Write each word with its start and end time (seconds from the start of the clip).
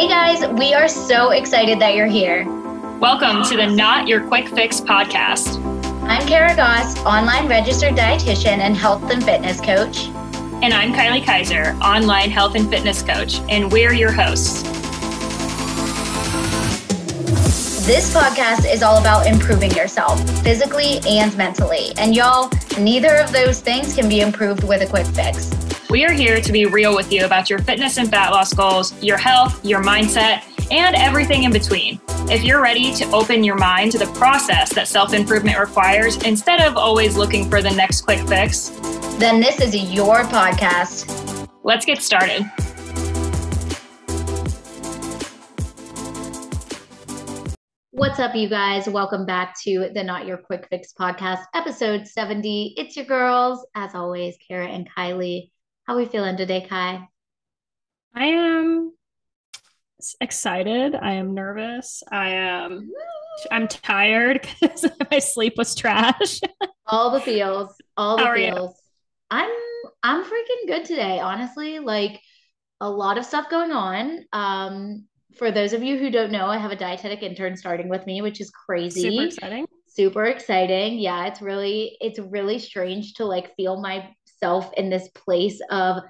Hey 0.00 0.08
guys, 0.08 0.48
we 0.58 0.72
are 0.72 0.88
so 0.88 1.32
excited 1.32 1.78
that 1.80 1.94
you're 1.94 2.06
here. 2.06 2.46
Welcome 3.00 3.42
to 3.50 3.56
the 3.58 3.66
Not 3.66 4.08
Your 4.08 4.26
Quick 4.26 4.48
Fix 4.48 4.80
podcast. 4.80 5.62
I'm 6.04 6.26
Kara 6.26 6.56
Goss, 6.56 6.98
online 7.04 7.46
registered 7.46 7.92
dietitian 7.92 8.60
and 8.60 8.74
health 8.74 9.10
and 9.10 9.22
fitness 9.22 9.60
coach. 9.60 10.06
And 10.62 10.72
I'm 10.72 10.94
Kylie 10.94 11.22
Kaiser, 11.22 11.76
online 11.82 12.30
health 12.30 12.54
and 12.54 12.66
fitness 12.70 13.02
coach, 13.02 13.40
and 13.50 13.70
we're 13.70 13.92
your 13.92 14.10
hosts. 14.10 14.62
This 17.84 18.14
podcast 18.14 18.72
is 18.72 18.82
all 18.82 18.96
about 18.96 19.26
improving 19.26 19.70
yourself 19.72 20.18
physically 20.40 21.00
and 21.06 21.36
mentally. 21.36 21.92
And 21.98 22.16
y'all, 22.16 22.50
neither 22.78 23.16
of 23.16 23.32
those 23.32 23.60
things 23.60 23.94
can 23.94 24.08
be 24.08 24.20
improved 24.20 24.64
with 24.64 24.80
a 24.80 24.86
quick 24.86 25.06
fix. 25.08 25.50
We 25.90 26.04
are 26.04 26.12
here 26.12 26.40
to 26.40 26.52
be 26.52 26.66
real 26.66 26.94
with 26.94 27.12
you 27.12 27.24
about 27.24 27.50
your 27.50 27.58
fitness 27.58 27.98
and 27.98 28.08
fat 28.08 28.30
loss 28.30 28.54
goals, 28.54 28.94
your 29.02 29.16
health, 29.16 29.64
your 29.64 29.82
mindset, 29.82 30.44
and 30.70 30.94
everything 30.94 31.42
in 31.42 31.52
between. 31.52 32.00
If 32.30 32.44
you're 32.44 32.62
ready 32.62 32.94
to 32.94 33.10
open 33.10 33.42
your 33.42 33.56
mind 33.56 33.90
to 33.90 33.98
the 33.98 34.06
process 34.12 34.72
that 34.74 34.86
self 34.86 35.12
improvement 35.12 35.58
requires 35.58 36.16
instead 36.22 36.60
of 36.60 36.76
always 36.76 37.16
looking 37.16 37.50
for 37.50 37.60
the 37.60 37.72
next 37.72 38.02
quick 38.02 38.20
fix, 38.28 38.68
then 39.18 39.40
this 39.40 39.60
is 39.60 39.74
your 39.92 40.22
podcast. 40.22 41.48
Let's 41.64 41.84
get 41.84 42.00
started. 42.00 42.48
What's 47.90 48.20
up, 48.20 48.36
you 48.36 48.48
guys? 48.48 48.88
Welcome 48.88 49.26
back 49.26 49.60
to 49.62 49.90
the 49.92 50.04
Not 50.04 50.24
Your 50.24 50.36
Quick 50.36 50.68
Fix 50.70 50.92
podcast, 50.92 51.40
episode 51.52 52.06
70. 52.06 52.74
It's 52.76 52.96
your 52.96 53.06
girls, 53.06 53.66
as 53.74 53.96
always, 53.96 54.36
Kara 54.46 54.68
and 54.68 54.88
Kylie. 54.96 55.50
How 55.90 55.96
are 55.96 55.98
we 55.98 56.06
feeling 56.06 56.36
today, 56.36 56.60
Kai? 56.60 57.08
I 58.14 58.26
am 58.26 58.92
excited. 60.20 60.94
I 60.94 61.14
am 61.14 61.34
nervous. 61.34 62.04
I 62.12 62.30
am 62.30 62.92
I'm 63.50 63.66
tired 63.66 64.46
because 64.60 64.86
my 65.10 65.18
sleep 65.18 65.54
was 65.56 65.74
trash. 65.74 66.38
all 66.86 67.10
the 67.10 67.20
feels. 67.20 67.74
All 67.96 68.18
the 68.18 68.32
feels. 68.32 68.70
You? 68.70 68.74
I'm 69.32 69.50
I'm 70.04 70.22
freaking 70.22 70.68
good 70.68 70.84
today, 70.84 71.18
honestly. 71.18 71.80
Like 71.80 72.20
a 72.80 72.88
lot 72.88 73.18
of 73.18 73.24
stuff 73.24 73.50
going 73.50 73.72
on. 73.72 74.26
Um 74.32 75.08
for 75.38 75.50
those 75.50 75.72
of 75.72 75.82
you 75.82 75.98
who 75.98 76.08
don't 76.08 76.30
know, 76.30 76.46
I 76.46 76.58
have 76.58 76.70
a 76.70 76.76
dietetic 76.76 77.24
intern 77.24 77.56
starting 77.56 77.88
with 77.88 78.06
me, 78.06 78.22
which 78.22 78.40
is 78.40 78.50
crazy. 78.50 79.10
Super 79.10 79.24
exciting. 79.24 79.66
Super 79.88 80.24
exciting. 80.26 81.00
Yeah, 81.00 81.26
it's 81.26 81.42
really 81.42 81.96
it's 82.00 82.20
really 82.20 82.60
strange 82.60 83.14
to 83.14 83.24
like 83.24 83.56
feel 83.56 83.80
my 83.80 84.08
myself 84.40 84.72
in 84.76 84.90
this 84.90 85.08
place 85.08 85.60
of 85.70 86.02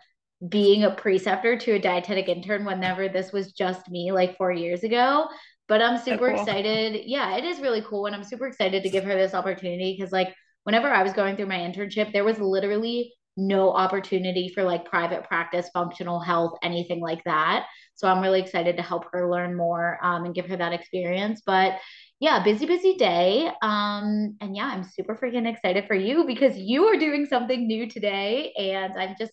being 0.48 0.84
a 0.84 0.90
preceptor 0.90 1.56
to 1.58 1.72
a 1.72 1.78
dietetic 1.78 2.28
intern 2.28 2.64
whenever 2.64 3.08
this 3.08 3.32
was 3.32 3.52
just 3.52 3.90
me 3.90 4.10
like 4.12 4.36
four 4.36 4.52
years 4.52 4.82
ago. 4.82 5.28
But 5.68 5.82
I'm 5.82 5.98
super 5.98 6.30
so 6.30 6.34
cool. 6.34 6.40
excited. 6.40 7.02
Yeah, 7.06 7.36
it 7.36 7.44
is 7.44 7.60
really 7.60 7.82
cool. 7.82 8.06
And 8.06 8.14
I'm 8.14 8.24
super 8.24 8.46
excited 8.46 8.82
to 8.82 8.90
give 8.90 9.04
her 9.04 9.14
this 9.14 9.34
opportunity 9.34 9.94
because, 9.96 10.12
like, 10.12 10.34
whenever 10.64 10.88
I 10.88 11.02
was 11.02 11.12
going 11.12 11.36
through 11.36 11.46
my 11.46 11.58
internship, 11.58 12.12
there 12.12 12.24
was 12.24 12.38
literally 12.38 13.12
no 13.36 13.70
opportunity 13.70 14.48
for 14.48 14.64
like 14.64 14.84
private 14.84 15.24
practice, 15.24 15.70
functional 15.72 16.18
health, 16.18 16.58
anything 16.62 17.00
like 17.00 17.22
that. 17.24 17.66
So 17.94 18.08
I'm 18.08 18.20
really 18.20 18.40
excited 18.40 18.76
to 18.76 18.82
help 18.82 19.04
her 19.12 19.30
learn 19.30 19.56
more 19.56 19.98
um, 20.02 20.24
and 20.24 20.34
give 20.34 20.46
her 20.46 20.56
that 20.56 20.72
experience. 20.72 21.42
But 21.46 21.78
yeah, 22.20 22.42
busy, 22.42 22.66
busy 22.66 22.94
day. 22.94 23.50
Um, 23.62 24.36
and 24.40 24.54
yeah, 24.54 24.66
I'm 24.66 24.84
super 24.84 25.16
freaking 25.16 25.48
excited 25.48 25.86
for 25.86 25.94
you 25.94 26.24
because 26.26 26.56
you 26.56 26.84
are 26.84 26.96
doing 26.96 27.26
something 27.26 27.66
new 27.66 27.88
today. 27.88 28.52
And 28.58 28.92
I'm 28.92 29.16
just 29.18 29.32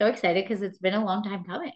so 0.00 0.08
excited 0.08 0.44
because 0.44 0.62
it's 0.62 0.78
been 0.78 0.94
a 0.94 1.04
long 1.04 1.22
time 1.22 1.44
coming. 1.44 1.72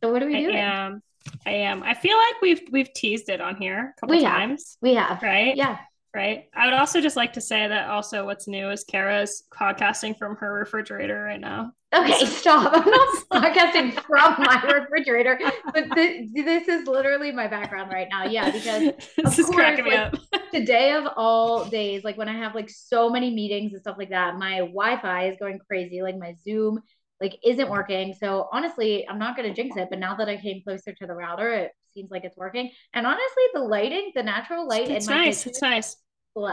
So 0.00 0.12
what 0.12 0.22
are 0.22 0.26
we 0.26 0.40
doing? 0.40 0.56
I 0.56 0.60
am. 0.60 1.02
I 1.44 1.50
am. 1.50 1.82
I 1.82 1.94
feel 1.94 2.16
like 2.16 2.40
we've 2.40 2.62
we've 2.70 2.92
teased 2.94 3.28
it 3.28 3.40
on 3.40 3.56
here 3.56 3.94
a 3.96 4.00
couple 4.00 4.16
we 4.16 4.22
times. 4.22 4.78
Have. 4.80 4.88
We 4.88 4.94
have. 4.94 5.22
Right? 5.22 5.56
Yeah 5.56 5.78
right? 6.14 6.44
I 6.54 6.66
would 6.66 6.74
also 6.74 7.00
just 7.00 7.16
like 7.16 7.34
to 7.34 7.40
say 7.40 7.68
that 7.68 7.88
also 7.88 8.24
what's 8.24 8.48
new 8.48 8.70
is 8.70 8.84
Kara's 8.84 9.44
podcasting 9.52 10.18
from 10.18 10.36
her 10.36 10.52
refrigerator 10.52 11.22
right 11.22 11.40
now. 11.40 11.72
Okay, 11.94 12.26
stop. 12.26 12.72
I'm 13.30 13.42
not 13.42 13.54
podcasting 13.54 13.94
from 14.02 14.42
my 14.42 14.62
refrigerator, 14.62 15.40
but 15.72 15.90
th- 15.94 16.28
this 16.34 16.68
is 16.68 16.86
literally 16.86 17.32
my 17.32 17.46
background 17.46 17.90
right 17.90 18.08
now. 18.10 18.24
Yeah, 18.24 18.50
because 18.50 18.92
this 19.16 19.38
is 19.38 19.46
course, 19.46 19.56
cracking 19.56 19.84
me 19.84 19.92
like, 19.92 20.12
up. 20.12 20.20
today 20.52 20.92
of 20.92 21.06
all 21.16 21.64
days, 21.64 22.04
like 22.04 22.18
when 22.18 22.28
I 22.28 22.36
have 22.36 22.54
like 22.54 22.68
so 22.68 23.08
many 23.08 23.34
meetings 23.34 23.72
and 23.72 23.80
stuff 23.80 23.96
like 23.98 24.10
that, 24.10 24.36
my 24.36 24.58
Wi-Fi 24.58 25.28
is 25.28 25.36
going 25.38 25.58
crazy. 25.66 26.02
Like 26.02 26.18
my 26.18 26.34
Zoom 26.44 26.80
like 27.20 27.38
isn't 27.44 27.70
working. 27.70 28.14
So 28.14 28.48
honestly, 28.52 29.08
I'm 29.08 29.18
not 29.18 29.36
gonna 29.36 29.54
jinx 29.54 29.76
it. 29.76 29.88
But 29.88 29.98
now 29.98 30.14
that 30.16 30.28
I 30.28 30.36
came 30.36 30.62
closer 30.62 30.92
to 30.92 31.06
the 31.06 31.14
router, 31.14 31.50
it 31.52 31.72
seems 31.98 32.10
like 32.10 32.24
it's 32.24 32.36
working. 32.36 32.70
And 32.94 33.06
honestly, 33.06 33.42
the 33.54 33.60
lighting, 33.60 34.12
the 34.14 34.22
natural 34.22 34.66
light, 34.68 34.88
it's 34.88 35.08
nice. 35.08 35.44
Kitchen, 35.44 35.50
it's 35.50 35.62
nice. 35.62 35.96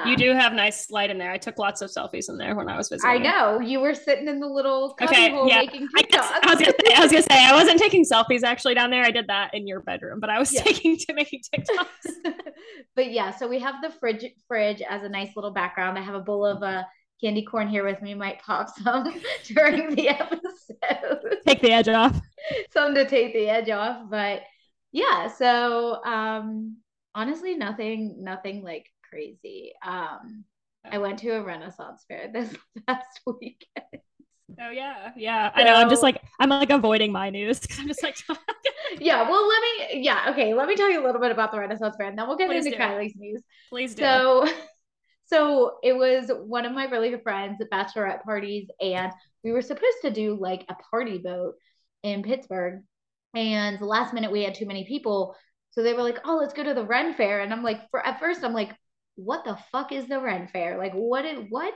You 0.06 0.18
do 0.18 0.34
have 0.34 0.54
nice 0.54 0.90
light 0.90 1.12
in 1.12 1.20
there. 1.20 1.32
I 1.32 1.38
took 1.38 1.60
lots 1.60 1.82
of 1.82 1.92
selfies 1.92 2.28
in 2.28 2.38
there 2.38 2.56
when 2.56 2.68
I 2.68 2.76
was 2.76 2.90
visiting. 2.90 3.08
I 3.08 3.18
know 3.20 3.60
you 3.60 3.80
were 3.80 3.94
sitting 3.94 4.28
in 4.28 4.40
the 4.40 4.48
little 4.48 4.96
okay, 5.00 5.30
yeah. 5.46 5.60
making 5.60 5.88
I, 5.96 6.04
I, 6.42 6.56
was 6.56 6.60
gonna 6.60 6.74
say, 6.84 6.96
I 6.96 7.00
was 7.02 7.12
gonna 7.12 7.22
say 7.22 7.46
I 7.46 7.54
wasn't 7.54 7.80
taking 7.80 8.04
selfies 8.04 8.42
actually 8.42 8.74
down 8.74 8.90
there. 8.90 9.04
I 9.04 9.12
did 9.12 9.28
that 9.28 9.54
in 9.54 9.68
your 9.68 9.82
bedroom, 9.82 10.20
but 10.20 10.32
I 10.32 10.40
was 10.40 10.52
yeah. 10.52 10.64
taking 10.64 10.98
to 10.98 11.14
making 11.14 11.42
TikToks. 11.54 12.34
but 12.96 13.12
yeah, 13.12 13.30
so 13.30 13.48
we 13.48 13.60
have 13.60 13.76
the 13.84 13.92
fridge 13.92 14.26
fridge 14.48 14.82
as 14.82 15.04
a 15.04 15.10
nice 15.10 15.36
little 15.36 15.52
background. 15.52 16.00
I 16.00 16.02
have 16.02 16.16
a 16.16 16.22
bowl 16.22 16.48
of 16.48 16.64
uh, 16.64 16.82
candy 17.22 17.44
corn 17.44 17.68
here 17.68 17.86
with 17.86 18.02
me. 18.02 18.16
Might 18.16 18.42
pop 18.42 18.70
some 18.84 19.22
during 19.54 19.94
the 19.94 20.10
episode. 20.10 21.38
Take 21.46 21.62
the 21.62 21.74
edge 21.74 21.90
off. 21.90 22.20
some 22.72 22.96
to 22.96 23.08
take 23.08 23.34
the 23.34 23.50
edge 23.50 23.70
off, 23.70 24.10
but 24.10 24.42
yeah. 24.96 25.28
So 25.28 26.02
um, 26.06 26.78
honestly, 27.14 27.56
nothing, 27.56 28.16
nothing 28.20 28.64
like 28.64 28.86
crazy. 29.10 29.74
Um, 29.86 30.46
I 30.90 31.00
went 31.00 31.20
to 31.20 31.32
a 31.32 31.44
Renaissance 31.44 32.06
fair 32.08 32.30
this 32.32 32.56
past 32.88 33.20
weekend. 33.28 34.02
Oh 34.62 34.70
yeah, 34.70 35.12
yeah. 35.18 35.54
So, 35.54 35.60
I 35.60 35.64
know. 35.66 35.74
I'm 35.74 35.90
just 35.90 36.02
like 36.02 36.22
I'm 36.40 36.48
like 36.48 36.70
avoiding 36.70 37.12
my 37.12 37.30
news 37.30 37.60
because 37.60 37.78
I'm 37.78 37.88
just 37.88 38.02
like. 38.02 38.16
yeah. 39.00 39.30
Well, 39.30 39.46
let 39.46 39.62
me. 39.62 40.02
Yeah. 40.02 40.28
Okay. 40.30 40.54
Let 40.54 40.70
me 40.70 40.78
tell 40.78 40.90
you 40.90 41.04
a 41.04 41.06
little 41.06 41.20
bit 41.20 41.32
about 41.32 41.52
the 41.52 41.60
Renaissance 41.60 41.96
fair, 41.98 42.08
and 42.08 42.18
then 42.18 42.26
we'll 42.26 42.38
get 42.38 42.48
Please 42.48 42.66
into 42.66 42.78
do. 42.78 42.84
Kylie's 42.84 43.16
news. 43.18 43.44
Please 43.70 43.96
do. 43.96 44.02
So, 44.02 44.48
so 45.26 45.74
it 45.84 45.94
was 45.94 46.32
one 46.46 46.66
of 46.66 46.72
my 46.72 46.86
really 46.86 47.10
good 47.10 47.24
friends 47.24 47.60
at 47.60 47.70
bachelorette 47.70 48.24
parties, 48.24 48.70
and 48.80 49.12
we 49.44 49.52
were 49.52 49.62
supposed 49.62 49.98
to 50.04 50.12
do 50.12 50.38
like 50.40 50.66
a 50.70 50.76
party 50.90 51.18
boat 51.18 51.56
in 52.04 52.24
Pittsburgh, 52.24 52.82
and 53.36 53.80
the 53.80 53.86
last 53.86 54.14
minute 54.14 54.32
we 54.32 54.44
had 54.44 54.56
too 54.56 54.66
many 54.66 54.86
people, 54.86 55.36
so 55.72 55.84
they 55.84 55.94
were 55.94 56.04
like, 56.04 56.20
"Oh, 56.26 56.38
let's 56.38 56.54
go 56.54 56.64
to 56.64 56.74
the 56.74 56.86
Ren 56.86 57.14
Fair," 57.14 57.42
and 57.42 57.54
I'm 57.54 57.64
like, 57.64 57.90
for 57.92 58.06
at 58.06 58.20
first 58.20 58.44
I'm 58.44 58.54
like, 58.54 58.72
what 59.16 59.44
the 59.46 59.58
fuck 59.72 59.92
is 59.92 60.08
the 60.08 60.20
Ren 60.20 60.48
Fair? 60.48 60.78
Like, 60.78 60.94
what 60.94 61.26
is 61.26 61.40
what? 61.50 61.74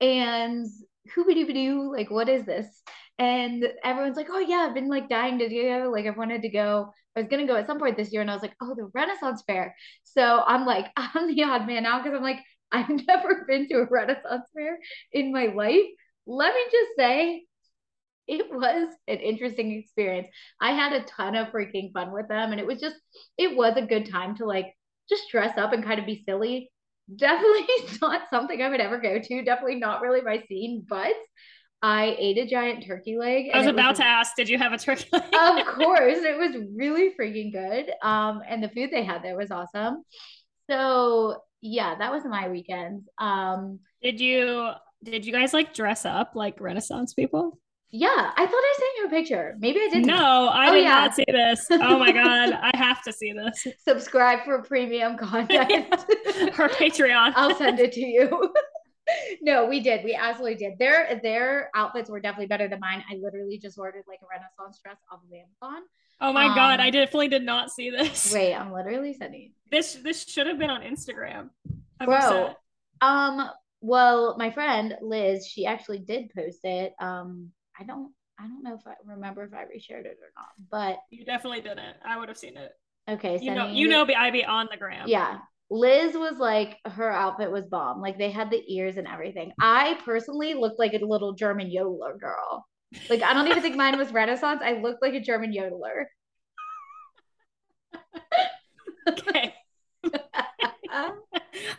And 0.00 0.66
hoobie 1.14 1.52
doo 1.52 1.92
like, 1.92 2.10
what 2.10 2.28
is 2.28 2.44
this? 2.44 2.66
And 3.18 3.64
everyone's 3.84 4.16
like, 4.16 4.28
oh 4.30 4.40
yeah, 4.40 4.66
I've 4.68 4.74
been 4.74 4.88
like 4.88 5.08
dying 5.08 5.38
to 5.38 5.48
do. 5.48 5.90
Like, 5.92 6.06
I've 6.06 6.16
wanted 6.16 6.42
to 6.42 6.48
go. 6.48 6.92
I 7.16 7.20
was 7.20 7.28
gonna 7.28 7.46
go 7.46 7.56
at 7.56 7.68
some 7.68 7.78
point 7.78 7.96
this 7.96 8.12
year, 8.12 8.22
and 8.22 8.30
I 8.30 8.34
was 8.34 8.42
like, 8.42 8.56
oh, 8.60 8.74
the 8.74 8.90
Renaissance 8.92 9.42
Fair. 9.46 9.74
So 10.02 10.42
I'm 10.46 10.66
like, 10.66 10.86
I'm 10.96 11.34
the 11.34 11.44
odd 11.44 11.66
man 11.66 11.86
out 11.86 12.02
because 12.02 12.16
I'm 12.16 12.24
like, 12.24 12.40
I've 12.72 12.88
never 13.06 13.44
been 13.46 13.68
to 13.68 13.76
a 13.76 13.86
Renaissance 13.86 14.48
Fair 14.54 14.78
in 15.12 15.32
my 15.32 15.46
life. 15.46 15.86
Let 16.26 16.54
me 16.54 16.60
just 16.72 16.90
say, 16.96 17.44
it 18.26 18.46
was 18.50 18.94
an 19.08 19.18
interesting 19.18 19.72
experience. 19.72 20.28
I 20.60 20.72
had 20.72 20.92
a 20.92 21.04
ton 21.04 21.36
of 21.36 21.48
freaking 21.48 21.92
fun 21.92 22.12
with 22.12 22.28
them, 22.28 22.52
and 22.52 22.60
it 22.60 22.66
was 22.66 22.80
just, 22.80 22.96
it 23.38 23.56
was 23.56 23.76
a 23.76 23.86
good 23.86 24.10
time 24.10 24.36
to 24.36 24.46
like 24.46 24.74
just 25.08 25.24
dress 25.30 25.56
up 25.58 25.72
and 25.72 25.84
kind 25.84 26.00
of 26.00 26.06
be 26.06 26.22
silly. 26.26 26.70
Definitely 27.16 27.66
not 28.02 28.22
something 28.30 28.62
I 28.62 28.68
would 28.68 28.80
ever 28.80 28.98
go 28.98 29.18
to. 29.18 29.44
Definitely 29.44 29.76
not 29.76 30.00
really 30.00 30.22
my 30.22 30.42
scene, 30.48 30.84
but 30.88 31.12
I 31.82 32.16
ate 32.18 32.38
a 32.38 32.46
giant 32.46 32.86
turkey 32.86 33.18
leg. 33.18 33.50
I 33.52 33.58
was 33.58 33.66
about 33.66 33.90
was, 33.90 33.98
to 33.98 34.06
ask, 34.06 34.34
did 34.36 34.48
you 34.48 34.56
have 34.56 34.72
a 34.72 34.78
turkey 34.78 35.06
leg? 35.12 35.22
of 35.22 35.66
course. 35.74 36.18
It 36.18 36.38
was 36.38 36.56
really 36.74 37.10
freaking 37.20 37.52
good. 37.52 37.92
Um, 38.02 38.40
and 38.48 38.62
the 38.62 38.70
food 38.70 38.88
they 38.90 39.04
had 39.04 39.22
there 39.22 39.36
was 39.36 39.50
awesome. 39.50 40.02
So 40.70 41.42
yeah, 41.60 41.94
that 41.98 42.10
was 42.10 42.24
my 42.24 42.48
weekend. 42.48 43.02
Um, 43.18 43.80
did 44.02 44.18
you 44.18 44.70
did 45.02 45.26
you 45.26 45.32
guys 45.32 45.52
like 45.52 45.74
dress 45.74 46.06
up 46.06 46.32
like 46.34 46.60
Renaissance 46.60 47.12
people? 47.12 47.58
Yeah, 47.96 48.08
I 48.08 48.44
thought 48.44 48.52
I 48.56 48.74
sent 48.76 48.90
you 48.98 49.06
a 49.06 49.08
picture. 49.08 49.54
Maybe 49.60 49.78
I 49.78 49.88
didn't. 49.88 50.06
No, 50.06 50.48
I 50.48 50.68
oh, 50.68 50.72
did 50.72 50.82
yeah. 50.82 50.88
not 50.88 51.14
see 51.14 51.24
this. 51.28 51.64
Oh 51.70 51.96
my 51.96 52.10
god, 52.10 52.52
I 52.60 52.76
have 52.76 53.00
to 53.02 53.12
see 53.12 53.32
this. 53.32 53.68
Subscribe 53.84 54.42
for 54.44 54.60
premium 54.62 55.16
content. 55.16 55.70
Her 56.54 56.68
Patreon. 56.68 57.32
I'll 57.36 57.54
send 57.54 57.78
it 57.78 57.92
to 57.92 58.00
you. 58.00 58.52
no, 59.42 59.66
we 59.66 59.78
did. 59.78 60.04
We 60.04 60.12
absolutely 60.12 60.56
did. 60.56 60.76
Their 60.76 61.20
their 61.22 61.70
outfits 61.76 62.10
were 62.10 62.18
definitely 62.18 62.48
better 62.48 62.66
than 62.66 62.80
mine. 62.80 63.04
I 63.08 63.14
literally 63.14 63.58
just 63.58 63.78
ordered 63.78 64.02
like 64.08 64.18
a 64.24 64.26
Renaissance 64.28 64.80
dress 64.82 64.96
off 65.12 65.20
of 65.22 65.32
Amazon. 65.32 65.84
Oh 66.20 66.32
my 66.32 66.46
um, 66.46 66.54
god, 66.56 66.80
I 66.80 66.90
definitely 66.90 67.28
did 67.28 67.44
not 67.44 67.70
see 67.70 67.90
this. 67.90 68.34
Wait, 68.34 68.56
I'm 68.56 68.72
literally 68.72 69.14
sending 69.14 69.52
this. 69.70 69.94
This 70.02 70.24
should 70.24 70.48
have 70.48 70.58
been 70.58 70.70
on 70.70 70.82
Instagram. 70.82 71.50
I'm 72.00 72.06
Bro, 72.06 72.16
upset. 72.16 72.56
um, 73.02 73.50
well, 73.80 74.36
my 74.36 74.50
friend 74.50 74.96
Liz, 75.00 75.46
she 75.46 75.64
actually 75.64 76.00
did 76.00 76.32
post 76.34 76.58
it. 76.64 76.92
Um, 76.98 77.52
I 77.78 77.84
don't 77.84 78.12
I 78.38 78.46
don't 78.46 78.62
know 78.62 78.74
if 78.74 78.86
I 78.86 78.94
remember 79.04 79.44
if 79.44 79.54
I 79.54 79.62
reshared 79.62 80.06
it 80.06 80.18
or 80.20 80.32
not, 80.36 80.48
but 80.70 80.98
you 81.10 81.24
definitely 81.24 81.60
didn't. 81.60 81.96
I 82.04 82.18
would 82.18 82.28
have 82.28 82.38
seen 82.38 82.56
it. 82.56 82.72
Okay, 83.08 83.38
you 83.40 83.54
know, 83.54 83.66
you 83.66 83.88
know, 83.88 84.06
I 84.16 84.30
be 84.30 84.44
on 84.44 84.68
the 84.70 84.76
gram. 84.76 85.06
Yeah, 85.06 85.38
Liz 85.70 86.14
was 86.14 86.38
like 86.38 86.78
her 86.84 87.10
outfit 87.10 87.50
was 87.50 87.64
bomb. 87.66 88.00
Like 88.00 88.18
they 88.18 88.30
had 88.30 88.50
the 88.50 88.62
ears 88.74 88.96
and 88.96 89.06
everything. 89.06 89.52
I 89.60 89.98
personally 90.04 90.54
looked 90.54 90.78
like 90.78 90.94
a 90.94 91.04
little 91.04 91.34
German 91.34 91.70
yodeler 91.70 92.18
girl. 92.18 92.66
Like 93.08 93.22
I 93.22 93.34
don't 93.34 93.48
even 93.48 93.62
think 93.62 93.76
mine 93.76 93.98
was 93.98 94.12
Renaissance. 94.12 94.60
I 94.64 94.80
looked 94.80 95.02
like 95.02 95.14
a 95.14 95.20
German 95.20 95.52
yodeler. 95.52 96.04
okay. 99.08 99.54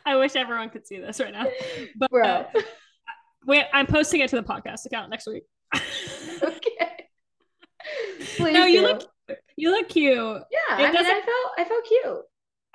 I 0.06 0.15
wish 0.18 0.36
everyone 0.36 0.69
could 0.69 0.86
see 0.86 1.00
this 1.00 1.19
right 1.19 1.33
now. 1.33 1.45
But 1.95 2.12
Bro. 2.12 2.25
Uh, 2.25 2.45
wait, 3.45 3.65
I'm 3.74 3.88
posting 3.88 4.21
it 4.21 4.30
to 4.30 4.36
the 4.36 4.44
podcast 4.44 4.86
account 4.86 5.09
next 5.09 5.27
week. 5.27 5.44
okay. 6.44 7.07
Please 8.36 8.54
no, 8.54 8.66
you 8.66 8.81
do. 8.81 8.88
look 8.88 9.04
you 9.56 9.72
look 9.72 9.89
cute. 9.89 10.13
Yeah, 10.16 10.80
It 10.80 10.89
I 10.89 10.92
mean, 10.92 10.98
I 10.98 11.22
felt 11.22 11.51
I 11.57 11.66
felt 11.66 11.86
cute. 11.86 12.22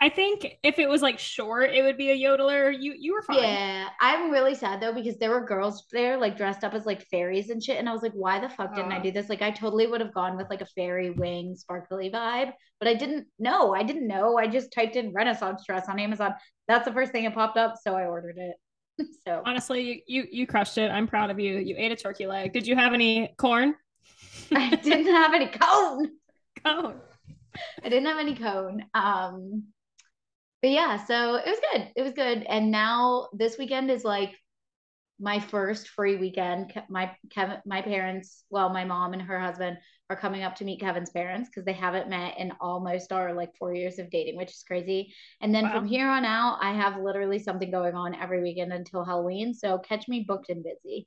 I 0.02 0.08
think 0.08 0.58
if 0.62 0.78
it 0.78 0.88
was 0.88 1.02
like 1.02 1.18
short, 1.18 1.74
it 1.74 1.82
would 1.82 1.98
be 1.98 2.10
a 2.10 2.16
yodeler. 2.16 2.74
You 2.78 2.94
you 2.98 3.12
were 3.12 3.20
fine. 3.20 3.42
Yeah, 3.42 3.88
I'm 4.00 4.30
really 4.30 4.54
sad 4.54 4.80
though 4.80 4.94
because 4.94 5.18
there 5.18 5.28
were 5.28 5.44
girls 5.44 5.84
there 5.92 6.16
like 6.16 6.38
dressed 6.38 6.64
up 6.64 6.72
as 6.72 6.86
like 6.86 7.02
fairies 7.08 7.50
and 7.50 7.62
shit, 7.62 7.78
and 7.78 7.86
I 7.86 7.92
was 7.92 8.02
like, 8.02 8.14
why 8.14 8.40
the 8.40 8.48
fuck 8.48 8.74
didn't 8.74 8.92
I 8.92 8.98
do 8.98 9.10
this? 9.10 9.28
Like, 9.28 9.42
I 9.42 9.50
totally 9.50 9.86
would 9.86 10.00
have 10.00 10.14
gone 10.14 10.38
with 10.38 10.48
like 10.48 10.62
a 10.62 10.66
fairy 10.66 11.10
wing 11.10 11.54
sparkly 11.54 12.10
vibe, 12.10 12.52
but 12.78 12.88
I 12.88 12.94
didn't 12.94 13.26
know. 13.38 13.74
I 13.74 13.82
didn't 13.82 14.08
know. 14.08 14.38
I 14.38 14.46
just 14.46 14.72
typed 14.72 14.96
in 14.96 15.12
Renaissance 15.12 15.64
dress 15.66 15.86
on 15.86 16.00
Amazon. 16.00 16.34
That's 16.66 16.86
the 16.86 16.94
first 16.94 17.12
thing 17.12 17.24
that 17.24 17.34
popped 17.34 17.58
up, 17.58 17.74
so 17.82 17.94
I 17.94 18.06
ordered 18.06 18.38
it. 18.38 18.56
so 19.26 19.42
Honestly, 19.44 20.04
you, 20.06 20.22
you 20.22 20.28
you 20.30 20.46
crushed 20.46 20.78
it. 20.78 20.90
I'm 20.90 21.06
proud 21.06 21.30
of 21.30 21.38
you. 21.38 21.58
You 21.58 21.74
ate 21.78 21.92
a 21.92 21.96
turkey 21.96 22.26
leg. 22.26 22.52
Did 22.52 22.66
you 22.66 22.76
have 22.76 22.92
any 22.92 23.34
corn? 23.38 23.74
I 24.54 24.76
didn't 24.76 25.14
have 25.14 25.34
any 25.34 25.46
cone. 25.46 26.10
Cone. 26.64 27.00
I 27.82 27.88
didn't 27.88 28.06
have 28.06 28.18
any 28.18 28.34
cone. 28.34 28.84
Um, 28.94 29.64
but 30.62 30.70
yeah, 30.70 31.04
so 31.04 31.36
it 31.36 31.46
was 31.46 31.60
good. 31.72 31.88
It 31.96 32.02
was 32.02 32.12
good. 32.12 32.44
And 32.48 32.70
now 32.70 33.28
this 33.32 33.56
weekend 33.58 33.90
is 33.90 34.04
like 34.04 34.32
my 35.18 35.38
first 35.38 35.88
free 35.88 36.16
weekend. 36.16 36.72
My 36.88 37.12
Kevin, 37.30 37.58
my 37.64 37.82
parents, 37.82 38.44
well, 38.50 38.70
my 38.70 38.84
mom 38.84 39.12
and 39.12 39.22
her 39.22 39.40
husband 39.40 39.78
are 40.10 40.16
coming 40.16 40.42
up 40.42 40.56
to 40.56 40.64
meet 40.64 40.80
Kevin's 40.80 41.10
parents 41.10 41.48
because 41.48 41.64
they 41.64 41.72
haven't 41.72 42.10
met 42.10 42.36
in 42.36 42.52
almost 42.60 43.12
our 43.12 43.32
like 43.32 43.54
four 43.56 43.72
years 43.72 44.00
of 44.00 44.10
dating, 44.10 44.36
which 44.36 44.50
is 44.50 44.64
crazy. 44.66 45.14
And 45.40 45.54
then 45.54 45.64
Wow. 45.64 45.72
from 45.72 45.86
here 45.86 46.08
on 46.08 46.24
out, 46.24 46.58
I 46.60 46.72
have 46.72 47.00
literally 47.00 47.38
something 47.38 47.70
going 47.70 47.94
on 47.94 48.16
every 48.16 48.42
weekend 48.42 48.72
until 48.72 49.04
Halloween. 49.04 49.54
So 49.54 49.78
catch 49.78 50.08
me 50.08 50.24
booked 50.26 50.50
and 50.50 50.64
busy. 50.64 51.06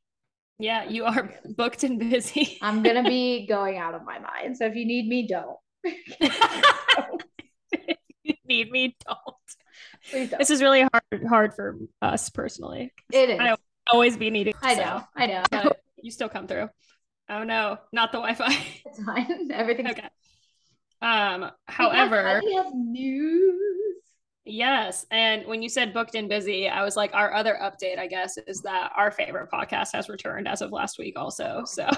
yeah, 0.57 0.85
you 0.85 1.03
are 1.03 1.29
booked 1.57 1.83
and 1.83 1.99
busy. 1.99 2.57
I'm 2.61 2.81
gonna 2.81 3.03
be 3.03 3.45
going 3.45 3.77
out 3.77 3.93
of 3.93 4.05
my 4.05 4.19
mind. 4.19 4.57
So 4.57 4.65
if 4.65 4.75
you 4.75 4.85
need 4.85 5.09
me, 5.09 5.27
don't. 5.27 5.57
you 8.23 8.35
need 8.45 8.71
me, 8.71 8.95
don't. 9.05 10.29
Don't. 10.29 10.39
This 10.39 10.49
is 10.49 10.61
really 10.61 10.87
hard 10.93 11.27
hard 11.27 11.53
for 11.53 11.77
us 12.01 12.29
personally. 12.29 12.93
it 13.11 13.31
is. 13.31 13.39
I 13.39 13.57
always 13.91 14.15
be 14.15 14.29
needing. 14.29 14.53
I 14.61 14.75
so, 14.75 14.81
know. 14.81 15.03
I 15.17 15.25
know. 15.25 15.43
but 15.51 15.81
you 16.01 16.11
still 16.11 16.29
come 16.29 16.47
through. 16.47 16.69
Oh 17.33 17.43
no, 17.43 17.77
not 17.91 18.11
the 18.11 18.19
Wi-Fi. 18.19 18.55
It's 18.85 19.03
fine. 19.03 19.49
Everything's 19.53 19.91
okay. 19.91 20.09
Um, 21.01 21.49
however, 21.65 22.39
we 22.45 22.53
have 22.53 22.73
news. 22.75 23.95
yes, 24.45 25.05
and 25.09 25.45
when 25.47 25.61
you 25.63 25.67
said 25.69 25.93
booked 25.93 26.13
and 26.15 26.29
busy, 26.29 26.69
I 26.69 26.83
was 26.83 26.95
like, 26.95 27.11
our 27.13 27.33
other 27.33 27.57
update, 27.61 27.97
I 27.97 28.05
guess, 28.07 28.37
is 28.47 28.61
that 28.61 28.91
our 28.95 29.09
favorite 29.09 29.49
podcast 29.51 29.89
has 29.93 30.09
returned 30.09 30.47
as 30.47 30.61
of 30.61 30.71
last 30.71 30.99
week, 30.99 31.17
also. 31.17 31.63
So 31.65 31.89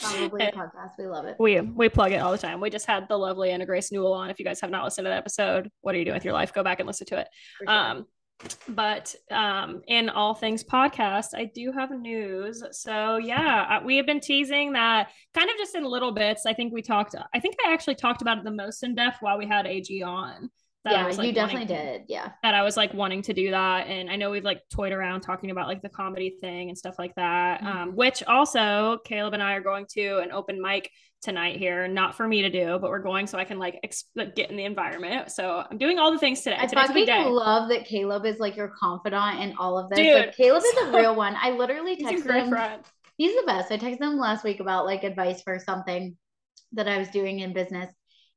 Probably 0.00 0.44
a 0.46 0.52
podcast. 0.60 0.92
We 0.98 1.06
love 1.06 1.26
it. 1.26 1.36
we 1.38 1.60
we 1.60 1.88
plug 1.88 2.10
it 2.12 2.16
all 2.16 2.32
the 2.32 2.38
time. 2.38 2.60
We 2.60 2.68
just 2.70 2.86
had 2.86 3.06
the 3.08 3.16
lovely 3.16 3.50
Anna 3.50 3.64
Grace 3.64 3.92
Newell 3.92 4.12
on. 4.12 4.28
If 4.28 4.38
you 4.40 4.44
guys 4.44 4.60
have 4.60 4.70
not 4.70 4.84
listened 4.84 5.04
to 5.04 5.10
that 5.10 5.18
episode, 5.18 5.70
what 5.82 5.94
are 5.94 5.98
you 5.98 6.04
doing 6.04 6.16
with 6.16 6.24
your 6.24 6.34
life? 6.34 6.52
Go 6.52 6.64
back 6.64 6.80
and 6.80 6.86
listen 6.88 7.06
to 7.08 7.18
it. 7.18 7.28
Sure. 7.58 7.70
Um, 7.70 8.06
but 8.68 9.14
um, 9.30 9.82
in 9.86 10.08
all 10.08 10.34
things 10.34 10.62
podcast, 10.64 11.28
I 11.34 11.50
do 11.54 11.72
have 11.72 11.90
news. 11.90 12.62
So 12.72 13.16
yeah, 13.16 13.66
uh, 13.80 13.84
we 13.84 13.96
have 13.96 14.06
been 14.06 14.20
teasing 14.20 14.72
that 14.72 15.10
kind 15.34 15.48
of 15.50 15.56
just 15.56 15.74
in 15.74 15.84
little 15.84 16.12
bits. 16.12 16.46
I 16.46 16.54
think 16.54 16.72
we 16.72 16.82
talked. 16.82 17.14
I 17.34 17.40
think 17.40 17.56
I 17.66 17.72
actually 17.72 17.96
talked 17.96 18.22
about 18.22 18.38
it 18.38 18.44
the 18.44 18.50
most 18.50 18.82
in 18.82 18.94
depth 18.94 19.18
while 19.20 19.38
we 19.38 19.46
had 19.46 19.66
AG 19.66 20.02
on. 20.02 20.50
that 20.84 20.92
yeah, 20.94 21.06
was, 21.06 21.16
like, 21.18 21.28
you 21.28 21.32
definitely 21.32 21.72
wanting- 21.74 21.92
did. 22.00 22.02
Yeah. 22.08 22.32
That 22.42 22.54
I 22.54 22.62
was 22.62 22.76
like 22.76 22.92
wanting 22.92 23.22
to 23.22 23.32
do 23.32 23.50
that, 23.52 23.86
and 23.86 24.10
I 24.10 24.16
know 24.16 24.30
we've 24.30 24.42
like 24.44 24.62
toyed 24.70 24.92
around 24.92 25.20
talking 25.20 25.50
about 25.52 25.68
like 25.68 25.80
the 25.82 25.88
comedy 25.88 26.36
thing 26.40 26.68
and 26.70 26.76
stuff 26.78 26.96
like 26.98 27.14
that. 27.14 27.62
Um, 27.62 27.92
Mhm. 27.92 27.94
which 27.94 28.22
also 28.24 28.98
Caleb 29.04 29.34
and 29.34 29.42
I 29.42 29.52
are 29.54 29.60
going 29.60 29.86
to 29.90 30.18
an 30.18 30.32
open 30.32 30.60
mic 30.60 30.90
tonight 31.22 31.56
here, 31.56 31.86
not 31.88 32.16
for 32.16 32.26
me 32.26 32.42
to 32.42 32.50
do, 32.50 32.78
but 32.80 32.90
we're 32.90 32.98
going 32.98 33.26
so 33.26 33.38
I 33.38 33.44
can 33.44 33.58
like, 33.58 33.78
ex- 33.84 34.04
like 34.16 34.34
get 34.34 34.50
in 34.50 34.56
the 34.56 34.64
environment. 34.64 35.30
So 35.30 35.64
I'm 35.70 35.78
doing 35.78 35.98
all 35.98 36.12
the 36.12 36.18
things 36.18 36.40
today. 36.42 36.56
I 36.58 36.66
Today's 36.66 36.86
fucking 36.88 37.06
day. 37.06 37.24
love 37.24 37.68
that 37.70 37.84
Caleb 37.86 38.26
is 38.26 38.38
like 38.38 38.56
your 38.56 38.68
confidant 38.78 39.40
in 39.40 39.54
all 39.56 39.78
of 39.78 39.88
this. 39.88 39.98
Dude, 39.98 40.14
like 40.14 40.36
Caleb 40.36 40.62
is 40.64 40.82
a 40.88 40.92
real 40.92 41.14
one. 41.14 41.36
I 41.40 41.50
literally 41.52 41.94
He's 41.94 42.06
texted 42.08 42.34
him. 42.34 42.48
friend. 42.50 42.82
He's 43.16 43.34
the 43.34 43.46
best. 43.46 43.70
I 43.70 43.78
texted 43.78 44.00
him 44.02 44.18
last 44.18 44.42
week 44.44 44.60
about 44.60 44.84
like 44.84 45.04
advice 45.04 45.42
for 45.42 45.58
something 45.58 46.16
that 46.72 46.88
I 46.88 46.98
was 46.98 47.08
doing 47.08 47.38
in 47.40 47.52
business. 47.52 47.92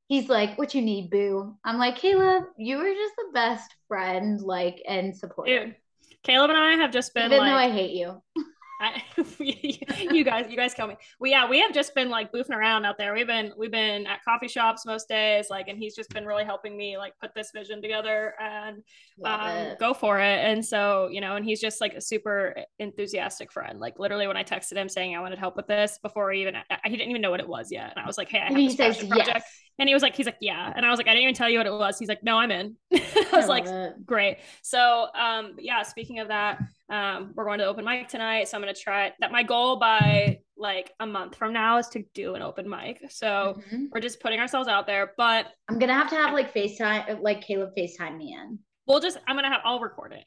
He's 0.08 0.28
like, 0.28 0.56
"What 0.56 0.74
you 0.74 0.82
need, 0.82 1.10
boo?" 1.10 1.56
I'm 1.64 1.78
like, 1.78 1.96
"Caleb, 1.96 2.44
you 2.56 2.78
are 2.78 2.94
just 2.94 3.16
the 3.16 3.30
best 3.34 3.74
friend, 3.88 4.40
like, 4.40 4.80
and 4.88 5.16
supporter." 5.16 5.66
Dude, 5.66 5.76
Caleb 6.22 6.50
and 6.50 6.58
I 6.58 6.74
have 6.74 6.92
just 6.92 7.12
been 7.14 7.26
Even 7.26 7.38
like, 7.38 7.50
though 7.50 7.56
I 7.56 7.70
hate 7.72 7.92
you. 7.92 8.22
I, 8.80 9.02
you 9.38 10.24
guys, 10.24 10.46
you 10.50 10.56
guys 10.56 10.74
kill 10.74 10.88
me. 10.88 10.96
We 11.18 11.30
yeah, 11.30 11.48
we 11.48 11.60
have 11.60 11.72
just 11.72 11.94
been 11.94 12.10
like 12.10 12.32
boofing 12.32 12.54
around 12.54 12.84
out 12.84 12.98
there. 12.98 13.14
We've 13.14 13.26
been 13.26 13.52
we've 13.56 13.70
been 13.70 14.06
at 14.06 14.22
coffee 14.24 14.48
shops 14.48 14.84
most 14.84 15.08
days, 15.08 15.48
like, 15.50 15.68
and 15.68 15.78
he's 15.78 15.94
just 15.94 16.10
been 16.10 16.26
really 16.26 16.44
helping 16.44 16.76
me 16.76 16.98
like 16.98 17.14
put 17.20 17.34
this 17.34 17.50
vision 17.54 17.80
together 17.80 18.34
and 18.40 18.82
um, 19.24 19.76
go 19.78 19.94
for 19.94 20.20
it. 20.20 20.44
And 20.44 20.64
so 20.64 21.08
you 21.10 21.20
know, 21.20 21.36
and 21.36 21.44
he's 21.44 21.60
just 21.60 21.80
like 21.80 21.94
a 21.94 22.00
super 22.00 22.54
enthusiastic 22.78 23.50
friend. 23.50 23.80
Like 23.80 23.98
literally, 23.98 24.26
when 24.26 24.36
I 24.36 24.44
texted 24.44 24.76
him 24.76 24.88
saying 24.88 25.16
I 25.16 25.20
wanted 25.20 25.38
help 25.38 25.56
with 25.56 25.66
this 25.66 25.98
before 26.02 26.30
he 26.32 26.42
even 26.42 26.56
I, 26.56 26.78
he 26.84 26.96
didn't 26.96 27.10
even 27.10 27.22
know 27.22 27.30
what 27.30 27.40
it 27.40 27.48
was 27.48 27.72
yet, 27.72 27.92
and 27.96 28.02
I 28.02 28.06
was 28.06 28.18
like, 28.18 28.28
hey, 28.28 28.40
I 28.40 28.46
have 28.48 28.56
he 28.56 28.68
this 28.68 28.76
says 28.76 28.96
passion 28.98 29.12
yes. 29.16 29.42
And 29.78 29.88
he 29.88 29.94
was 29.94 30.02
like, 30.02 30.16
he's 30.16 30.24
like, 30.26 30.38
yeah. 30.40 30.72
And 30.74 30.86
I 30.86 30.90
was 30.90 30.96
like, 30.98 31.06
I 31.06 31.10
didn't 31.10 31.24
even 31.24 31.34
tell 31.34 31.50
you 31.50 31.58
what 31.58 31.66
it 31.66 31.72
was. 31.72 31.98
He's 31.98 32.08
like, 32.08 32.22
no, 32.24 32.38
I'm 32.38 32.50
in. 32.50 32.76
I 32.94 32.98
was 33.32 33.44
I 33.44 33.46
like, 33.46 33.66
it. 33.66 34.06
great. 34.06 34.38
So 34.62 35.08
um 35.14 35.56
yeah, 35.58 35.82
speaking 35.82 36.18
of 36.20 36.28
that, 36.28 36.60
um 36.88 37.32
we're 37.34 37.44
going 37.44 37.58
to 37.58 37.66
open 37.66 37.84
mic 37.84 38.08
tonight. 38.08 38.48
So 38.48 38.56
I'm 38.56 38.62
gonna 38.62 38.72
try 38.74 39.12
that. 39.20 39.30
My 39.32 39.42
goal 39.42 39.76
by 39.76 40.38
like 40.56 40.92
a 41.00 41.06
month 41.06 41.36
from 41.36 41.52
now 41.52 41.76
is 41.76 41.88
to 41.88 42.02
do 42.14 42.34
an 42.36 42.42
open 42.42 42.68
mic. 42.68 43.02
So 43.10 43.60
Mhm. 43.70 43.88
we're 43.92 44.00
just 44.00 44.20
putting 44.20 44.40
ourselves 44.40 44.68
out 44.68 44.86
there, 44.86 45.12
but 45.18 45.46
I'm 45.68 45.78
gonna 45.78 45.92
have 45.94 46.08
to 46.10 46.16
have 46.16 46.32
like 46.32 46.54
FaceTime, 46.54 47.20
like 47.20 47.42
Caleb 47.42 47.70
FaceTime 47.76 48.16
me 48.16 48.32
in. 48.40 48.58
we'll 48.86 49.00
just 49.00 49.18
I'm 49.28 49.36
gonna 49.36 49.50
have 49.50 49.60
I'll 49.64 49.80
record 49.80 50.12
it. 50.14 50.24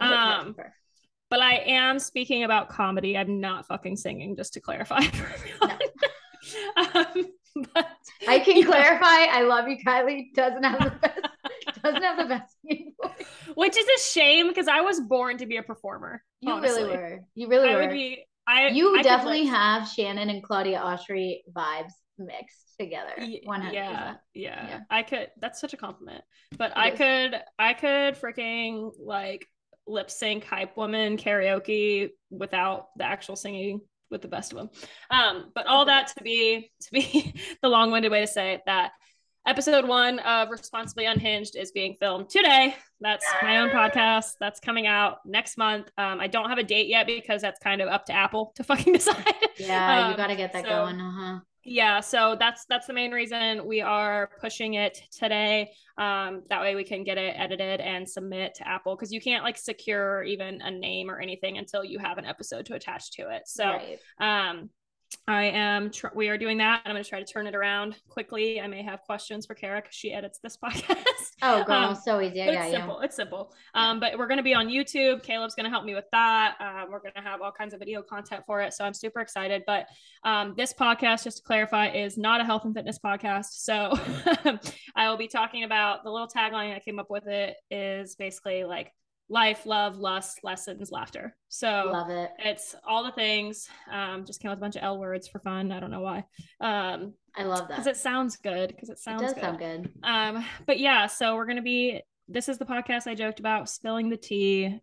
Um. 0.00 0.54
But 1.30 1.40
I 1.40 1.54
am 1.66 1.98
speaking 1.98 2.44
about 2.44 2.68
comedy. 2.68 3.16
I'm 3.16 3.40
not 3.40 3.66
fucking 3.66 3.96
singing, 3.96 4.36
just 4.36 4.52
to 4.52 4.60
clarify 4.60 5.00
um, 6.76 7.06
but 7.74 7.86
I 8.28 8.38
can 8.38 8.58
yeah. 8.58 8.66
clarify. 8.66 9.24
I 9.38 9.42
love 9.42 9.68
you, 9.68 9.76
Kylie. 9.86 10.32
Doesn't 10.34 10.62
have 10.62 10.84
the 10.84 10.90
best. 11.00 11.20
doesn't 11.82 12.02
have 12.02 12.16
the 12.18 12.24
best 12.26 12.56
voice. 12.64 13.26
which 13.54 13.76
is 13.76 13.86
a 13.86 14.00
shame 14.10 14.48
because 14.48 14.68
I 14.68 14.80
was 14.80 15.00
born 15.00 15.38
to 15.38 15.46
be 15.46 15.56
a 15.56 15.62
performer. 15.62 16.22
You 16.40 16.52
honestly. 16.52 16.84
really 16.84 16.96
were. 16.96 17.20
You 17.34 17.48
really 17.48 17.68
were. 17.68 17.72
I 17.72 17.76
were. 17.76 17.82
would 17.82 17.90
be 17.92 18.24
I 18.46 18.68
you 18.68 18.98
I 18.98 19.02
definitely 19.02 19.46
have 19.46 19.88
Shannon 19.88 20.28
and 20.30 20.42
Claudia 20.42 20.80
Oshry 20.80 21.38
vibes 21.52 21.92
mixed 22.18 22.76
together. 22.78 23.12
Y- 23.18 23.40
One 23.44 23.60
hundred 23.62 23.74
yeah, 23.74 24.14
yeah 24.34 24.66
Yeah. 24.68 24.80
i 24.90 25.02
could 25.02 25.28
that's 25.40 25.60
such 25.60 25.72
a 25.72 25.76
compliment 25.76 26.22
but 26.58 26.70
It 26.72 26.76
i 26.76 26.88
is. 26.90 26.98
could 26.98 27.40
i 27.58 27.72
could 27.74 28.14
freaking 28.16 28.90
like 28.98 29.46
lip 29.86 30.10
sync 30.10 30.44
hype 30.44 30.76
woman 30.76 31.16
karaoke 31.16 32.10
without 32.30 32.86
the 32.96 33.04
actual 33.04 33.36
singing 33.36 33.80
with 34.12 34.22
the 34.22 34.28
best 34.28 34.52
of 34.52 34.58
them 34.58 34.70
um 35.10 35.50
but 35.54 35.66
all 35.66 35.84
that 35.86 36.06
to 36.06 36.22
be 36.22 36.70
to 36.80 36.90
be 36.92 37.34
the 37.62 37.68
long-winded 37.68 38.12
way 38.12 38.20
to 38.20 38.26
say 38.28 38.52
it, 38.54 38.60
that 38.66 38.92
episode 39.44 39.88
one 39.88 40.20
of 40.20 40.50
responsibly 40.50 41.04
unhinged 41.06 41.56
is 41.56 41.72
being 41.72 41.96
filmed 41.98 42.28
today 42.30 42.76
that's 43.00 43.26
my 43.42 43.58
own 43.58 43.70
podcast 43.70 44.34
that's 44.38 44.60
coming 44.60 44.86
out 44.86 45.16
next 45.26 45.58
month 45.58 45.90
um 45.98 46.20
i 46.20 46.28
don't 46.28 46.48
have 46.48 46.58
a 46.58 46.62
date 46.62 46.86
yet 46.86 47.08
because 47.08 47.42
that's 47.42 47.58
kind 47.58 47.80
of 47.82 47.88
up 47.88 48.06
to 48.06 48.12
apple 48.12 48.52
to 48.54 48.62
fucking 48.62 48.92
decide 49.00 49.24
Yeah, 49.58 50.06
you 50.06 50.10
Um, 50.12 50.16
got 50.16 50.28
to 50.28 50.36
get 50.36 50.52
that 50.52 50.62
so- 50.64 50.68
going. 50.70 51.00
Uh 51.00 51.10
huh. 51.12 51.38
Yeah 51.64 52.00
so 52.00 52.36
that's 52.38 52.64
that's 52.66 52.86
the 52.86 52.92
main 52.92 53.12
reason 53.12 53.64
we 53.66 53.80
are 53.80 54.30
pushing 54.40 54.74
it 54.74 55.02
today 55.10 55.70
um 55.98 56.42
that 56.48 56.60
way 56.60 56.74
we 56.74 56.84
can 56.84 57.04
get 57.04 57.18
it 57.18 57.34
edited 57.38 57.80
and 57.80 58.08
submit 58.08 58.54
to 58.54 58.66
apple 58.66 58.96
because 58.96 59.12
you 59.12 59.20
can't 59.20 59.44
like 59.44 59.56
secure 59.56 60.22
even 60.24 60.60
a 60.62 60.70
name 60.70 61.10
or 61.10 61.20
anything 61.20 61.58
until 61.58 61.84
you 61.84 61.98
have 61.98 62.18
an 62.18 62.24
episode 62.24 62.66
to 62.66 62.74
attach 62.74 63.12
to 63.12 63.28
it 63.30 63.42
so 63.46 63.64
right. 63.64 63.98
um 64.20 64.70
I 65.26 65.44
am. 65.44 65.90
Tr- 65.90 66.06
we 66.14 66.28
are 66.28 66.38
doing 66.38 66.58
that. 66.58 66.82
I'm 66.84 66.92
going 66.92 67.02
to 67.02 67.08
try 67.08 67.20
to 67.20 67.24
turn 67.24 67.46
it 67.46 67.54
around 67.54 67.96
quickly. 68.08 68.60
I 68.60 68.66
may 68.66 68.82
have 68.82 69.02
questions 69.02 69.44
for 69.46 69.54
Kara 69.54 69.80
because 69.80 69.94
she 69.94 70.12
edits 70.12 70.38
this 70.42 70.56
podcast. 70.64 71.21
Oh, 71.42 71.64
girl, 71.64 71.76
um, 71.76 71.94
so 71.96 72.20
easy. 72.20 72.40
It's 72.40 72.70
simple. 72.70 72.98
You. 72.98 73.04
It's 73.04 73.16
simple. 73.16 73.52
Um, 73.74 73.98
but 73.98 74.16
we're 74.16 74.28
going 74.28 74.38
to 74.38 74.44
be 74.44 74.54
on 74.54 74.68
YouTube. 74.68 75.22
Caleb's 75.22 75.54
going 75.54 75.64
to 75.64 75.70
help 75.70 75.84
me 75.84 75.94
with 75.94 76.04
that. 76.12 76.56
Um, 76.60 76.90
we're 76.90 77.00
going 77.00 77.14
to 77.16 77.20
have 77.20 77.42
all 77.42 77.50
kinds 77.50 77.74
of 77.74 77.80
video 77.80 78.00
content 78.00 78.44
for 78.46 78.60
it. 78.60 78.72
So 78.72 78.84
I'm 78.84 78.94
super 78.94 79.20
excited. 79.20 79.64
But 79.66 79.88
um, 80.22 80.54
this 80.56 80.72
podcast, 80.72 81.24
just 81.24 81.38
to 81.38 81.42
clarify, 81.42 81.88
is 81.88 82.16
not 82.16 82.40
a 82.40 82.44
health 82.44 82.64
and 82.64 82.74
fitness 82.74 82.98
podcast. 83.04 83.46
So 83.50 83.92
I 84.94 85.10
will 85.10 85.16
be 85.16 85.28
talking 85.28 85.64
about 85.64 86.04
the 86.04 86.10
little 86.10 86.28
tagline 86.28 86.74
I 86.74 86.78
came 86.78 87.00
up 87.00 87.10
with. 87.10 87.26
It 87.26 87.56
is 87.70 88.14
basically 88.14 88.62
like 88.64 88.92
life, 89.28 89.66
love, 89.66 89.96
lust, 89.96 90.40
lessons, 90.42 90.90
laughter. 90.90 91.34
So 91.48 91.90
love 91.92 92.10
it. 92.10 92.30
It's 92.38 92.74
all 92.86 93.04
the 93.04 93.12
things. 93.12 93.68
Um, 93.90 94.24
just 94.24 94.40
came 94.40 94.50
with 94.50 94.58
a 94.58 94.60
bunch 94.60 94.76
of 94.76 94.82
L 94.82 94.98
words 94.98 95.28
for 95.28 95.38
fun. 95.38 95.72
I 95.72 95.80
don't 95.80 95.90
know 95.90 96.00
why. 96.00 96.24
Um, 96.60 97.14
I 97.36 97.44
love 97.44 97.68
that 97.68 97.68
because 97.68 97.86
it 97.86 97.96
sounds 97.96 98.36
good. 98.36 98.68
Because 98.68 98.90
it 98.90 98.98
sounds 98.98 99.22
it 99.22 99.24
does 99.26 99.34
good. 99.34 99.40
sound 99.42 99.58
good. 99.58 99.92
Um, 100.02 100.44
but 100.66 100.78
yeah, 100.78 101.06
so 101.06 101.36
we're 101.36 101.46
gonna 101.46 101.62
be. 101.62 102.00
This 102.28 102.48
is 102.48 102.58
the 102.58 102.64
podcast 102.64 103.06
I 103.06 103.14
joked 103.14 103.40
about 103.40 103.68
spilling 103.68 104.08
the 104.08 104.16
tea 104.16 104.80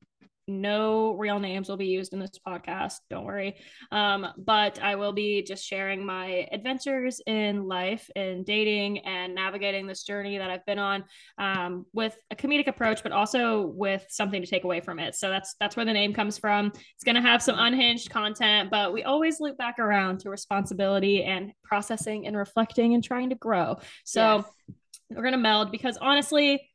no 0.49 1.13
real 1.13 1.39
names 1.39 1.69
will 1.69 1.77
be 1.77 1.87
used 1.87 2.13
in 2.13 2.19
this 2.19 2.31
podcast 2.45 2.95
don't 3.09 3.25
worry. 3.25 3.55
Um, 3.91 4.27
but 4.37 4.81
i 4.81 4.95
will 4.95 5.13
be 5.13 5.43
just 5.43 5.65
sharing 5.65 6.05
my 6.05 6.47
adventures 6.51 7.21
in 7.25 7.67
life 7.67 8.09
in 8.15 8.43
dating 8.43 8.99
and 8.99 9.35
navigating 9.35 9.87
this 9.87 10.03
journey 10.03 10.37
that 10.37 10.49
i've 10.49 10.65
been 10.65 10.79
on 10.79 11.03
um, 11.37 11.85
with 11.93 12.17
a 12.31 12.35
comedic 12.35 12.67
approach 12.67 13.03
but 13.03 13.11
also 13.11 13.67
with 13.75 14.05
something 14.09 14.41
to 14.41 14.47
take 14.47 14.63
away 14.63 14.79
from 14.81 14.99
it. 14.99 15.15
So 15.15 15.29
that's 15.29 15.55
that's 15.59 15.75
where 15.75 15.85
the 15.85 15.93
name 15.93 16.13
comes 16.13 16.37
from. 16.37 16.67
It's 16.67 17.03
going 17.03 17.15
to 17.15 17.21
have 17.21 17.41
some 17.41 17.55
unhinged 17.57 18.09
content 18.09 18.69
but 18.69 18.93
we 18.93 19.03
always 19.03 19.39
loop 19.39 19.57
back 19.57 19.79
around 19.79 20.19
to 20.21 20.29
responsibility 20.29 21.23
and 21.23 21.51
processing 21.63 22.27
and 22.27 22.37
reflecting 22.37 22.93
and 22.93 23.03
trying 23.03 23.29
to 23.29 23.35
grow. 23.35 23.77
So 24.03 24.37
yes. 24.37 24.75
we're 25.09 25.21
going 25.21 25.33
to 25.33 25.37
meld 25.37 25.71
because 25.71 25.97
honestly 25.97 26.68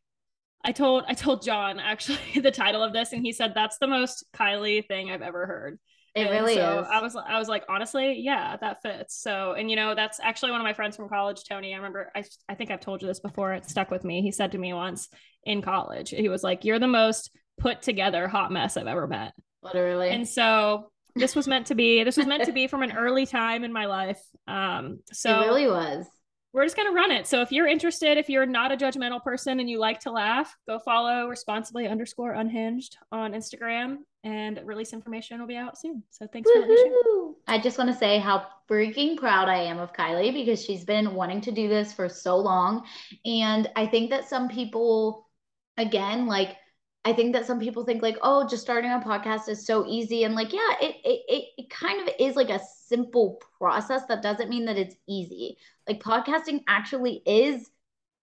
I 0.64 0.72
told 0.72 1.04
I 1.06 1.14
told 1.14 1.42
John 1.42 1.78
actually 1.78 2.18
the 2.42 2.50
title 2.50 2.82
of 2.82 2.92
this, 2.92 3.12
and 3.12 3.24
he 3.24 3.32
said 3.32 3.52
that's 3.54 3.78
the 3.78 3.86
most 3.86 4.24
Kylie 4.32 4.86
thing 4.86 5.10
I've 5.10 5.22
ever 5.22 5.46
heard. 5.46 5.78
It 6.14 6.22
and 6.22 6.30
really 6.30 6.54
so 6.54 6.80
is. 6.80 6.86
I 6.90 7.02
was 7.02 7.16
I 7.16 7.38
was 7.38 7.48
like, 7.48 7.64
honestly, 7.68 8.20
yeah, 8.20 8.56
that 8.56 8.80
fits. 8.82 9.20
So, 9.20 9.52
and 9.52 9.68
you 9.68 9.76
know, 9.76 9.94
that's 9.94 10.20
actually 10.20 10.52
one 10.52 10.60
of 10.60 10.64
my 10.64 10.72
friends 10.72 10.96
from 10.96 11.08
college, 11.08 11.42
Tony. 11.48 11.74
I 11.74 11.76
remember 11.76 12.10
I 12.14 12.24
I 12.48 12.54
think 12.54 12.70
I've 12.70 12.80
told 12.80 13.02
you 13.02 13.08
this 13.08 13.20
before. 13.20 13.52
It 13.52 13.68
stuck 13.68 13.90
with 13.90 14.04
me. 14.04 14.22
He 14.22 14.30
said 14.30 14.52
to 14.52 14.58
me 14.58 14.72
once 14.72 15.08
in 15.44 15.60
college, 15.60 16.10
he 16.10 16.28
was 16.28 16.42
like, 16.42 16.64
"You're 16.64 16.78
the 16.78 16.86
most 16.86 17.30
put 17.58 17.82
together 17.82 18.28
hot 18.28 18.52
mess 18.52 18.76
I've 18.76 18.86
ever 18.86 19.06
met." 19.06 19.32
Literally. 19.62 20.10
And 20.10 20.28
so 20.28 20.90
this 21.16 21.34
was 21.34 21.48
meant 21.48 21.66
to 21.66 21.74
be. 21.74 22.04
This 22.04 22.16
was 22.16 22.26
meant 22.26 22.44
to 22.44 22.52
be 22.52 22.68
from 22.68 22.82
an 22.82 22.92
early 22.92 23.26
time 23.26 23.64
in 23.64 23.72
my 23.72 23.86
life. 23.86 24.20
Um, 24.46 25.00
so 25.12 25.40
it 25.40 25.46
really 25.46 25.66
was 25.66 26.06
we're 26.54 26.64
just 26.64 26.76
going 26.76 26.88
to 26.88 26.94
run 26.94 27.10
it. 27.10 27.26
So 27.26 27.42
if 27.42 27.50
you're 27.50 27.66
interested, 27.66 28.16
if 28.16 28.30
you're 28.30 28.46
not 28.46 28.70
a 28.70 28.76
judgmental 28.76 29.20
person 29.22 29.58
and 29.58 29.68
you 29.68 29.80
like 29.80 29.98
to 30.00 30.12
laugh, 30.12 30.56
go 30.68 30.78
follow 30.78 31.26
responsibly 31.26 31.88
underscore 31.88 32.32
unhinged 32.32 32.96
on 33.10 33.32
Instagram 33.32 33.98
and 34.22 34.60
release 34.64 34.92
information 34.92 35.40
will 35.40 35.48
be 35.48 35.56
out 35.56 35.76
soon. 35.76 36.04
So 36.10 36.28
thanks 36.32 36.48
Woo-hoo! 36.54 37.34
for 37.46 37.52
I 37.52 37.58
just 37.58 37.76
want 37.76 37.90
to 37.90 37.96
say 37.96 38.20
how 38.20 38.46
freaking 38.70 39.16
proud 39.16 39.48
I 39.48 39.64
am 39.64 39.80
of 39.80 39.92
Kylie 39.92 40.32
because 40.32 40.64
she's 40.64 40.84
been 40.84 41.14
wanting 41.14 41.40
to 41.42 41.50
do 41.50 41.68
this 41.68 41.92
for 41.92 42.08
so 42.08 42.36
long. 42.36 42.86
And 43.24 43.68
I 43.74 43.86
think 43.86 44.10
that 44.10 44.28
some 44.28 44.48
people, 44.48 45.28
again, 45.76 46.26
like, 46.26 46.56
I 47.04 47.12
think 47.12 47.34
that 47.34 47.46
some 47.46 47.60
people 47.60 47.84
think 47.84 48.02
like, 48.02 48.16
oh, 48.22 48.48
just 48.48 48.62
starting 48.62 48.90
a 48.90 48.98
podcast 48.98 49.48
is 49.48 49.66
so 49.66 49.86
easy. 49.86 50.24
And 50.24 50.34
like, 50.34 50.52
yeah, 50.52 50.74
it, 50.80 50.96
it, 51.04 51.44
it 51.58 51.70
kind 51.70 52.00
of 52.00 52.14
is 52.18 52.34
like 52.34 52.48
a 52.48 52.60
simple 52.86 53.42
process. 53.58 54.06
That 54.06 54.22
doesn't 54.22 54.48
mean 54.48 54.64
that 54.64 54.78
it's 54.78 54.96
easy. 55.06 55.58
Like 55.86 56.02
podcasting 56.02 56.62
actually 56.66 57.22
is 57.26 57.68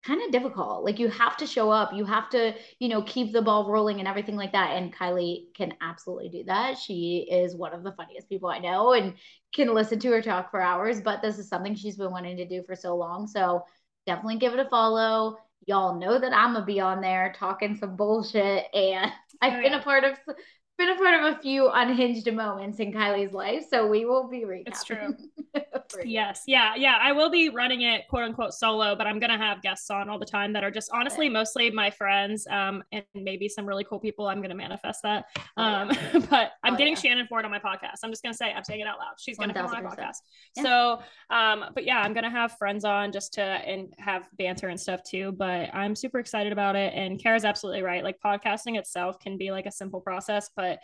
kind 0.05 0.23
of 0.23 0.33
difficult. 0.33 0.85
Like 0.85 0.99
you 0.99 1.09
have 1.09 1.37
to 1.39 1.47
show 1.47 1.71
up, 1.71 1.93
you 1.95 2.05
have 2.05 2.29
to, 2.31 2.55
you 2.79 2.89
know, 2.89 3.03
keep 3.03 3.33
the 3.33 3.41
ball 3.41 3.71
rolling 3.71 4.01
and 4.01 4.09
everything 4.09 4.37
like 4.37 4.53
that. 4.53 4.73
And 4.73 4.95
Kylie 4.95 5.55
can 5.55 5.75
absolutely 5.81 6.29
do 6.29 6.45
that. 6.45 6.77
She 6.77 7.27
is 7.31 7.57
one 7.57 7.73
of 7.73 7.85
the 7.85 7.93
funniest 7.93 8.29
people 8.29 8.49
I 8.51 8.59
know 8.59 8.93
and 8.93 9.15
can 9.55 9.73
listen 9.73 9.99
to 10.01 10.11
her 10.11 10.21
talk 10.21 10.51
for 10.51 10.61
hours. 10.61 11.01
But 11.01 11.23
this 11.23 11.39
is 11.39 11.49
something 11.49 11.75
she's 11.75 11.97
been 11.97 12.11
wanting 12.11 12.37
to 12.39 12.47
do 12.47 12.63
for 12.65 12.75
so 12.75 12.97
long. 12.97 13.27
So 13.27 13.65
definitely 14.07 14.39
give 14.39 14.53
it 14.53 14.61
a 14.61 14.69
follow 14.69 15.39
y'all 15.67 15.99
know 15.99 16.19
that 16.19 16.33
I'm 16.33 16.55
gonna 16.55 16.65
be 16.65 16.81
on 16.81 17.01
there 17.01 17.35
talking 17.39 17.77
some 17.77 17.97
bullshit, 17.97 18.65
and 18.75 19.11
I've 19.41 19.55
oh, 19.55 19.63
been 19.63 19.73
yeah. 19.73 19.81
a 19.81 19.83
part 19.83 20.05
of 20.05 20.19
been 20.77 20.89
a 20.91 20.97
part 20.97 21.25
of 21.25 21.37
a 21.37 21.41
few 21.41 21.71
unhinged 21.71 22.33
moments 22.33 22.81
in 22.81 22.93
Kylie's 22.93 23.33
life, 23.33 23.65
so 23.71 23.87
we 23.87 24.05
will 24.05 24.29
be 24.29 24.41
recapping. 24.41 24.63
It's 24.67 24.85
true. 24.85 25.15
yes, 26.05 26.43
yeah, 26.47 26.75
yeah. 26.75 26.99
I 27.01 27.13
will 27.13 27.31
be 27.31 27.49
running 27.49 27.83
it 27.83 28.09
quote 28.09 28.25
unquote 28.25 28.55
solo, 28.55 28.97
but 28.97 29.07
I'm 29.07 29.21
gonna 29.21 29.39
have 29.39 29.63
guests 29.63 29.91
on 29.91 30.09
all 30.09 30.19
the 30.19 30.27
time 30.27 30.53
that 30.55 30.65
are 30.65 30.71
just 30.71 30.91
honestly 30.93 31.29
mostly 31.29 31.71
my 31.71 31.91
friends, 31.91 32.47
um, 32.51 32.83
and 32.93 33.05
maybe 33.15 33.49
some 33.49 33.67
really 33.67 33.85
cool 33.85 34.01
people. 34.01 34.27
I'm 34.27 34.43
gonna 34.43 34.55
manifest 34.55 35.03
that. 35.03 35.27
Um, 35.57 35.91
oh, 35.91 35.93
yeah. 35.93 36.27
but 36.31 36.53
I'm 36.65 36.75
oh, 36.75 36.77
getting 36.77 36.95
yeah. 36.95 37.01
Shannon 37.01 37.27
Ford 37.29 37.45
on 37.45 37.51
my 37.51 37.61
podcast. 37.61 37.99
I'm 38.03 38.11
just 38.11 38.23
gonna 38.23 38.35
say 38.35 38.53
I'm 38.53 38.65
saying 38.65 38.81
it 38.81 38.87
out 38.87 38.99
loud. 38.99 39.15
She's 39.19 39.39
gonna 39.39 39.55
come 39.55 39.67
on 39.67 39.85
my 39.85 39.91
podcast. 39.91 40.19
Yeah. 40.57 40.63
So, 40.63 41.03
um, 41.31 41.67
but 41.75 41.85
yeah, 41.85 42.01
I'm 42.01 42.15
gonna 42.15 42.31
have 42.31 42.57
friends 42.59 42.85
on 42.85 43.13
just 43.13 43.35
to 43.35 43.43
and 43.43 43.95
have 43.99 44.29
banter 44.39 44.69
and 44.69 44.81
stuff 44.81 45.03
too. 45.05 45.33
But 45.33 45.75
I'm 45.75 45.95
super 45.95 46.19
excited 46.19 46.53
about 46.53 46.77
it. 46.77 46.93
And 46.95 47.23
Kara's 47.23 47.45
absolutely 47.45 47.83
right. 47.83 48.03
Like 48.03 48.17
podcasting 48.25 48.79
itself 48.79 49.19
can 49.21 49.37
be 49.37 49.51
like 49.51 49.67
a 49.67 49.73
simple 49.73 50.01
process, 50.01 50.51
but 50.57 50.64
but 50.65 50.81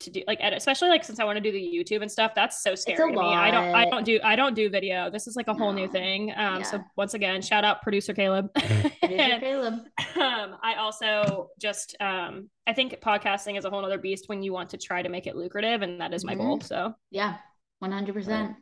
to 0.00 0.10
do 0.10 0.22
like 0.26 0.38
edit, 0.40 0.56
especially 0.56 0.88
like 0.88 1.04
since 1.04 1.20
I 1.20 1.24
want 1.24 1.36
to 1.36 1.40
do 1.40 1.52
the 1.52 1.58
YouTube 1.60 2.02
and 2.02 2.10
stuff, 2.10 2.32
that's 2.34 2.62
so 2.62 2.74
scary 2.74 3.12
to 3.12 3.18
me. 3.18 3.34
I 3.34 3.50
don't 3.50 3.74
I 3.74 3.88
don't 3.88 4.04
do 4.04 4.20
I 4.22 4.36
don't 4.36 4.54
do 4.54 4.68
video. 4.68 5.10
This 5.10 5.26
is 5.26 5.36
like 5.36 5.48
a 5.48 5.54
whole 5.54 5.72
no. 5.72 5.82
new 5.82 5.88
thing. 5.88 6.30
Um 6.32 6.58
yeah. 6.58 6.62
so 6.62 6.80
once 6.96 7.14
again, 7.14 7.40
shout 7.40 7.64
out 7.64 7.82
producer 7.82 8.12
Caleb. 8.12 8.52
producer 8.54 9.38
Caleb. 9.40 9.74
Um 10.16 10.56
I 10.62 10.74
also 10.78 11.50
just 11.60 11.96
um 12.00 12.50
I 12.66 12.72
think 12.72 13.00
podcasting 13.00 13.58
is 13.58 13.64
a 13.64 13.70
whole 13.70 13.84
other 13.84 13.98
beast 13.98 14.24
when 14.28 14.42
you 14.42 14.52
want 14.52 14.70
to 14.70 14.76
try 14.76 15.02
to 15.02 15.08
make 15.08 15.26
it 15.26 15.36
lucrative 15.36 15.82
and 15.82 16.00
that 16.00 16.12
is 16.12 16.24
my 16.24 16.34
mm-hmm. 16.34 16.42
goal. 16.42 16.60
So 16.60 16.94
yeah, 17.10 17.36
100%. 17.82 18.56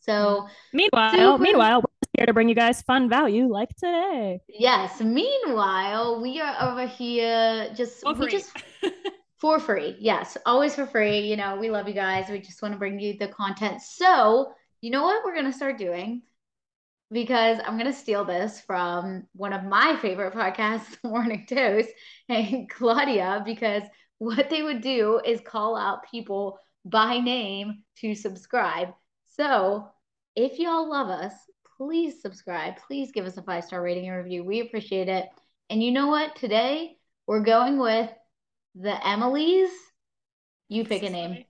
So 0.00 0.46
meanwhile, 0.72 1.12
super- 1.12 1.42
meanwhile, 1.42 1.80
we're 1.80 2.08
here 2.16 2.26
to 2.26 2.32
bring 2.32 2.48
you 2.48 2.54
guys 2.54 2.80
fun 2.82 3.10
value 3.10 3.46
like 3.46 3.68
today. 3.76 4.40
Yes. 4.48 5.00
Meanwhile, 5.00 6.22
we 6.22 6.40
are 6.40 6.70
over 6.70 6.86
here 6.86 7.70
just 7.74 8.04
we 8.06 8.28
just 8.28 8.56
for 9.38 9.60
free. 9.60 9.96
Yes, 9.98 10.36
always 10.44 10.74
for 10.74 10.86
free. 10.86 11.20
You 11.20 11.36
know, 11.36 11.56
we 11.56 11.70
love 11.70 11.88
you 11.88 11.94
guys. 11.94 12.28
We 12.28 12.40
just 12.40 12.60
want 12.60 12.72
to 12.72 12.78
bring 12.78 12.98
you 12.98 13.16
the 13.16 13.28
content. 13.28 13.80
So, 13.82 14.52
you 14.80 14.90
know 14.90 15.02
what 15.02 15.24
we're 15.24 15.34
going 15.34 15.50
to 15.50 15.56
start 15.56 15.78
doing? 15.78 16.22
Because 17.10 17.58
I'm 17.64 17.78
going 17.78 17.90
to 17.90 17.98
steal 17.98 18.24
this 18.24 18.60
from 18.60 19.26
one 19.34 19.52
of 19.52 19.64
my 19.64 19.96
favorite 19.96 20.34
podcasts, 20.34 20.96
Morning 21.04 21.46
Toast, 21.48 21.88
and 22.28 22.68
Claudia, 22.68 23.42
because 23.44 23.82
what 24.18 24.50
they 24.50 24.62
would 24.62 24.82
do 24.82 25.20
is 25.24 25.40
call 25.40 25.76
out 25.76 26.10
people 26.10 26.58
by 26.84 27.18
name 27.18 27.84
to 28.00 28.14
subscribe. 28.14 28.88
So, 29.36 29.88
if 30.34 30.58
y'all 30.58 30.90
love 30.90 31.08
us, 31.08 31.32
please 31.76 32.20
subscribe. 32.20 32.74
Please 32.86 33.12
give 33.12 33.24
us 33.24 33.36
a 33.36 33.42
five 33.42 33.64
star 33.64 33.80
rating 33.80 34.08
and 34.08 34.16
review. 34.16 34.44
We 34.44 34.60
appreciate 34.60 35.08
it. 35.08 35.26
And 35.70 35.82
you 35.82 35.92
know 35.92 36.08
what? 36.08 36.34
Today, 36.36 36.96
we're 37.26 37.42
going 37.42 37.78
with 37.78 38.10
the 38.80 39.06
Emily's. 39.06 39.70
You 40.68 40.84
pick 40.84 41.02
a 41.02 41.10
name. 41.10 41.44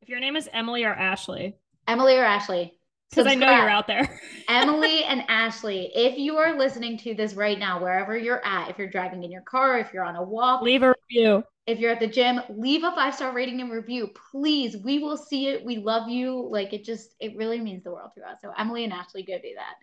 If 0.00 0.08
your 0.08 0.20
name 0.20 0.36
is 0.36 0.48
Emily 0.52 0.84
or 0.84 0.92
Ashley. 0.92 1.56
Emily 1.86 2.16
or 2.16 2.24
Ashley. 2.24 2.74
Because 3.10 3.26
I 3.26 3.34
know 3.34 3.50
you're 3.50 3.70
out 3.70 3.86
there. 3.86 4.20
Emily 4.48 5.02
and 5.04 5.24
Ashley, 5.28 5.90
if 5.94 6.18
you 6.18 6.36
are 6.36 6.58
listening 6.58 6.98
to 6.98 7.14
this 7.14 7.34
right 7.34 7.58
now, 7.58 7.80
wherever 7.80 8.16
you're 8.16 8.44
at, 8.44 8.68
if 8.68 8.78
you're 8.78 8.90
driving 8.90 9.24
in 9.24 9.30
your 9.30 9.42
car, 9.42 9.78
if 9.78 9.92
you're 9.94 10.04
on 10.04 10.16
a 10.16 10.22
walk, 10.22 10.62
leave 10.62 10.82
a 10.82 10.94
review. 11.10 11.42
If 11.66 11.78
you're 11.78 11.90
at 11.90 12.00
the 12.00 12.06
gym, 12.06 12.40
leave 12.50 12.84
a 12.84 12.92
five 12.92 13.14
star 13.14 13.32
rating 13.32 13.60
and 13.60 13.70
review, 13.70 14.10
please. 14.30 14.76
We 14.76 14.98
will 14.98 15.16
see 15.16 15.48
it. 15.48 15.64
We 15.64 15.78
love 15.78 16.08
you. 16.08 16.48
Like 16.50 16.72
it 16.72 16.84
just, 16.84 17.14
it 17.18 17.36
really 17.36 17.60
means 17.60 17.82
the 17.82 17.92
world 17.92 18.10
to 18.16 18.28
us. 18.28 18.38
So 18.42 18.52
Emily 18.56 18.84
and 18.84 18.92
Ashley, 18.92 19.22
go 19.22 19.36
do 19.36 19.54
that. 19.56 19.74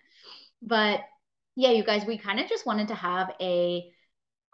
But 0.62 1.00
yeah, 1.56 1.70
you 1.70 1.84
guys, 1.84 2.06
we 2.06 2.18
kind 2.18 2.38
of 2.38 2.48
just 2.48 2.66
wanted 2.66 2.88
to 2.88 2.94
have 2.94 3.34
a 3.40 3.90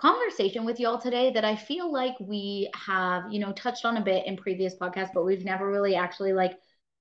conversation 0.02 0.64
with 0.64 0.80
y'all 0.80 0.98
today 0.98 1.30
that 1.30 1.44
I 1.44 1.54
feel 1.54 1.92
like 1.92 2.16
we 2.18 2.68
have, 2.74 3.22
you 3.30 3.38
know, 3.38 3.52
touched 3.52 3.84
on 3.84 3.98
a 3.98 4.04
bit 4.04 4.26
in 4.26 4.36
previous 4.36 4.74
podcasts, 4.74 5.12
but 5.14 5.24
we've 5.24 5.44
never 5.44 5.70
really 5.70 5.94
actually 5.94 6.32
like 6.32 6.58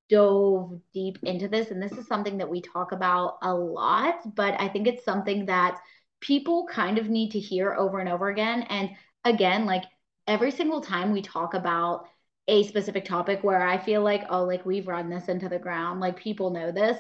dove 0.08 0.80
deep 0.94 1.18
into 1.24 1.48
this. 1.48 1.72
And 1.72 1.82
this 1.82 1.94
is 1.94 2.06
something 2.06 2.38
that 2.38 2.50
we 2.50 2.62
talk 2.62 2.92
about 2.92 3.40
a 3.42 3.52
lot, 3.52 4.36
but 4.36 4.54
I 4.62 4.68
think 4.68 4.86
it's 4.86 5.04
something 5.04 5.48
that 5.48 5.80
people 6.20 6.68
kind 6.72 7.00
of 7.00 7.10
need 7.10 7.32
to 7.32 7.40
hear 7.40 7.74
over 7.74 8.00
and 8.00 8.08
over 8.08 8.30
again. 8.30 8.68
And 8.70 8.92
again, 9.26 9.66
like 9.66 9.86
every 10.28 10.52
single 10.52 10.82
time 10.82 11.12
we 11.12 11.24
talk 11.24 11.56
about 11.56 12.06
a 12.48 12.62
specific 12.68 13.06
topic 13.06 13.44
where 13.44 13.66
I 13.66 13.80
feel 13.80 14.04
like, 14.04 14.26
oh, 14.30 14.44
like 14.44 14.64
we've 14.64 14.88
run 14.88 15.10
this 15.10 15.28
into 15.28 15.50
the 15.50 15.58
ground, 15.58 16.02
like 16.02 16.18
people 16.18 16.52
know 16.52 16.72
this. 16.72 17.00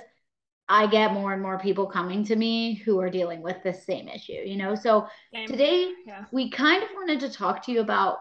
I 0.71 0.87
get 0.87 1.11
more 1.11 1.33
and 1.33 1.41
more 1.41 1.59
people 1.59 1.85
coming 1.85 2.23
to 2.23 2.35
me 2.37 2.75
who 2.75 2.97
are 3.01 3.09
dealing 3.09 3.41
with 3.41 3.61
the 3.61 3.73
same 3.73 4.07
issue, 4.07 4.31
you 4.31 4.55
know? 4.55 4.73
So 4.73 5.05
same. 5.33 5.45
today 5.45 5.91
yeah. 6.05 6.23
we 6.31 6.49
kind 6.49 6.81
of 6.81 6.87
wanted 6.95 7.19
to 7.19 7.29
talk 7.29 7.65
to 7.65 7.73
you 7.73 7.81
about, 7.81 8.19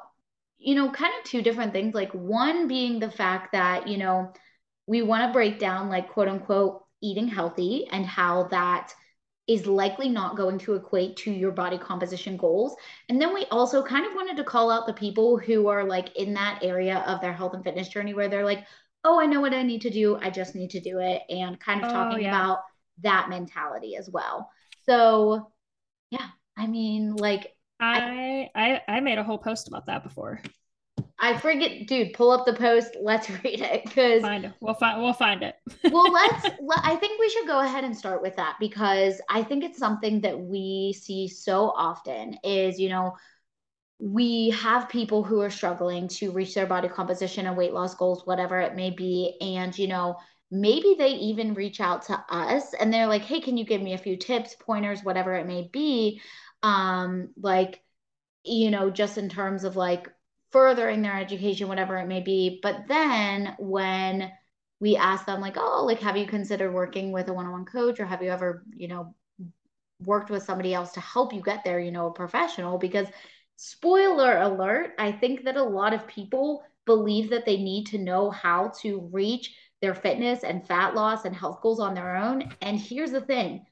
you 0.58 0.74
know, 0.74 0.90
kind 0.90 1.12
of 1.16 1.24
two 1.24 1.42
different 1.42 1.72
things. 1.72 1.94
Like 1.94 2.10
one 2.10 2.66
being 2.66 2.98
the 2.98 3.10
fact 3.10 3.52
that, 3.52 3.86
you 3.86 3.98
know, 3.98 4.32
we 4.88 5.00
want 5.00 5.28
to 5.28 5.32
break 5.32 5.60
down 5.60 5.88
like 5.88 6.10
quote 6.10 6.26
unquote 6.26 6.82
eating 7.00 7.28
healthy 7.28 7.86
and 7.92 8.04
how 8.04 8.48
that 8.48 8.92
is 9.46 9.66
likely 9.68 10.08
not 10.08 10.36
going 10.36 10.58
to 10.58 10.74
equate 10.74 11.16
to 11.18 11.30
your 11.30 11.52
body 11.52 11.78
composition 11.78 12.36
goals. 12.36 12.74
And 13.08 13.22
then 13.22 13.32
we 13.32 13.46
also 13.52 13.80
kind 13.80 14.06
of 14.06 14.14
wanted 14.14 14.36
to 14.38 14.44
call 14.44 14.72
out 14.72 14.88
the 14.88 14.92
people 14.92 15.38
who 15.38 15.68
are 15.68 15.84
like 15.84 16.16
in 16.16 16.34
that 16.34 16.64
area 16.64 17.04
of 17.06 17.20
their 17.20 17.32
health 17.32 17.54
and 17.54 17.62
fitness 17.62 17.88
journey 17.88 18.12
where 18.12 18.28
they're 18.28 18.44
like, 18.44 18.64
oh, 19.04 19.20
I 19.20 19.26
know 19.26 19.40
what 19.40 19.54
I 19.54 19.62
need 19.62 19.82
to 19.82 19.90
do. 19.90 20.16
I 20.16 20.30
just 20.30 20.54
need 20.54 20.70
to 20.70 20.80
do 20.80 20.98
it. 20.98 21.22
And 21.28 21.58
kind 21.58 21.82
of 21.82 21.90
oh, 21.90 21.92
talking 21.92 22.24
yeah. 22.24 22.28
about 22.28 22.58
that 23.02 23.28
mentality 23.28 23.96
as 23.96 24.10
well. 24.10 24.50
So, 24.86 25.52
yeah, 26.10 26.26
I 26.56 26.66
mean, 26.66 27.16
like, 27.16 27.54
I, 27.78 28.50
I 28.54 28.82
I 28.86 29.00
made 29.00 29.18
a 29.18 29.24
whole 29.24 29.38
post 29.38 29.68
about 29.68 29.86
that 29.86 30.02
before. 30.02 30.42
I 31.22 31.36
forget, 31.36 31.86
dude. 31.86 32.14
Pull 32.14 32.30
up 32.30 32.46
the 32.46 32.54
post. 32.54 32.96
Let's 33.00 33.28
read 33.30 33.60
it 33.60 33.84
because 33.84 34.22
find 34.22 34.46
it. 34.46 34.52
We'll 34.60 34.74
find. 34.74 35.02
We'll 35.02 35.12
find 35.12 35.42
it. 35.42 35.56
well, 35.92 36.10
let's. 36.10 36.44
Let, 36.60 36.80
I 36.82 36.96
think 36.96 37.20
we 37.20 37.28
should 37.28 37.46
go 37.46 37.60
ahead 37.60 37.84
and 37.84 37.96
start 37.96 38.22
with 38.22 38.36
that 38.36 38.56
because 38.58 39.20
I 39.28 39.42
think 39.42 39.62
it's 39.62 39.78
something 39.78 40.20
that 40.22 40.38
we 40.38 40.94
see 40.98 41.28
so 41.28 41.72
often. 41.76 42.38
Is 42.42 42.80
you 42.80 42.88
know, 42.88 43.16
we 44.00 44.50
have 44.50 44.88
people 44.88 45.22
who 45.22 45.40
are 45.40 45.50
struggling 45.50 46.08
to 46.08 46.30
reach 46.32 46.54
their 46.54 46.66
body 46.66 46.88
composition 46.88 47.46
and 47.46 47.56
weight 47.56 47.72
loss 47.74 47.94
goals, 47.94 48.26
whatever 48.26 48.60
it 48.60 48.74
may 48.74 48.90
be, 48.90 49.36
and 49.40 49.76
you 49.78 49.88
know, 49.88 50.16
maybe 50.50 50.94
they 50.98 51.10
even 51.10 51.54
reach 51.54 51.80
out 51.80 52.02
to 52.02 52.24
us 52.30 52.74
and 52.74 52.92
they're 52.92 53.06
like, 53.06 53.22
"Hey, 53.22 53.40
can 53.40 53.56
you 53.56 53.64
give 53.64 53.82
me 53.82 53.92
a 53.94 53.98
few 53.98 54.16
tips, 54.16 54.56
pointers, 54.60 55.04
whatever 55.04 55.34
it 55.34 55.46
may 55.46 55.68
be?" 55.72 56.20
Um, 56.62 57.30
like, 57.36 57.82
you 58.44 58.70
know, 58.70 58.90
just 58.90 59.18
in 59.18 59.28
terms 59.28 59.64
of 59.64 59.76
like 59.76 60.08
furthering 60.52 61.02
their 61.02 61.16
education, 61.16 61.68
whatever 61.68 61.96
it 61.98 62.08
may 62.08 62.20
be. 62.20 62.60
But 62.62 62.88
then 62.88 63.54
when 63.58 64.32
we 64.80 64.96
ask 64.96 65.26
them, 65.26 65.40
like, 65.40 65.56
oh, 65.58 65.84
like, 65.86 66.00
have 66.00 66.16
you 66.16 66.26
considered 66.26 66.72
working 66.72 67.12
with 67.12 67.28
a 67.28 67.32
one 67.34 67.46
on 67.46 67.52
one 67.52 67.64
coach 67.66 68.00
or 68.00 68.06
have 68.06 68.22
you 68.22 68.30
ever, 68.30 68.64
you 68.74 68.88
know, 68.88 69.14
worked 70.04 70.30
with 70.30 70.42
somebody 70.42 70.72
else 70.74 70.92
to 70.92 71.00
help 71.00 71.32
you 71.34 71.42
get 71.42 71.64
there, 71.64 71.78
you 71.80 71.92
know, 71.92 72.06
a 72.08 72.12
professional? 72.12 72.78
Because, 72.78 73.06
spoiler 73.62 74.38
alert, 74.38 74.92
I 74.98 75.12
think 75.12 75.44
that 75.44 75.58
a 75.58 75.62
lot 75.62 75.92
of 75.92 76.06
people 76.06 76.62
believe 76.86 77.28
that 77.28 77.44
they 77.44 77.58
need 77.58 77.88
to 77.88 77.98
know 77.98 78.30
how 78.30 78.72
to 78.80 79.06
reach 79.12 79.54
their 79.82 79.94
fitness 79.94 80.44
and 80.44 80.66
fat 80.66 80.94
loss 80.94 81.26
and 81.26 81.36
health 81.36 81.60
goals 81.60 81.78
on 81.78 81.92
their 81.92 82.16
own. 82.16 82.54
And 82.62 82.80
here's 82.80 83.10
the 83.10 83.20
thing 83.20 83.66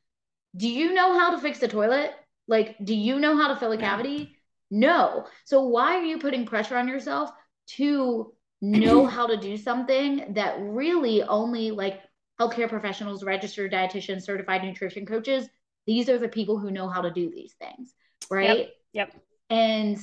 do 0.55 0.69
you 0.69 0.93
know 0.93 1.19
how 1.19 1.31
to 1.31 1.41
fix 1.41 1.59
the 1.59 1.69
toilet? 1.69 2.11
Like, 2.47 2.77
do 2.85 2.95
you 2.95 3.19
know 3.19 3.35
how 3.39 3.49
to 3.49 3.57
fill 3.57 3.73
a 3.73 3.79
cavity? 3.79 4.37
No. 4.71 5.27
So 5.47 5.63
why 5.63 5.97
are 5.97 6.05
you 6.05 6.19
putting 6.19 6.45
pressure 6.45 6.77
on 6.77 6.87
yourself 6.87 7.31
to 7.77 8.35
know 8.61 9.07
how 9.07 9.27
to 9.27 9.39
do 9.39 9.57
something 9.57 10.35
that 10.35 10.57
really 10.61 11.23
only 11.23 11.71
like 11.71 12.01
healthcare 12.39 12.69
professionals, 12.69 13.25
registered 13.25 13.73
dietitians, 13.73 14.23
certified 14.23 14.65
nutrition 14.65 15.07
coaches, 15.07 15.49
these 15.87 16.11
are 16.11 16.19
the 16.19 16.29
people 16.29 16.59
who 16.59 16.71
know 16.71 16.89
how 16.89 17.01
to 17.01 17.11
do 17.11 17.31
these 17.31 17.55
things, 17.55 17.95
right? 18.31 18.59
Yep. 18.59 18.69
yep. 18.93 19.15
And 19.51 19.99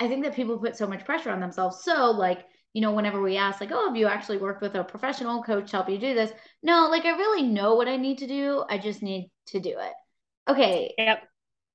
I 0.00 0.08
think 0.08 0.24
that 0.24 0.34
people 0.34 0.58
put 0.58 0.76
so 0.76 0.86
much 0.86 1.04
pressure 1.04 1.30
on 1.30 1.40
themselves. 1.40 1.84
So 1.84 2.10
like, 2.10 2.44
you 2.72 2.80
know, 2.80 2.92
whenever 2.92 3.20
we 3.20 3.36
ask, 3.36 3.60
like, 3.60 3.70
oh, 3.72 3.88
have 3.88 3.96
you 3.96 4.06
actually 4.06 4.38
worked 4.38 4.62
with 4.62 4.74
a 4.74 4.84
professional 4.84 5.42
coach 5.42 5.70
to 5.70 5.76
help 5.76 5.90
you 5.90 5.98
do 5.98 6.14
this? 6.14 6.32
No, 6.62 6.88
like 6.90 7.04
I 7.04 7.10
really 7.10 7.42
know 7.42 7.74
what 7.74 7.88
I 7.88 7.96
need 7.96 8.18
to 8.18 8.26
do. 8.26 8.64
I 8.68 8.78
just 8.78 9.02
need 9.02 9.30
to 9.48 9.60
do 9.60 9.76
it. 9.78 9.92
Okay. 10.48 10.94
Yep. 10.98 11.22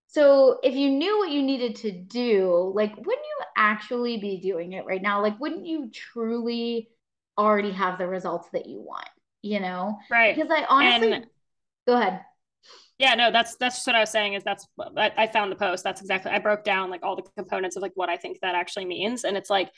So 0.08 0.60
if 0.64 0.76
you 0.76 0.90
knew 0.90 1.20
what 1.20 1.32
you 1.32 1.44
needed 1.44 1.76
to 1.78 1.92
do, 1.92 2.72
like 2.74 2.96
wouldn't 2.96 3.08
you 3.08 3.46
actually 3.56 4.18
be 4.18 4.40
doing 4.40 4.74
it 4.74 4.86
right 4.86 5.02
now? 5.02 5.22
Like 5.22 5.40
wouldn't 5.40 5.66
you 5.66 5.90
truly 5.94 6.90
already 7.38 7.72
have 7.72 7.98
the 7.98 8.08
results 8.08 8.50
that 8.54 8.66
you 8.66 8.82
want, 8.82 9.08
you 9.42 9.60
know? 9.60 10.00
Right. 10.10 10.36
Because 10.36 10.52
I 10.52 10.66
honestly 10.70 11.14
and, 11.14 11.28
go 11.86 11.96
ahead. 11.96 12.22
Yeah, 13.00 13.14
no, 13.14 13.32
that's 13.32 13.56
that's 13.58 13.76
just 13.76 13.88
what 13.88 13.96
I 13.96 14.00
was 14.00 14.10
saying 14.10 14.34
is 14.34 14.44
that's 14.44 14.68
I, 14.98 15.12
I 15.16 15.28
found 15.28 15.52
the 15.52 15.56
post. 15.56 15.84
That's 15.84 16.02
exactly 16.02 16.32
I 16.32 16.40
broke 16.40 16.64
down 16.64 16.90
like 16.90 17.04
all 17.04 17.16
the 17.16 17.24
components 17.38 17.76
of 17.76 17.84
like 17.84 17.92
what 17.96 18.10
I 18.10 18.18
think 18.18 18.40
that 18.42 18.56
actually 18.56 18.86
means. 18.86 19.24
And 19.24 19.38
it's 19.38 19.50
like 19.50 19.72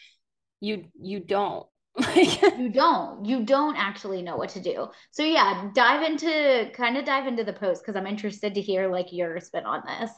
you 0.61 0.85
you 1.01 1.19
don't. 1.19 1.65
You 2.57 2.69
don't. 2.69 3.25
You 3.25 3.43
don't 3.43 3.75
actually 3.77 4.21
know 4.21 4.37
what 4.37 4.49
to 4.49 4.61
do. 4.61 4.87
So 5.11 5.23
yeah 5.23 5.69
dive 5.73 6.03
into 6.03 6.69
kind 6.73 6.97
of 6.97 7.05
dive 7.05 7.27
into 7.27 7.43
the 7.43 7.53
post 7.53 7.81
because 7.81 7.95
i'm 7.95 8.07
interested 8.07 8.55
to 8.55 8.61
hear 8.61 8.89
like 8.89 9.11
your 9.11 9.39
spin 9.39 9.65
on 9.65 9.83
this. 9.85 10.11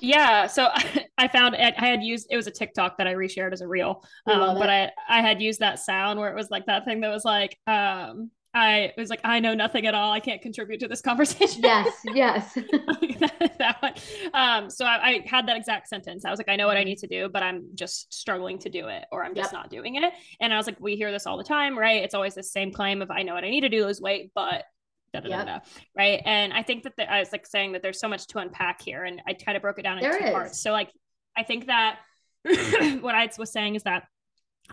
Yeah 0.00 0.46
so 0.46 0.68
i 1.18 1.28
found 1.28 1.56
i 1.56 1.72
had 1.76 2.02
used 2.02 2.26
it 2.30 2.36
was 2.36 2.46
a 2.46 2.50
tiktok 2.50 2.98
that 2.98 3.06
i 3.06 3.14
reshared 3.14 3.52
as 3.52 3.60
a 3.60 3.68
reel 3.68 4.04
um, 4.26 4.58
but 4.58 4.68
i 4.68 4.90
i 5.08 5.20
had 5.22 5.40
used 5.40 5.60
that 5.60 5.78
sound 5.78 6.20
where 6.20 6.30
it 6.30 6.36
was 6.36 6.50
like 6.50 6.66
that 6.66 6.84
thing 6.84 7.00
that 7.00 7.10
was 7.10 7.24
like 7.24 7.58
um 7.66 8.30
I 8.52 8.92
was 8.96 9.10
like, 9.10 9.20
I 9.22 9.38
know 9.38 9.54
nothing 9.54 9.86
at 9.86 9.94
all. 9.94 10.10
I 10.12 10.18
can't 10.18 10.42
contribute 10.42 10.80
to 10.80 10.88
this 10.88 11.00
conversation. 11.10 11.62
Yes, 11.62 11.94
yes. 12.04 12.54
that, 12.54 13.54
that 13.58 13.82
one. 13.82 13.94
Um, 14.34 14.70
so 14.70 14.84
I, 14.84 15.08
I, 15.08 15.24
had 15.26 15.46
that 15.48 15.56
exact 15.56 15.88
sentence. 15.88 16.24
I 16.24 16.30
was 16.30 16.38
like, 16.38 16.48
I 16.48 16.56
know 16.56 16.66
what 16.66 16.76
I 16.76 16.84
need 16.84 16.98
to 16.98 17.06
do, 17.06 17.28
but 17.28 17.42
I'm 17.42 17.66
just 17.74 18.12
struggling 18.12 18.58
to 18.60 18.68
do 18.68 18.88
it, 18.88 19.04
or 19.12 19.24
I'm 19.24 19.34
just 19.34 19.52
yep. 19.52 19.62
not 19.62 19.70
doing 19.70 19.96
it. 19.96 20.12
And 20.40 20.52
I 20.52 20.56
was 20.56 20.66
like, 20.66 20.80
we 20.80 20.96
hear 20.96 21.12
this 21.12 21.26
all 21.26 21.38
the 21.38 21.44
time, 21.44 21.78
right? 21.78 22.02
It's 22.02 22.14
always 22.14 22.34
the 22.34 22.42
same 22.42 22.72
claim 22.72 23.02
of 23.02 23.10
I 23.10 23.22
know 23.22 23.34
what 23.34 23.44
I 23.44 23.50
need 23.50 23.62
to 23.62 23.68
do, 23.68 23.86
lose 23.86 24.00
weight, 24.00 24.32
but 24.34 24.64
Da, 25.12 25.18
da, 25.18 25.28
yep. 25.28 25.46
da, 25.46 25.58
right. 25.96 26.22
And 26.24 26.52
I 26.52 26.62
think 26.62 26.84
that 26.84 26.92
the, 26.96 27.12
I 27.12 27.18
was 27.18 27.32
like 27.32 27.44
saying 27.44 27.72
that 27.72 27.82
there's 27.82 27.98
so 27.98 28.06
much 28.06 28.28
to 28.28 28.38
unpack 28.38 28.80
here, 28.80 29.02
and 29.04 29.20
I 29.26 29.34
kind 29.34 29.56
of 29.56 29.62
broke 29.62 29.80
it 29.80 29.82
down 29.82 29.98
into 29.98 30.08
there 30.08 30.20
two 30.20 30.26
is. 30.26 30.30
parts. 30.30 30.62
So 30.62 30.70
like, 30.70 30.90
I 31.36 31.42
think 31.42 31.66
that 31.66 31.98
what 32.44 33.16
I 33.16 33.28
was 33.36 33.50
saying 33.50 33.74
is 33.74 33.82
that 33.82 34.04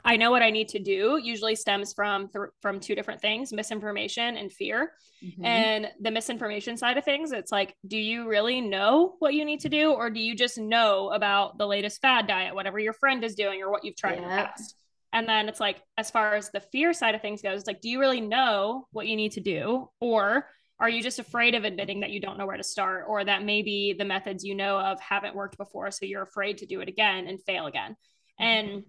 I 0.03 0.17
know 0.17 0.31
what 0.31 0.41
I 0.41 0.49
need 0.49 0.69
to 0.69 0.79
do 0.79 1.19
usually 1.21 1.55
stems 1.55 1.93
from 1.93 2.29
th- 2.29 2.49
from 2.62 2.79
two 2.79 2.95
different 2.95 3.21
things, 3.21 3.53
misinformation 3.53 4.38
and 4.38 4.51
fear. 4.51 4.93
Mm-hmm. 5.23 5.45
And 5.45 5.88
the 5.99 6.12
misinformation 6.12 6.77
side 6.77 6.97
of 6.97 7.03
things, 7.03 7.31
it's 7.31 7.51
like, 7.51 7.75
do 7.88 7.97
you 7.97 8.27
really 8.27 8.62
know 8.62 9.15
what 9.19 9.33
you 9.33 9.45
need 9.45 9.62
to 9.62 9.69
do 9.69 9.91
or 9.91 10.10
do 10.10 10.19
you 10.19 10.36
just 10.36 10.57
know 10.57 11.12
about 11.12 11.57
the 11.57 11.67
latest 11.67 12.01
fad 12.01 12.27
diet, 12.27 12.55
whatever 12.55 12.79
your 12.79 12.93
friend 12.93 13.23
is 13.23 13.36
doing 13.36 13.62
or 13.62 13.71
what 13.71 13.83
you've 13.83 13.95
tried 13.95 14.17
yeah. 14.17 14.17
in 14.17 14.23
the 14.23 14.36
past? 14.36 14.75
And 15.13 15.27
then 15.27 15.49
it's 15.49 15.60
like 15.60 15.81
as 15.97 16.12
far 16.12 16.36
as 16.36 16.49
the 16.51 16.60
fear 16.60 16.93
side 16.93 17.15
of 17.15 17.21
things 17.21 17.41
goes, 17.41 17.60
it's 17.60 17.67
like 17.67 17.81
do 17.81 17.89
you 17.89 17.99
really 17.99 18.21
know 18.21 18.86
what 18.91 19.07
you 19.07 19.15
need 19.15 19.31
to 19.33 19.41
do 19.41 19.89
or 19.99 20.47
are 20.79 20.89
you 20.89 21.01
just 21.01 21.17
afraid 21.17 21.55
of 21.55 21.63
admitting 21.63 22.01
that 22.01 22.12
you 22.12 22.19
don't 22.19 22.38
know 22.38 22.45
where 22.45 22.57
to 22.57 22.63
start 22.63 23.05
or 23.07 23.23
that 23.23 23.43
maybe 23.43 23.95
the 23.97 24.05
methods 24.05 24.43
you 24.43 24.53
know 24.53 24.77
of 24.77 24.99
haven't 24.99 25.33
worked 25.33 25.57
before 25.57 25.89
so 25.89 26.05
you're 26.05 26.21
afraid 26.21 26.60
to 26.60 26.67
do 26.67 26.81
it 26.81 26.89
again 26.89 27.27
and 27.27 27.41
fail 27.41 27.65
again? 27.65 27.95
Mm-hmm. 28.39 28.79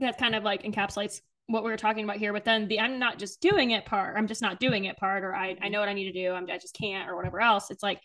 That 0.00 0.18
kind 0.18 0.34
of 0.34 0.42
like 0.42 0.62
encapsulates 0.62 1.20
what 1.46 1.64
we 1.64 1.70
were 1.70 1.76
talking 1.76 2.04
about 2.04 2.16
here 2.16 2.32
but 2.32 2.44
then 2.44 2.68
the 2.68 2.80
i'm 2.80 2.98
not 2.98 3.18
just 3.18 3.40
doing 3.40 3.72
it 3.72 3.84
part 3.84 4.16
i'm 4.16 4.26
just 4.26 4.42
not 4.42 4.60
doing 4.60 4.84
it 4.84 4.96
part 4.96 5.24
or 5.24 5.34
i, 5.34 5.56
I 5.60 5.68
know 5.68 5.80
what 5.80 5.88
i 5.88 5.92
need 5.92 6.10
to 6.10 6.12
do 6.12 6.32
I'm, 6.32 6.48
i 6.50 6.58
just 6.58 6.74
can't 6.74 7.08
or 7.08 7.16
whatever 7.16 7.40
else 7.40 7.70
it's 7.70 7.82
like 7.82 8.00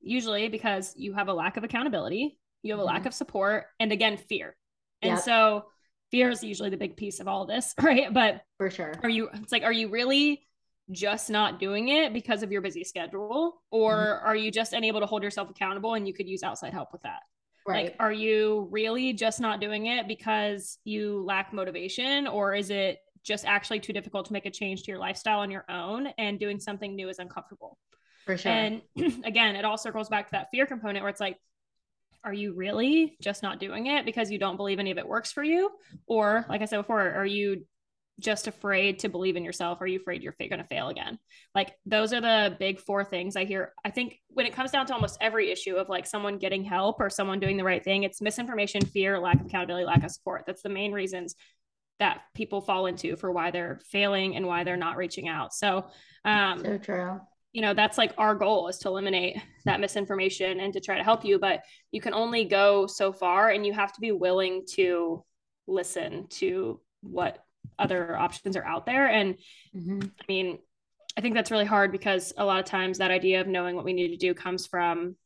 usually 0.00 0.48
because 0.48 0.94
you 0.96 1.12
have 1.12 1.28
a 1.28 1.34
lack 1.34 1.56
of 1.56 1.64
accountability 1.64 2.38
you 2.62 2.72
have 2.72 2.80
a 2.80 2.82
mm-hmm. 2.82 2.94
lack 2.94 3.06
of 3.06 3.14
support 3.14 3.66
and 3.78 3.92
again 3.92 4.16
fear 4.16 4.56
and 5.00 5.12
yep. 5.12 5.20
so 5.20 5.66
fear 6.10 6.30
is 6.30 6.42
usually 6.42 6.70
the 6.70 6.76
big 6.76 6.96
piece 6.96 7.20
of 7.20 7.28
all 7.28 7.42
of 7.42 7.48
this 7.48 7.74
right 7.80 8.12
but 8.12 8.40
for 8.56 8.70
sure 8.70 8.94
are 9.02 9.10
you 9.10 9.28
it's 9.34 9.52
like 9.52 9.62
are 9.62 9.72
you 9.72 9.88
really 9.88 10.46
just 10.90 11.30
not 11.30 11.60
doing 11.60 11.88
it 11.88 12.12
because 12.12 12.42
of 12.42 12.50
your 12.50 12.60
busy 12.60 12.84
schedule 12.84 13.62
or 13.70 13.94
mm-hmm. 13.94 14.26
are 14.26 14.36
you 14.36 14.50
just 14.50 14.72
unable 14.72 15.00
to 15.00 15.06
hold 15.06 15.22
yourself 15.22 15.48
accountable 15.48 15.94
and 15.94 16.08
you 16.08 16.14
could 16.14 16.28
use 16.28 16.42
outside 16.42 16.72
help 16.72 16.92
with 16.92 17.02
that 17.02 17.20
Right. 17.66 17.86
Like, 17.86 17.96
are 18.00 18.12
you 18.12 18.68
really 18.70 19.12
just 19.12 19.40
not 19.40 19.60
doing 19.60 19.86
it 19.86 20.08
because 20.08 20.78
you 20.84 21.22
lack 21.24 21.52
motivation, 21.52 22.26
or 22.26 22.54
is 22.54 22.70
it 22.70 22.98
just 23.22 23.44
actually 23.44 23.78
too 23.80 23.92
difficult 23.92 24.26
to 24.26 24.32
make 24.32 24.46
a 24.46 24.50
change 24.50 24.82
to 24.82 24.90
your 24.90 24.98
lifestyle 24.98 25.38
on 25.40 25.50
your 25.50 25.64
own 25.68 26.08
and 26.18 26.40
doing 26.40 26.58
something 26.58 26.96
new 26.96 27.08
is 27.08 27.18
uncomfortable? 27.18 27.78
For 28.24 28.36
sure. 28.36 28.52
And 28.52 28.82
again, 29.24 29.56
it 29.56 29.64
all 29.64 29.78
circles 29.78 30.08
back 30.08 30.26
to 30.26 30.32
that 30.32 30.48
fear 30.50 30.66
component 30.66 31.02
where 31.02 31.10
it's 31.10 31.20
like, 31.20 31.36
are 32.24 32.32
you 32.32 32.54
really 32.54 33.16
just 33.20 33.42
not 33.42 33.58
doing 33.58 33.86
it 33.86 34.04
because 34.04 34.30
you 34.30 34.38
don't 34.38 34.56
believe 34.56 34.78
any 34.78 34.92
of 34.92 34.98
it 34.98 35.06
works 35.06 35.32
for 35.32 35.42
you? 35.42 35.70
Or, 36.06 36.46
like 36.48 36.62
I 36.62 36.66
said 36.66 36.76
before, 36.76 37.00
are 37.00 37.26
you 37.26 37.64
just 38.20 38.46
afraid 38.46 39.00
to 39.00 39.08
believe 39.08 39.36
in 39.36 39.44
yourself? 39.44 39.80
Are 39.80 39.86
you 39.86 39.98
afraid 39.98 40.22
you're 40.22 40.34
going 40.38 40.58
to 40.58 40.64
fail 40.64 40.88
again? 40.88 41.18
Like 41.54 41.74
those 41.86 42.12
are 42.12 42.20
the 42.20 42.56
big 42.58 42.78
four 42.78 43.04
things 43.04 43.36
I 43.36 43.44
hear. 43.44 43.72
I 43.84 43.90
think 43.90 44.20
when 44.28 44.46
it 44.46 44.54
comes 44.54 44.70
down 44.70 44.86
to 44.86 44.94
almost 44.94 45.18
every 45.20 45.50
issue 45.50 45.76
of 45.76 45.88
like 45.88 46.06
someone 46.06 46.38
getting 46.38 46.64
help 46.64 47.00
or 47.00 47.10
someone 47.10 47.40
doing 47.40 47.56
the 47.56 47.64
right 47.64 47.82
thing, 47.82 48.02
it's 48.02 48.20
misinformation, 48.20 48.84
fear, 48.84 49.18
lack 49.18 49.40
of 49.40 49.46
accountability, 49.46 49.86
lack 49.86 50.04
of 50.04 50.10
support. 50.10 50.44
That's 50.46 50.62
the 50.62 50.68
main 50.68 50.92
reasons 50.92 51.34
that 51.98 52.22
people 52.34 52.60
fall 52.60 52.86
into 52.86 53.16
for 53.16 53.30
why 53.30 53.50
they're 53.50 53.80
failing 53.90 54.36
and 54.36 54.46
why 54.46 54.64
they're 54.64 54.76
not 54.76 54.96
reaching 54.96 55.28
out. 55.28 55.54
So, 55.54 55.86
um, 56.24 56.60
so 56.60 56.78
true. 56.78 57.20
You 57.52 57.62
know, 57.62 57.74
that's 57.74 57.98
like 57.98 58.14
our 58.16 58.34
goal 58.34 58.68
is 58.68 58.78
to 58.78 58.88
eliminate 58.88 59.36
that 59.66 59.78
misinformation 59.78 60.58
and 60.58 60.72
to 60.72 60.80
try 60.80 60.96
to 60.96 61.04
help 61.04 61.24
you, 61.24 61.38
but 61.38 61.60
you 61.90 62.00
can 62.00 62.14
only 62.14 62.44
go 62.44 62.86
so 62.86 63.12
far 63.12 63.50
and 63.50 63.66
you 63.66 63.72
have 63.72 63.92
to 63.92 64.00
be 64.00 64.10
willing 64.10 64.64
to 64.70 65.22
listen 65.66 66.26
to 66.28 66.80
what 67.02 67.44
other 67.78 68.16
options 68.16 68.56
are 68.56 68.64
out 68.64 68.86
there. 68.86 69.06
And 69.08 69.34
mm-hmm. 69.74 70.00
I 70.02 70.24
mean, 70.28 70.58
I 71.16 71.20
think 71.20 71.34
that's 71.34 71.50
really 71.50 71.64
hard 71.64 71.92
because 71.92 72.32
a 72.36 72.44
lot 72.44 72.60
of 72.60 72.64
times 72.64 72.98
that 72.98 73.10
idea 73.10 73.40
of 73.40 73.46
knowing 73.46 73.76
what 73.76 73.84
we 73.84 73.92
need 73.92 74.08
to 74.08 74.16
do 74.16 74.34
comes 74.34 74.66
from 74.66 75.16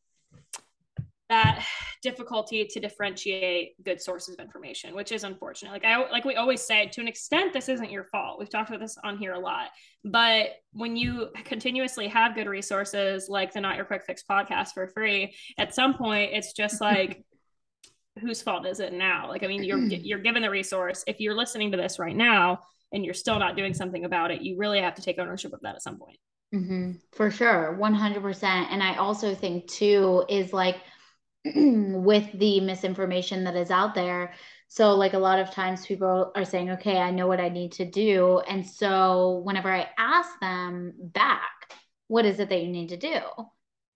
that 1.29 1.65
difficulty 2.03 2.65
to 2.65 2.79
differentiate 2.79 3.83
good 3.85 4.01
sources 4.01 4.35
of 4.35 4.41
information, 4.41 4.95
which 4.95 5.11
is 5.11 5.25
unfortunate. 5.25 5.73
Like 5.73 5.85
I 5.85 6.09
like 6.11 6.25
we 6.25 6.37
always 6.37 6.63
say, 6.63 6.87
to 6.87 7.01
an 7.01 7.09
extent, 7.09 7.53
this 7.53 7.69
isn't 7.69 7.91
your 7.91 8.05
fault. 8.05 8.39
We've 8.39 8.51
talked 8.51 8.69
about 8.69 8.81
this 8.81 8.97
on 9.03 9.19
here 9.19 9.33
a 9.33 9.39
lot. 9.39 9.69
But 10.05 10.51
when 10.73 10.97
you 10.97 11.31
continuously 11.45 12.07
have 12.09 12.37
good 12.37 12.47
resources 12.47 13.29
like 13.29 13.53
the 13.53 13.61
Not 13.61 13.77
Your 13.77 13.85
Quick 13.85 14.05
Fix 14.07 14.23
podcast 14.29 14.69
for 14.75 14.87
free, 14.89 15.35
at 15.59 15.75
some 15.75 15.95
point 15.95 16.31
it's 16.33 16.53
just 16.53 16.81
like 16.81 17.25
whose 18.21 18.43
fault 18.43 18.67
is 18.67 18.81
it 18.81 18.93
now? 18.93 19.29
Like, 19.29 19.43
I 19.45 19.47
mean, 19.47 19.63
you're 19.63 19.79
you're 19.79 20.19
given 20.19 20.43
the 20.43 20.51
resource. 20.51 21.05
If 21.07 21.21
you're 21.21 21.37
listening 21.37 21.71
to 21.73 21.77
this 21.77 21.99
right 21.99 22.17
now 22.17 22.61
and 22.93 23.05
you're 23.05 23.15
still 23.15 23.39
not 23.39 23.57
doing 23.57 23.75
something 23.75 24.05
about 24.05 24.31
it, 24.31 24.43
you 24.43 24.57
really 24.57 24.81
have 24.81 24.95
to 24.95 25.03
take 25.03 25.19
ownership 25.19 25.53
of 25.53 25.61
that 25.63 25.75
at 25.75 25.83
some 25.83 25.99
point. 25.99 26.19
Mm-hmm. 26.55 26.93
For 27.13 27.31
sure, 27.31 27.77
one 27.77 27.95
hundred 27.95 28.23
percent. 28.23 28.69
And 28.71 28.83
I 28.83 28.97
also 28.97 29.35
think 29.35 29.69
too 29.69 30.25
is 30.29 30.53
like 30.53 30.77
with 31.45 32.27
the 32.39 32.61
misinformation 32.61 33.45
that 33.45 33.57
is 33.57 33.71
out 33.71 33.95
there. 33.95 34.35
So, 34.69 34.95
like 34.95 35.13
a 35.15 35.19
lot 35.19 35.39
of 35.39 35.51
times 35.51 35.87
people 35.87 36.33
are 36.35 36.45
saying, 36.45 36.71
okay, 36.73 36.99
I 36.99 37.11
know 37.11 37.27
what 37.27 37.41
I 37.41 37.49
need 37.49 37.73
to 37.73 37.85
do. 37.85 38.41
And 38.49 38.67
so, 38.67 39.43
whenever 39.45 39.73
I 39.73 39.89
ask 39.99 40.31
them 40.41 40.95
back, 40.99 41.75
what 42.09 42.25
is 42.25 42.41
it 42.41 42.49
that 42.49 42.63
you 42.63 42.69
need 42.69 42.89
to 42.89 42.97
do? 42.97 43.21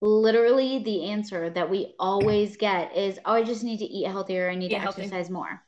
Literally 0.01 0.83
the 0.83 1.11
answer 1.11 1.51
that 1.51 1.69
we 1.69 1.95
always 1.99 2.57
get 2.57 2.97
is, 2.97 3.19
"Oh, 3.25 3.35
I 3.35 3.43
just 3.43 3.65
need 3.65 3.79
to 3.79 3.85
eat 3.85 4.07
healthier. 4.07 4.51
I 4.51 4.55
need 4.55 4.73
eat 4.73 4.75
to 4.75 4.81
healthy. 4.81 5.03
exercise 5.03 5.31
more." 5.31 5.63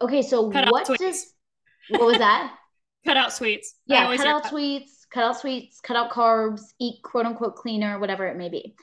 Okay, 0.00 0.22
so 0.22 0.50
cut 0.50 0.70
what 0.70 0.86
does 0.86 1.34
what 1.90 2.06
was 2.06 2.18
that? 2.18 2.54
cut 3.06 3.16
out 3.16 3.32
sweets. 3.32 3.74
Yeah, 3.86 4.14
cut 4.16 4.26
out 4.26 4.46
sweets, 4.46 5.06
cut 5.10 5.24
out 5.24 5.40
sweets, 5.40 5.80
cut 5.80 5.96
out 5.96 6.10
carbs, 6.10 6.72
eat 6.80 7.02
quote 7.02 7.26
unquote 7.26 7.56
cleaner, 7.56 7.98
whatever 7.98 8.26
it 8.26 8.36
may 8.36 8.48
be. 8.48 8.74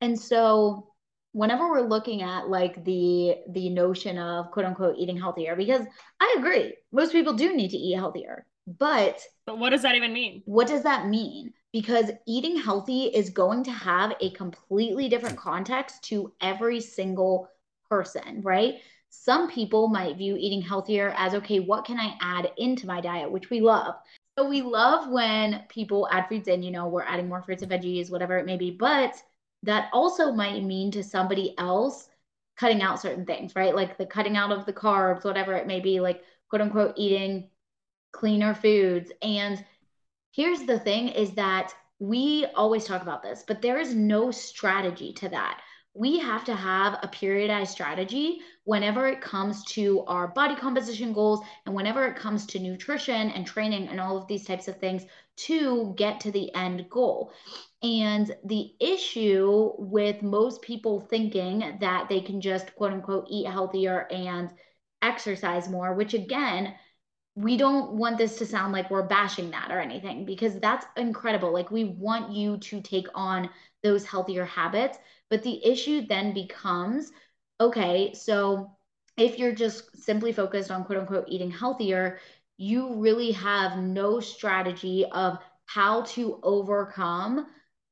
And 0.00 0.18
so 0.18 0.88
whenever 1.32 1.70
we're 1.70 1.86
looking 1.86 2.22
at 2.22 2.48
like 2.48 2.84
the 2.84 3.36
the 3.50 3.68
notion 3.70 4.18
of 4.18 4.50
quote 4.50 4.66
unquote 4.66 4.96
eating 4.98 5.16
healthier 5.16 5.54
because 5.54 5.82
i 6.20 6.36
agree 6.38 6.74
most 6.90 7.12
people 7.12 7.34
do 7.34 7.54
need 7.54 7.70
to 7.70 7.76
eat 7.76 7.94
healthier 7.94 8.46
but 8.66 9.20
but 9.46 9.58
what 9.58 9.70
does 9.70 9.82
that 9.82 9.94
even 9.94 10.12
mean 10.12 10.42
what 10.46 10.66
does 10.66 10.82
that 10.82 11.06
mean 11.06 11.52
because 11.72 12.10
eating 12.26 12.56
healthy 12.56 13.04
is 13.04 13.30
going 13.30 13.64
to 13.64 13.70
have 13.70 14.14
a 14.20 14.30
completely 14.30 15.08
different 15.08 15.36
context 15.36 16.02
to 16.04 16.32
every 16.40 16.80
single 16.80 17.48
person, 17.88 18.40
right? 18.42 18.80
Some 19.10 19.50
people 19.50 19.88
might 19.88 20.16
view 20.16 20.36
eating 20.38 20.62
healthier 20.62 21.14
as 21.16 21.34
okay, 21.34 21.60
what 21.60 21.84
can 21.84 21.98
I 21.98 22.16
add 22.20 22.50
into 22.56 22.86
my 22.86 23.00
diet, 23.00 23.30
which 23.30 23.50
we 23.50 23.60
love. 23.60 23.94
So 24.38 24.48
we 24.48 24.62
love 24.62 25.10
when 25.10 25.64
people 25.68 26.08
add 26.12 26.28
foods 26.28 26.48
in, 26.48 26.62
you 26.62 26.70
know, 26.70 26.86
we're 26.88 27.02
adding 27.02 27.28
more 27.28 27.42
fruits 27.42 27.62
and 27.62 27.72
veggies, 27.72 28.10
whatever 28.10 28.38
it 28.38 28.46
may 28.46 28.56
be. 28.56 28.70
But 28.70 29.14
that 29.64 29.90
also 29.92 30.32
might 30.32 30.62
mean 30.62 30.90
to 30.92 31.02
somebody 31.02 31.54
else 31.58 32.08
cutting 32.56 32.82
out 32.82 33.00
certain 33.00 33.24
things, 33.24 33.56
right? 33.56 33.74
Like 33.74 33.98
the 33.98 34.06
cutting 34.06 34.36
out 34.36 34.52
of 34.52 34.66
the 34.66 34.72
carbs, 34.72 35.24
whatever 35.24 35.54
it 35.54 35.66
may 35.66 35.80
be, 35.80 36.00
like 36.00 36.22
quote 36.50 36.62
unquote 36.62 36.94
eating 36.96 37.50
cleaner 38.12 38.54
foods. 38.54 39.10
And 39.22 39.64
here's 40.32 40.62
the 40.62 40.78
thing 40.78 41.08
is 41.08 41.32
that 41.32 41.72
we 41.98 42.46
always 42.54 42.84
talk 42.84 43.02
about 43.02 43.22
this, 43.22 43.44
but 43.46 43.60
there 43.60 43.78
is 43.78 43.94
no 43.94 44.30
strategy 44.30 45.12
to 45.14 45.28
that. 45.28 45.60
We 45.94 46.18
have 46.20 46.44
to 46.44 46.54
have 46.54 46.98
a 47.02 47.08
periodized 47.08 47.68
strategy 47.68 48.40
whenever 48.64 49.08
it 49.08 49.20
comes 49.20 49.64
to 49.64 50.04
our 50.06 50.28
body 50.28 50.54
composition 50.54 51.12
goals 51.12 51.40
and 51.66 51.74
whenever 51.74 52.06
it 52.06 52.14
comes 52.14 52.46
to 52.46 52.60
nutrition 52.60 53.30
and 53.30 53.44
training 53.44 53.88
and 53.88 53.98
all 54.00 54.16
of 54.16 54.28
these 54.28 54.44
types 54.44 54.68
of 54.68 54.78
things 54.78 55.06
to 55.38 55.94
get 55.96 56.20
to 56.20 56.30
the 56.30 56.54
end 56.54 56.88
goal. 56.88 57.32
And 57.82 58.32
the 58.44 58.74
issue 58.78 59.72
with 59.76 60.22
most 60.22 60.62
people 60.62 61.00
thinking 61.00 61.78
that 61.80 62.08
they 62.08 62.20
can 62.20 62.40
just 62.40 62.74
quote 62.76 62.92
unquote 62.92 63.26
eat 63.28 63.48
healthier 63.48 64.06
and 64.12 64.52
exercise 65.02 65.68
more, 65.68 65.94
which 65.94 66.14
again, 66.14 66.74
we 67.38 67.56
don't 67.56 67.92
want 67.92 68.18
this 68.18 68.36
to 68.36 68.44
sound 68.44 68.72
like 68.72 68.90
we're 68.90 69.06
bashing 69.06 69.48
that 69.52 69.70
or 69.70 69.78
anything 69.78 70.24
because 70.24 70.58
that's 70.58 70.86
incredible. 70.96 71.52
Like 71.52 71.70
we 71.70 71.84
want 71.84 72.32
you 72.32 72.56
to 72.56 72.80
take 72.80 73.06
on 73.14 73.48
those 73.84 74.04
healthier 74.04 74.44
habits. 74.44 74.98
But 75.30 75.44
the 75.44 75.64
issue 75.64 76.04
then 76.04 76.34
becomes 76.34 77.12
okay, 77.60 78.12
so 78.12 78.72
if 79.16 79.38
you're 79.38 79.54
just 79.54 79.96
simply 80.02 80.32
focused 80.32 80.72
on 80.72 80.84
quote 80.84 80.98
unquote 80.98 81.26
eating 81.28 81.50
healthier, 81.50 82.18
you 82.56 82.94
really 82.94 83.30
have 83.32 83.78
no 83.78 84.18
strategy 84.18 85.06
of 85.12 85.38
how 85.66 86.02
to 86.02 86.40
overcome 86.42 87.46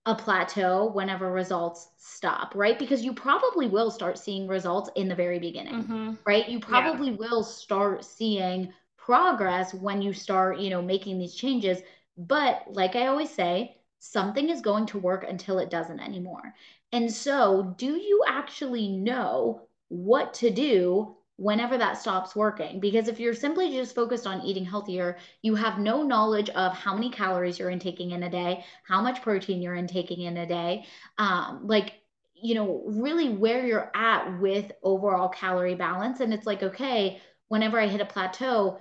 a 0.06 0.14
plateau 0.14 0.90
whenever 0.92 1.30
results 1.30 1.88
stop, 1.98 2.52
right? 2.56 2.78
Because 2.80 3.04
you 3.04 3.12
probably 3.12 3.68
will 3.68 3.92
start 3.92 4.18
seeing 4.18 4.48
results 4.48 4.90
in 4.96 5.08
the 5.08 5.14
very 5.14 5.38
beginning, 5.38 5.84
mm-hmm. 5.84 6.12
right? 6.24 6.48
You 6.48 6.58
probably 6.58 7.10
yeah. 7.10 7.16
will 7.18 7.44
start 7.44 8.04
seeing 8.04 8.72
progress 9.06 9.72
when 9.72 10.02
you 10.02 10.12
start, 10.12 10.58
you 10.58 10.68
know, 10.68 10.82
making 10.82 11.18
these 11.18 11.34
changes. 11.34 11.78
But 12.18 12.64
like 12.72 12.96
I 12.96 13.06
always 13.06 13.30
say, 13.30 13.76
something 14.00 14.50
is 14.50 14.60
going 14.60 14.86
to 14.86 14.98
work 14.98 15.24
until 15.28 15.58
it 15.58 15.70
doesn't 15.70 16.00
anymore. 16.00 16.54
And 16.92 17.12
so, 17.12 17.74
do 17.78 17.86
you 17.86 18.24
actually 18.26 18.88
know 18.88 19.68
what 19.88 20.34
to 20.34 20.50
do 20.50 21.16
whenever 21.36 21.78
that 21.78 21.98
stops 21.98 22.34
working? 22.34 22.80
Because 22.80 23.06
if 23.08 23.20
you're 23.20 23.34
simply 23.34 23.70
just 23.70 23.94
focused 23.94 24.26
on 24.26 24.42
eating 24.42 24.64
healthier, 24.64 25.18
you 25.42 25.54
have 25.54 25.78
no 25.78 26.02
knowledge 26.02 26.50
of 26.50 26.72
how 26.72 26.94
many 26.94 27.10
calories 27.10 27.58
you're 27.58 27.70
intaking 27.70 28.10
in 28.10 28.24
a 28.24 28.30
day, 28.30 28.64
how 28.84 29.00
much 29.02 29.22
protein 29.22 29.62
you're 29.62 29.74
intaking 29.74 30.22
in 30.22 30.36
a 30.36 30.46
day, 30.46 30.84
um, 31.18 31.60
like, 31.64 31.94
you 32.34 32.54
know, 32.54 32.82
really 32.86 33.30
where 33.30 33.66
you're 33.66 33.90
at 33.94 34.40
with 34.40 34.72
overall 34.82 35.28
calorie 35.28 35.74
balance. 35.74 36.20
And 36.20 36.34
it's 36.34 36.46
like, 36.46 36.62
okay, 36.62 37.20
whenever 37.48 37.78
I 37.80 37.86
hit 37.86 38.00
a 38.00 38.06
plateau, 38.06 38.80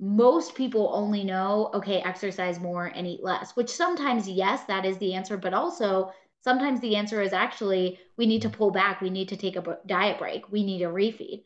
most 0.00 0.54
people 0.54 0.90
only 0.94 1.24
know, 1.24 1.70
okay, 1.74 2.00
exercise 2.00 2.60
more 2.60 2.86
and 2.86 3.06
eat 3.06 3.22
less, 3.22 3.56
which 3.56 3.70
sometimes, 3.70 4.28
yes, 4.28 4.64
that 4.64 4.84
is 4.84 4.98
the 4.98 5.14
answer, 5.14 5.36
but 5.36 5.54
also 5.54 6.12
sometimes 6.42 6.80
the 6.80 6.96
answer 6.96 7.20
is 7.20 7.32
actually 7.32 7.98
we 8.16 8.26
need 8.26 8.42
to 8.42 8.50
pull 8.50 8.70
back, 8.70 9.00
we 9.00 9.10
need 9.10 9.28
to 9.28 9.36
take 9.36 9.56
a 9.56 9.78
diet 9.86 10.18
break, 10.18 10.50
we 10.50 10.64
need 10.64 10.82
a 10.82 10.86
refeed. 10.86 11.42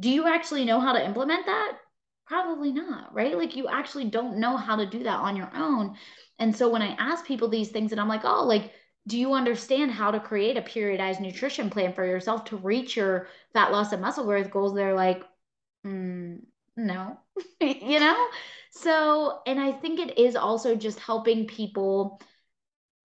Do 0.00 0.10
you 0.10 0.26
actually 0.26 0.64
know 0.64 0.80
how 0.80 0.92
to 0.92 1.04
implement 1.04 1.46
that? 1.46 1.78
Probably 2.26 2.72
not, 2.72 3.14
right? 3.14 3.36
Like 3.36 3.56
you 3.56 3.68
actually 3.68 4.06
don't 4.06 4.38
know 4.38 4.56
how 4.56 4.76
to 4.76 4.86
do 4.86 5.02
that 5.02 5.20
on 5.20 5.36
your 5.36 5.50
own. 5.54 5.96
And 6.38 6.56
so 6.56 6.70
when 6.70 6.82
I 6.82 6.94
ask 6.98 7.26
people 7.26 7.48
these 7.48 7.70
things 7.70 7.92
and 7.92 8.00
I'm 8.00 8.08
like, 8.08 8.24
oh, 8.24 8.44
like, 8.44 8.72
do 9.06 9.18
you 9.18 9.34
understand 9.34 9.90
how 9.90 10.10
to 10.12 10.20
create 10.20 10.56
a 10.56 10.62
periodized 10.62 11.20
nutrition 11.20 11.68
plan 11.68 11.92
for 11.92 12.06
yourself 12.06 12.44
to 12.46 12.56
reach 12.56 12.96
your 12.96 13.28
fat 13.52 13.72
loss 13.72 13.92
and 13.92 14.00
muscle 14.00 14.24
growth 14.24 14.50
goals? 14.50 14.74
They're 14.74 14.94
like, 14.94 15.24
mm, 15.86 16.40
no, 16.76 17.18
you 17.60 18.00
know? 18.00 18.28
So, 18.70 19.40
and 19.46 19.60
I 19.60 19.72
think 19.72 20.00
it 20.00 20.18
is 20.18 20.36
also 20.36 20.74
just 20.74 20.98
helping 20.98 21.46
people 21.46 22.20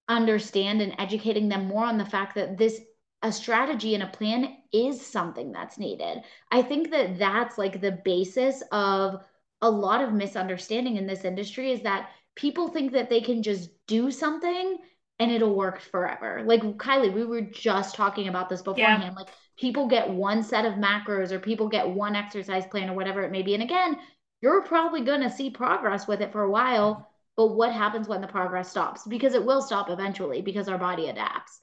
understand 0.07 0.81
and 0.81 0.95
educating 0.97 1.49
them 1.49 1.67
more 1.67 1.85
on 1.85 1.97
the 1.97 2.05
fact 2.05 2.35
that 2.35 2.57
this 2.57 2.79
a 3.23 3.31
strategy 3.31 3.95
and 3.95 4.03
a 4.03 4.07
plan 4.07 4.55
is 4.71 5.05
something 5.05 5.51
that's 5.51 5.79
needed. 5.79 6.19
I 6.51 6.61
think 6.61 6.91
that 6.91 7.17
that's 7.17 7.57
like 7.57 7.81
the 7.81 7.99
basis 8.05 8.61
of 8.71 9.21
a 9.61 9.69
lot 9.69 10.03
of 10.03 10.13
misunderstanding 10.13 10.97
in 10.97 11.07
this 11.07 11.25
industry 11.25 11.71
is 11.71 11.81
that 11.81 12.09
people 12.35 12.67
think 12.67 12.91
that 12.91 13.09
they 13.09 13.21
can 13.21 13.41
just 13.41 13.71
do 13.87 14.11
something 14.11 14.77
and 15.19 15.31
it'll 15.31 15.55
work 15.55 15.81
forever. 15.81 16.43
Like 16.45 16.61
Kylie, 16.61 17.13
we 17.13 17.25
were 17.25 17.41
just 17.41 17.95
talking 17.95 18.27
about 18.27 18.49
this 18.49 18.61
beforehand. 18.61 19.03
Yeah. 19.03 19.11
Like 19.11 19.29
people 19.57 19.87
get 19.87 20.09
one 20.09 20.43
set 20.43 20.65
of 20.65 20.73
macros 20.73 21.31
or 21.31 21.39
people 21.39 21.67
get 21.67 21.89
one 21.89 22.15
exercise 22.15 22.65
plan 22.67 22.89
or 22.89 22.93
whatever 22.93 23.23
it 23.23 23.31
may 23.31 23.41
be. 23.41 23.53
And 23.53 23.63
again, 23.63 23.97
you're 24.41 24.61
probably 24.61 25.01
going 25.01 25.21
to 25.21 25.29
see 25.29 25.49
progress 25.49 26.07
with 26.07 26.21
it 26.21 26.31
for 26.31 26.43
a 26.43 26.51
while. 26.51 27.09
But 27.35 27.55
what 27.55 27.71
happens 27.71 28.07
when 28.07 28.21
the 28.21 28.27
progress 28.27 28.69
stops? 28.69 29.05
Because 29.07 29.33
it 29.33 29.45
will 29.45 29.61
stop 29.61 29.89
eventually 29.89 30.41
because 30.41 30.69
our 30.69 30.77
body 30.77 31.09
adapts, 31.09 31.59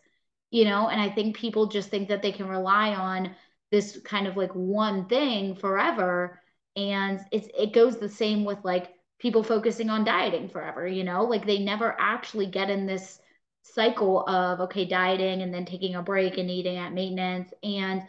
you 0.51 0.65
know? 0.65 0.89
And 0.89 1.01
I 1.01 1.09
think 1.09 1.37
people 1.37 1.67
just 1.67 1.89
think 1.89 2.09
that 2.09 2.23
they 2.23 2.33
can 2.33 2.49
rely 2.49 2.95
on 2.95 3.35
this 3.71 3.99
kind 4.05 4.27
of 4.27 4.37
like 4.37 4.53
one 4.53 5.07
thing 5.07 5.55
forever. 5.55 6.41
And 6.77 7.21
it's, 7.33 7.49
it 7.57 7.73
goes 7.73 7.99
the 7.99 8.09
same 8.09 8.45
with 8.45 8.59
like 8.65 8.93
people 9.19 9.43
focusing 9.43 9.91
on 9.91 10.05
dieting 10.05 10.49
forever, 10.49 10.87
you 10.87 11.05
know? 11.05 11.25
Like 11.25 11.47
they 11.47 11.59
never 11.59 11.97
actually 11.99 12.47
get 12.47 12.71
in 12.71 12.87
this 12.87 13.21
cycle 13.65 14.29
of 14.29 14.61
okay 14.61 14.85
dieting 14.85 15.43
and 15.43 15.53
then 15.53 15.65
taking 15.65 15.97
a 15.97 16.03
break 16.03 16.39
and 16.39 16.51
eating 16.51 16.77
at 16.77 16.93
maintenance. 16.93 17.53
And 17.63 18.03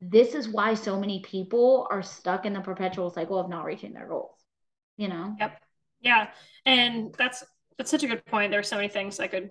this 0.00 0.34
is 0.34 0.48
why 0.48 0.74
so 0.74 0.98
many 0.98 1.20
people 1.20 1.86
are 1.90 2.02
stuck 2.02 2.44
in 2.46 2.52
the 2.52 2.60
perpetual 2.60 3.10
cycle 3.10 3.38
of 3.38 3.48
not 3.48 3.64
reaching 3.64 3.92
their 3.92 4.06
goals 4.06 4.36
you 4.96 5.08
know? 5.08 5.34
Yep. 5.38 5.60
Yeah. 6.00 6.28
And 6.64 7.14
that's 7.16 7.44
that's 7.78 7.90
such 7.90 8.02
a 8.02 8.08
good 8.08 8.24
point. 8.26 8.50
There's 8.50 8.68
so 8.68 8.76
many 8.76 8.88
things 8.88 9.20
i 9.20 9.26
could 9.26 9.50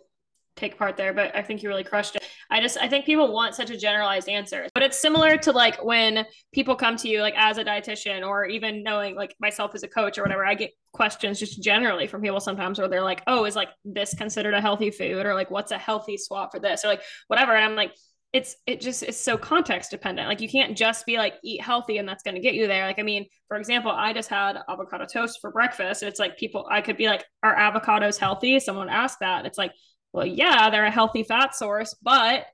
take 0.56 0.78
part 0.78 0.98
there, 0.98 1.14
but 1.14 1.36
I 1.36 1.42
think 1.42 1.62
you 1.62 1.70
really 1.70 1.84
crushed 1.84 2.16
it. 2.16 2.24
I 2.50 2.62
just 2.62 2.78
I 2.78 2.88
think 2.88 3.06
people 3.06 3.34
want 3.34 3.56
such 3.56 3.70
a 3.70 3.78
generalized 3.78 4.30
answer. 4.30 4.68
But 4.74 4.84
it's 4.84 5.00
similar 5.00 5.38
to 5.38 5.52
like 5.52 5.84
when 5.84 6.26
people 6.54 6.76
come 6.76 6.96
to 6.98 7.10
you 7.10 7.22
like 7.22 7.34
as 7.38 7.58
a 7.58 7.66
dietitian 7.66 8.26
or 8.26 8.46
even 8.46 8.84
knowing 8.84 9.16
like 9.16 9.36
myself 9.40 9.72
as 9.76 9.84
a 9.84 9.88
coach 9.88 10.18
or 10.18 10.24
whatever, 10.24 10.46
I 10.46 10.56
get 10.56 10.72
questions 10.94 11.40
just 11.40 11.62
generally 11.62 12.08
from 12.08 12.22
people 12.22 12.40
sometimes 12.40 12.80
where 12.80 12.88
they're 12.88 13.02
like, 13.02 13.24
"Oh, 13.28 13.46
is 13.46 13.56
like 13.56 13.70
this 13.84 14.14
considered 14.14 14.54
a 14.54 14.62
healthy 14.62 14.92
food?" 14.92 15.26
or 15.26 15.34
like, 15.34 15.52
"What's 15.52 15.72
a 15.72 15.78
healthy 15.78 16.18
swap 16.18 16.52
for 16.52 16.60
this?" 16.60 16.86
or 16.86 16.90
like 16.90 17.02
whatever. 17.28 17.56
And 17.56 17.66
I'm 17.66 17.76
like, 17.76 17.94
it's 18.36 18.58
it 18.68 18.82
just 18.82 19.02
it's 19.02 19.18
so 19.18 19.38
context 19.38 19.92
dependent. 19.92 20.28
Like 20.28 20.42
you 20.42 20.50
can't 20.50 20.78
just 20.78 21.06
be 21.06 21.18
like 21.18 21.36
eat 21.44 21.62
healthy 21.62 21.98
and 21.98 22.08
that's 22.08 22.22
going 22.22 22.36
to 22.36 22.42
get 22.42 22.54
you 22.54 22.68
there. 22.68 22.86
Like 22.86 23.00
I 23.00 23.04
mean, 23.04 23.26
for 23.48 23.58
example, 23.58 23.92
I 23.92 24.12
just 24.14 24.30
had 24.30 24.58
avocado 24.70 25.06
toast 25.06 25.40
for 25.40 25.52
breakfast. 25.52 26.04
It's 26.04 26.20
like 26.20 26.38
people 26.38 26.68
I 26.70 26.82
could 26.82 26.98
be 26.98 27.08
like, 27.08 27.26
are 27.44 27.56
avocados 27.56 28.20
healthy? 28.20 28.60
Someone 28.60 28.90
asked 28.90 29.20
that. 29.22 29.46
It's 29.46 29.58
like, 29.58 29.72
well, 30.16 30.26
yeah, 30.26 30.70
they're 30.70 30.86
a 30.86 30.92
healthy 30.92 31.24
fat 31.24 31.54
source, 31.54 31.94
but 32.02 32.46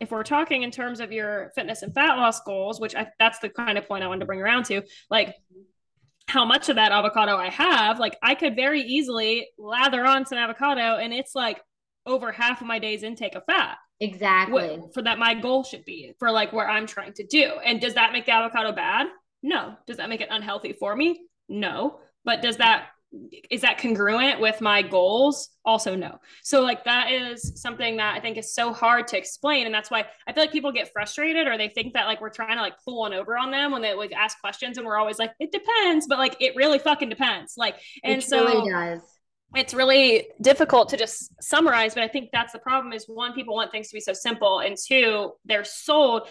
if 0.00 0.10
we're 0.10 0.22
talking 0.22 0.62
in 0.62 0.70
terms 0.70 0.98
of 0.98 1.12
your 1.12 1.52
fitness 1.54 1.82
and 1.82 1.92
fat 1.92 2.16
loss 2.16 2.40
goals, 2.40 2.80
which 2.80 2.94
I, 2.94 3.08
that's 3.18 3.38
the 3.40 3.50
kind 3.50 3.76
of 3.76 3.86
point 3.86 4.02
I 4.02 4.06
wanted 4.06 4.20
to 4.20 4.26
bring 4.26 4.40
around 4.40 4.64
to, 4.66 4.80
like 5.10 5.34
how 6.26 6.46
much 6.46 6.70
of 6.70 6.76
that 6.76 6.90
avocado 6.90 7.36
I 7.36 7.50
have, 7.50 8.00
like 8.00 8.16
I 8.22 8.34
could 8.34 8.56
very 8.56 8.80
easily 8.80 9.46
lather 9.58 10.06
on 10.06 10.24
some 10.24 10.38
avocado 10.38 10.96
and 10.96 11.12
it's 11.12 11.34
like 11.34 11.60
over 12.06 12.32
half 12.32 12.62
of 12.62 12.66
my 12.66 12.78
day's 12.78 13.02
intake 13.02 13.34
of 13.34 13.44
fat. 13.44 13.76
Exactly. 14.00 14.80
for 14.94 15.02
that, 15.02 15.18
my 15.18 15.34
goal 15.34 15.64
should 15.64 15.84
be 15.84 16.14
for 16.18 16.30
like 16.30 16.54
where 16.54 16.68
I'm 16.68 16.86
trying 16.86 17.12
to 17.14 17.26
do. 17.26 17.52
And 17.62 17.78
does 17.78 17.94
that 17.94 18.12
make 18.12 18.24
the 18.24 18.32
avocado 18.32 18.72
bad? 18.72 19.06
No. 19.42 19.76
Does 19.86 19.98
that 19.98 20.08
make 20.08 20.22
it 20.22 20.28
unhealthy 20.30 20.72
for 20.72 20.96
me? 20.96 21.20
No. 21.48 22.00
But 22.24 22.40
does 22.40 22.56
that 22.56 22.86
is 23.50 23.60
that 23.60 23.78
congruent 23.78 24.40
with 24.40 24.60
my 24.60 24.82
goals? 24.82 25.50
Also 25.64 25.94
no. 25.94 26.18
So 26.42 26.62
like 26.62 26.84
that 26.84 27.10
is 27.12 27.60
something 27.60 27.96
that 27.98 28.16
i 28.16 28.20
think 28.20 28.36
is 28.36 28.54
so 28.54 28.72
hard 28.72 29.06
to 29.08 29.16
explain 29.18 29.66
and 29.66 29.74
that's 29.74 29.90
why 29.90 30.04
i 30.26 30.32
feel 30.32 30.42
like 30.42 30.52
people 30.52 30.72
get 30.72 30.92
frustrated 30.92 31.46
or 31.46 31.56
they 31.56 31.68
think 31.68 31.94
that 31.94 32.06
like 32.06 32.20
we're 32.20 32.30
trying 32.30 32.56
to 32.56 32.62
like 32.62 32.74
pull 32.84 33.00
one 33.00 33.12
over 33.12 33.36
on 33.36 33.50
them 33.50 33.70
when 33.72 33.82
they 33.82 33.94
like 33.94 34.12
ask 34.12 34.40
questions 34.40 34.78
and 34.78 34.86
we're 34.86 34.96
always 34.96 35.18
like 35.18 35.32
it 35.38 35.52
depends 35.52 36.06
but 36.08 36.18
like 36.18 36.36
it 36.40 36.56
really 36.56 36.78
fucking 36.78 37.08
depends. 37.08 37.54
Like 37.56 37.76
and 38.02 38.18
it 38.18 38.24
so 38.24 38.44
really 38.44 38.70
does. 38.70 39.00
it's 39.54 39.74
really 39.74 40.28
difficult 40.40 40.88
to 40.90 40.96
just 40.96 41.32
summarize 41.42 41.94
but 41.94 42.02
i 42.02 42.08
think 42.08 42.30
that's 42.32 42.52
the 42.52 42.58
problem 42.58 42.92
is 42.92 43.04
one 43.06 43.32
people 43.32 43.54
want 43.54 43.70
things 43.70 43.88
to 43.88 43.94
be 43.94 44.00
so 44.00 44.12
simple 44.12 44.60
and 44.60 44.76
two 44.76 45.32
they're 45.44 45.64
sold 45.64 46.28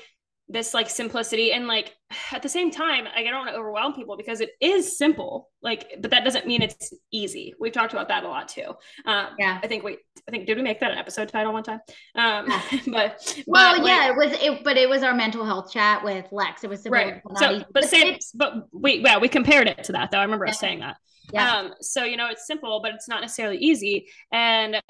this 0.51 0.73
like 0.73 0.89
simplicity 0.89 1.51
and 1.53 1.67
like 1.67 1.95
at 2.31 2.41
the 2.41 2.49
same 2.49 2.71
time 2.71 3.07
i 3.15 3.23
don't 3.23 3.35
want 3.35 3.49
to 3.49 3.55
overwhelm 3.55 3.93
people 3.93 4.17
because 4.17 4.41
it 4.41 4.51
is 4.59 4.97
simple 4.97 5.49
like 5.61 5.95
but 5.99 6.11
that 6.11 6.23
doesn't 6.23 6.47
mean 6.47 6.61
it's 6.61 6.93
easy. 7.11 7.53
We've 7.59 7.71
talked 7.71 7.93
about 7.93 8.07
that 8.07 8.23
a 8.23 8.27
lot 8.27 8.47
too. 8.47 8.73
Um 9.05 9.27
yeah. 9.37 9.59
I 9.61 9.67
think 9.67 9.83
we 9.83 9.97
i 10.27 10.31
think 10.31 10.47
did 10.47 10.57
we 10.57 10.63
make 10.63 10.79
that 10.79 10.91
an 10.91 10.97
episode 10.97 11.29
title 11.29 11.53
one 11.53 11.63
time? 11.63 11.79
Um 12.15 12.47
but 12.87 13.43
well 13.47 13.77
but, 13.77 13.85
yeah 13.85 14.07
like, 14.07 14.09
it 14.09 14.15
was 14.17 14.43
it 14.43 14.63
but 14.63 14.77
it 14.77 14.89
was 14.89 15.03
our 15.03 15.13
mental 15.13 15.45
health 15.45 15.71
chat 15.71 16.03
with 16.03 16.25
lex. 16.31 16.63
It 16.63 16.69
was 16.69 16.85
right. 16.87 17.21
so 17.37 17.63
but 17.73 17.85
same 17.85 18.17
but 18.33 18.67
we 18.71 19.03
yeah 19.03 19.19
we 19.19 19.27
compared 19.27 19.67
it 19.67 19.83
to 19.85 19.91
that 19.93 20.11
though. 20.11 20.17
I 20.17 20.23
remember 20.23 20.45
yeah. 20.45 20.51
us 20.51 20.59
saying 20.59 20.79
that. 20.79 20.97
Yeah. 21.33 21.55
Um, 21.55 21.73
so, 21.79 22.03
you 22.03 22.17
know, 22.17 22.27
it's 22.29 22.45
simple, 22.45 22.81
but 22.81 22.93
it's 22.93 23.07
not 23.07 23.21
necessarily 23.21 23.57
easy. 23.57 24.07
And 24.31 24.81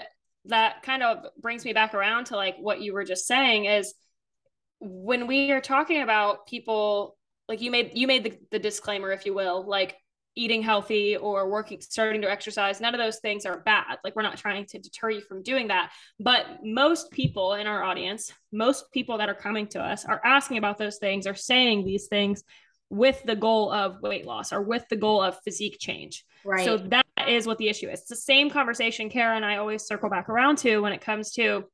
that 0.45 0.82
kind 0.82 1.04
of 1.04 1.26
brings 1.39 1.65
me 1.65 1.74
back 1.74 1.93
around 1.93 2.26
to 2.26 2.36
like 2.36 2.56
what 2.58 2.82
you 2.82 2.93
were 2.93 3.04
just 3.04 3.28
saying 3.28 3.65
is 3.65 3.93
when 4.82 5.28
we 5.28 5.52
are 5.52 5.62
talking 5.62 6.02
about 6.02 6.48
people, 6.48 7.17
like 7.48 7.62
you 7.62 7.72
made, 7.72 7.91
you 7.94 8.08
made 8.08 8.24
the, 8.24 8.38
the 8.52 8.60
disclaimer, 8.60 9.12
if 9.12 9.26
you 9.26 9.34
will, 9.34 9.65
like 9.65 9.96
eating 10.36 10.62
healthy 10.62 11.17
or 11.17 11.50
working, 11.50 11.80
starting 11.82 12.22
to 12.22 12.32
exercise, 12.32 12.82
none 12.82 12.96
of 12.96 13.00
those 13.00 13.20
things 13.20 13.46
are 13.46 13.60
bad. 13.60 13.98
Like 14.04 14.15
we're 14.15 14.22
not 14.24 14.38
trying 14.38 14.65
to 14.65 14.80
deter 14.80 15.12
you 15.12 15.22
from 15.22 15.44
doing 15.44 15.67
that. 15.67 15.91
But 16.20 16.46
most 16.63 17.12
people 17.12 17.54
in 17.54 17.67
our 17.67 17.84
audience, 17.84 18.32
most 18.52 18.91
people 18.91 19.17
that 19.20 19.30
are 19.30 19.36
coming 19.36 19.67
to 19.67 19.80
us 19.80 20.06
are 20.06 20.22
asking 20.24 20.58
about 20.58 20.78
those 20.78 20.98
things, 20.98 21.28
are 21.28 21.36
saying 21.36 21.86
these 21.86 22.08
things 22.08 22.44
with 22.89 23.22
the 23.24 23.36
goal 23.36 23.72
of 23.72 24.02
weight 24.02 24.26
loss 24.26 24.52
or 24.52 24.62
with 24.62 24.86
the 24.89 24.96
goal 24.96 25.22
of 25.22 25.38
physique 25.44 25.78
change. 25.80 26.26
Right. 26.44 26.65
So 26.65 26.78
that 26.78 27.06
is 27.28 27.46
what 27.46 27.58
the 27.58 27.70
issue 27.70 27.88
is. 27.89 28.00
It's 28.00 28.10
the 28.10 28.15
same 28.15 28.50
conversation 28.50 29.10
Kara 29.10 29.36
and 29.36 29.46
I 29.46 29.58
always 29.58 29.84
circle 29.84 30.10
back 30.10 30.30
around 30.30 30.58
to 30.60 30.80
when 30.80 30.94
it 30.94 31.02
comes 31.02 31.32
to 31.34 31.65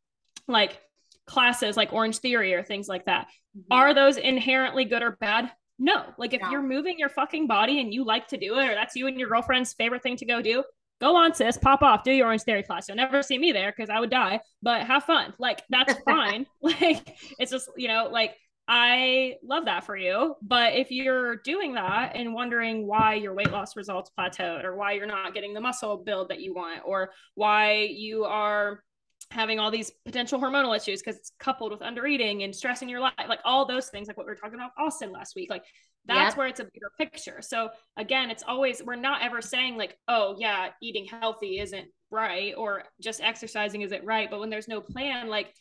like 0.47 0.79
classes 1.27 1.77
like 1.77 1.93
Orange 1.93 2.17
Theory 2.19 2.53
or 2.53 2.63
things 2.63 2.87
like 2.87 3.05
that. 3.05 3.27
Mm-hmm. 3.57 3.73
Are 3.73 3.93
those 3.93 4.17
inherently 4.17 4.85
good 4.85 5.03
or 5.03 5.11
bad? 5.19 5.51
No. 5.79 6.05
Like 6.17 6.33
if 6.33 6.41
you're 6.49 6.63
moving 6.63 6.97
your 6.97 7.09
fucking 7.09 7.47
body 7.47 7.79
and 7.79 7.93
you 7.93 8.03
like 8.03 8.27
to 8.29 8.37
do 8.37 8.57
it, 8.57 8.69
or 8.69 8.73
that's 8.73 8.95
you 8.95 9.07
and 9.07 9.19
your 9.19 9.29
girlfriend's 9.29 9.73
favorite 9.73 10.01
thing 10.01 10.17
to 10.17 10.25
go 10.25 10.41
do, 10.41 10.63
go 10.99 11.15
on, 11.15 11.33
sis, 11.35 11.57
pop 11.57 11.83
off, 11.83 12.03
do 12.03 12.11
your 12.11 12.27
Orange 12.27 12.43
Theory 12.43 12.63
class. 12.63 12.87
You'll 12.87 12.97
never 12.97 13.21
see 13.21 13.37
me 13.37 13.51
there 13.51 13.71
because 13.75 13.89
I 13.89 13.99
would 13.99 14.09
die, 14.09 14.39
but 14.61 14.87
have 14.87 15.03
fun. 15.03 15.33
Like 15.37 15.61
that's 15.69 15.93
fine. 16.05 16.47
like 16.61 17.15
it's 17.37 17.51
just, 17.51 17.69
you 17.77 17.87
know, 17.87 18.09
like 18.11 18.35
I 18.67 19.35
love 19.43 19.65
that 19.65 19.85
for 19.85 19.95
you. 19.95 20.35
But 20.41 20.73
if 20.73 20.91
you're 20.91 21.37
doing 21.37 21.75
that 21.75 22.15
and 22.15 22.33
wondering 22.33 22.85
why 22.85 23.13
your 23.13 23.33
weight 23.33 23.51
loss 23.51 23.75
results 23.77 24.11
plateaued 24.17 24.65
or 24.65 24.75
why 24.75 24.93
you're 24.93 25.05
not 25.05 25.33
getting 25.33 25.53
the 25.53 25.61
muscle 25.61 25.97
build 25.97 26.29
that 26.29 26.41
you 26.41 26.53
want 26.53 26.81
or 26.85 27.11
why 27.35 27.87
you 27.89 28.25
are 28.25 28.83
having 29.31 29.59
all 29.59 29.71
these 29.71 29.91
potential 30.05 30.39
hormonal 30.39 30.75
issues 30.75 31.01
because 31.01 31.17
it's 31.17 31.31
coupled 31.39 31.71
with 31.71 31.81
undereating 31.81 32.43
and 32.43 32.55
stress 32.55 32.81
in 32.81 32.89
your 32.89 32.99
life, 32.99 33.13
like 33.27 33.39
all 33.43 33.65
those 33.65 33.89
things, 33.89 34.07
like 34.07 34.17
what 34.17 34.25
we 34.25 34.31
were 34.31 34.37
talking 34.37 34.55
about 34.55 34.71
Austin 34.77 35.11
last 35.11 35.35
week, 35.35 35.49
like 35.49 35.63
that's 36.05 36.31
yep. 36.31 36.37
where 36.37 36.47
it's 36.47 36.59
a 36.59 36.63
bigger 36.63 36.91
picture. 36.97 37.41
So 37.41 37.69
again, 37.97 38.29
it's 38.29 38.43
always, 38.47 38.81
we're 38.81 38.95
not 38.95 39.21
ever 39.21 39.41
saying 39.41 39.77
like, 39.77 39.97
oh 40.07 40.35
yeah, 40.39 40.69
eating 40.81 41.05
healthy 41.05 41.59
isn't 41.59 41.87
right 42.09 42.53
or 42.57 42.83
just 43.01 43.21
exercising 43.21 43.81
isn't 43.81 44.05
right. 44.05 44.29
But 44.31 44.39
when 44.39 44.49
there's 44.49 44.69
no 44.69 44.79
plan, 44.79 45.27
like 45.27 45.53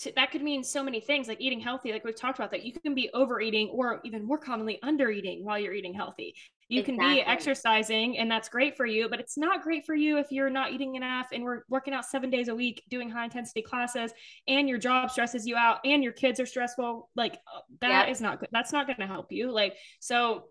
to, 0.00 0.12
that 0.16 0.30
could 0.30 0.42
mean 0.42 0.62
so 0.62 0.82
many 0.82 1.00
things 1.00 1.28
like 1.28 1.40
eating 1.40 1.60
healthy 1.60 1.92
like 1.92 2.04
we've 2.04 2.18
talked 2.18 2.38
about 2.38 2.50
that 2.50 2.64
you 2.64 2.72
can 2.72 2.94
be 2.94 3.10
overeating 3.14 3.68
or 3.68 4.00
even 4.04 4.24
more 4.24 4.38
commonly 4.38 4.78
undereating 4.84 5.42
while 5.42 5.58
you're 5.58 5.72
eating 5.72 5.94
healthy 5.94 6.34
you 6.68 6.80
exactly. 6.80 7.04
can 7.04 7.14
be 7.14 7.20
exercising 7.22 8.18
and 8.18 8.30
that's 8.30 8.48
great 8.48 8.76
for 8.76 8.86
you 8.86 9.08
but 9.08 9.18
it's 9.18 9.36
not 9.36 9.62
great 9.62 9.84
for 9.86 9.94
you 9.94 10.18
if 10.18 10.30
you're 10.30 10.50
not 10.50 10.72
eating 10.72 10.94
enough 10.94 11.28
and 11.32 11.42
we're 11.42 11.62
working 11.68 11.94
out 11.94 12.04
seven 12.04 12.30
days 12.30 12.48
a 12.48 12.54
week 12.54 12.82
doing 12.90 13.08
high 13.08 13.24
intensity 13.24 13.62
classes 13.62 14.12
and 14.46 14.68
your 14.68 14.78
job 14.78 15.10
stresses 15.10 15.46
you 15.46 15.56
out 15.56 15.78
and 15.84 16.02
your 16.02 16.12
kids 16.12 16.38
are 16.38 16.46
stressful 16.46 17.08
like 17.16 17.34
uh, 17.54 17.60
that 17.80 18.08
is 18.08 18.20
not 18.20 18.38
good 18.38 18.48
that's 18.52 18.72
not 18.72 18.86
going 18.86 18.98
to 18.98 19.06
help 19.06 19.32
you 19.32 19.50
like 19.50 19.74
so 20.00 20.44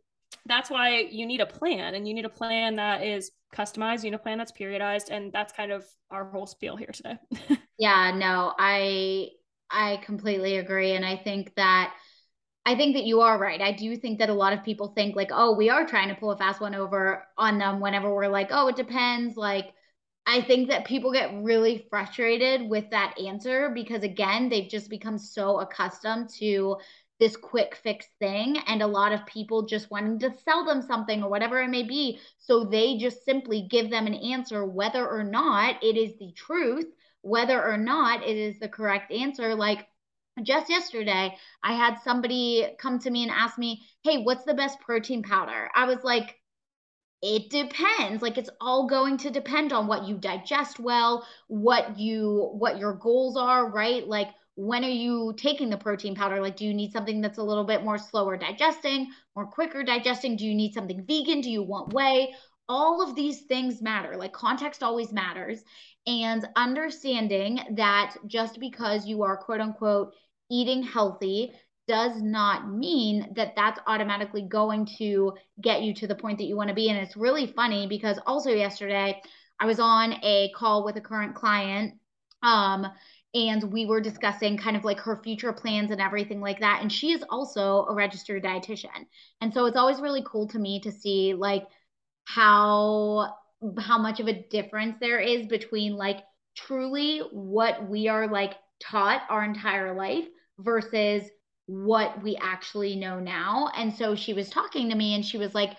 that's 0.45 0.69
why 0.69 1.08
you 1.12 1.25
need 1.25 1.39
a 1.39 1.45
plan 1.45 1.95
and 1.95 2.08
you 2.08 2.13
need 2.13 2.25
a 2.25 2.30
plan 2.30 2.75
that 2.75 3.03
is 3.03 3.32
customized 3.53 4.03
you 4.03 4.12
need 4.12 4.15
a 4.15 4.19
plan 4.19 4.38
that's 4.38 4.51
periodized 4.51 5.10
and 5.10 5.32
that's 5.32 5.53
kind 5.53 5.71
of 5.71 5.86
our 6.12 6.30
whole 6.32 6.47
spiel 6.47 6.75
here 6.75 6.91
today 6.91 7.17
yeah 7.80 8.12
no 8.15 8.53
i 8.58 9.27
i 9.69 9.97
completely 10.03 10.58
agree 10.58 10.93
and 10.93 11.06
i 11.06 11.15
think 11.15 11.53
that 11.56 11.93
i 12.67 12.75
think 12.75 12.95
that 12.95 13.06
you 13.06 13.21
are 13.21 13.39
right. 13.39 13.62
I 13.62 13.71
do 13.71 13.95
think 13.95 14.19
that 14.19 14.30
a 14.30 14.34
lot 14.34 14.53
of 14.53 14.63
people 14.63 14.89
think 14.89 15.15
like 15.15 15.30
oh 15.32 15.56
we 15.56 15.69
are 15.69 15.88
trying 15.88 16.10
to 16.10 16.15
pull 16.15 16.32
a 16.32 16.38
fast 16.38 16.62
one 16.62 16.75
over 16.75 17.25
on 17.38 17.58
them 17.58 17.80
whenever 17.80 18.13
we're 18.13 18.27
like 18.27 18.49
oh 18.51 18.67
it 18.67 18.75
depends. 18.75 19.38
Like 19.38 19.73
I 20.27 20.41
think 20.41 20.69
that 20.69 20.86
people 20.86 21.13
get 21.13 21.34
really 21.41 21.86
frustrated 21.89 22.69
with 22.69 22.89
that 22.91 23.17
answer 23.17 23.71
because 23.73 24.03
again, 24.03 24.49
they've 24.49 24.69
just 24.69 24.89
become 24.89 25.17
so 25.17 25.62
accustomed 25.62 26.30
to 26.39 26.75
this 27.19 27.38
quick 27.38 27.77
fix 27.82 28.08
thing 28.19 28.58
and 28.67 28.82
a 28.82 28.88
lot 28.88 29.13
of 29.13 29.25
people 29.25 29.65
just 29.65 29.89
wanting 29.89 30.19
to 30.19 30.38
sell 30.43 30.65
them 30.65 30.82
something 30.82 31.23
or 31.23 31.30
whatever 31.30 31.62
it 31.62 31.69
may 31.69 31.84
be. 31.84 32.19
So 32.38 32.65
they 32.65 32.97
just 32.97 33.23
simply 33.23 33.67
give 33.71 33.89
them 33.89 34.06
an 34.06 34.15
answer 34.15 34.65
whether 34.65 35.08
or 35.08 35.23
not 35.23 35.82
it 35.82 35.95
is 35.95 36.17
the 36.19 36.34
truth 36.34 36.86
whether 37.21 37.62
or 37.62 37.77
not 37.77 38.23
it 38.23 38.38
is 38.38 38.60
the 38.60 38.69
correct 38.69 39.12
answer. 39.12 39.53
Like 39.56 39.88
just 40.43 40.69
yesterday 40.69 41.36
i 41.63 41.73
had 41.73 41.97
somebody 42.04 42.67
come 42.80 43.00
to 43.00 43.10
me 43.10 43.23
and 43.23 43.32
ask 43.32 43.58
me 43.58 43.82
hey 44.04 44.17
what's 44.19 44.45
the 44.45 44.54
best 44.54 44.80
protein 44.80 45.23
powder 45.23 45.69
i 45.76 45.86
was 45.86 46.04
like 46.04 46.36
it 47.21 47.50
depends 47.50 48.21
like 48.21 48.38
it's 48.38 48.50
all 48.62 48.88
going 48.88 49.17
to 49.17 49.32
depend 49.32 49.73
on 49.73 49.88
what 49.88 50.08
you 50.08 50.17
digest 50.17 50.80
well 50.80 51.26
what 51.47 51.97
you 51.97 52.50
what 52.54 52.78
your 52.78 52.93
goals 52.93 53.36
are 53.38 53.71
right 53.71 54.08
like 54.08 54.30
when 54.58 54.84
are 54.84 54.89
you 54.89 55.36
taking 55.38 55.69
the 55.69 55.78
protein 55.78 56.15
powder? 56.15 56.41
Like, 56.41 56.58
do 56.58 56.65
you 56.65 56.73
need 56.73 56.91
something 56.91 57.21
that's 57.21 57.38
a 57.38 57.43
little 57.43 57.63
bit 57.63 57.84
more 57.84 58.00
slower 58.00 58.36
digesting, 58.38 59.12
more 59.36 59.45
quicker 59.45 59.84
digesting? 59.84 60.36
Do 60.36 60.45
you 60.45 60.56
need 60.56 60.73
something 60.73 61.06
vegan? 61.06 61.41
Do 61.41 61.52
you 61.52 61.62
want 61.62 61.93
whey? 61.93 62.34
All 62.67 63.08
of 63.08 63.15
these 63.15 63.41
things 63.41 63.84
matter. 63.84 64.17
Like, 64.17 64.34
context 64.34 64.82
always 64.82 65.13
matters. 65.13 65.62
And 66.08 66.43
understanding 66.56 67.60
that 67.76 68.15
just 68.26 68.60
because 68.60 69.06
you 69.06 69.21
are 69.21 69.38
quote 69.38 69.62
unquote 69.62 70.15
eating 70.49 70.83
healthy 70.83 71.53
does 71.88 72.21
not 72.21 72.69
mean 72.69 73.31
that 73.36 73.55
that's 73.55 73.79
automatically 73.88 74.41
going 74.41 74.86
to 74.97 75.33
get 75.62 75.81
you 75.81 75.93
to 75.93 76.07
the 76.07 76.15
point 76.15 76.38
that 76.38 76.45
you 76.45 76.57
want 76.57 76.69
to 76.69 76.75
be. 76.75 76.89
And 76.89 76.97
it's 76.97 77.15
really 77.15 77.47
funny 77.47 77.88
because 77.88 78.19
also 78.25 78.49
yesterday 78.49 79.21
I 79.60 79.65
was 79.65 79.79
on 79.79 80.13
a 80.23 80.51
call 80.55 80.83
with 80.83 80.97
a 80.97 81.01
current 81.01 81.36
client. 81.36 81.93
Um, 82.43 82.88
and 83.33 83.71
we 83.71 83.86
were 83.86 84.01
discussing 84.01 84.57
kind 84.57 84.77
of 84.77 84.83
like 84.83 84.99
her 84.99 85.21
future 85.23 85.53
plans 85.53 85.91
and 85.91 86.01
everything 86.01 86.39
like 86.39 86.60
that 86.60 86.81
and 86.81 86.91
she 86.91 87.12
is 87.12 87.23
also 87.29 87.86
a 87.86 87.93
registered 87.93 88.43
dietitian 88.43 89.05
and 89.41 89.53
so 89.53 89.65
it's 89.65 89.77
always 89.77 89.99
really 89.99 90.23
cool 90.25 90.47
to 90.47 90.57
me 90.57 90.79
to 90.79 90.91
see 90.91 91.33
like 91.33 91.65
how 92.25 93.33
how 93.79 93.97
much 93.97 94.19
of 94.19 94.27
a 94.27 94.45
difference 94.49 94.95
there 94.99 95.19
is 95.19 95.45
between 95.47 95.97
like 95.97 96.19
truly 96.55 97.19
what 97.31 97.88
we 97.89 98.07
are 98.07 98.27
like 98.27 98.53
taught 98.79 99.21
our 99.29 99.43
entire 99.43 99.95
life 99.95 100.27
versus 100.60 101.24
what 101.65 102.24
we 102.24 102.36
actually 102.38 102.96
know 102.96 103.20
now 103.20 103.70
and 103.76 103.93
so 103.93 104.15
she 104.15 104.34
was 104.34 104.50
talking 104.50 104.89
to 104.89 104.96
me 104.96 105.15
and 105.15 105.26
she 105.26 105.38
was 105.38 105.54
like 105.54 105.76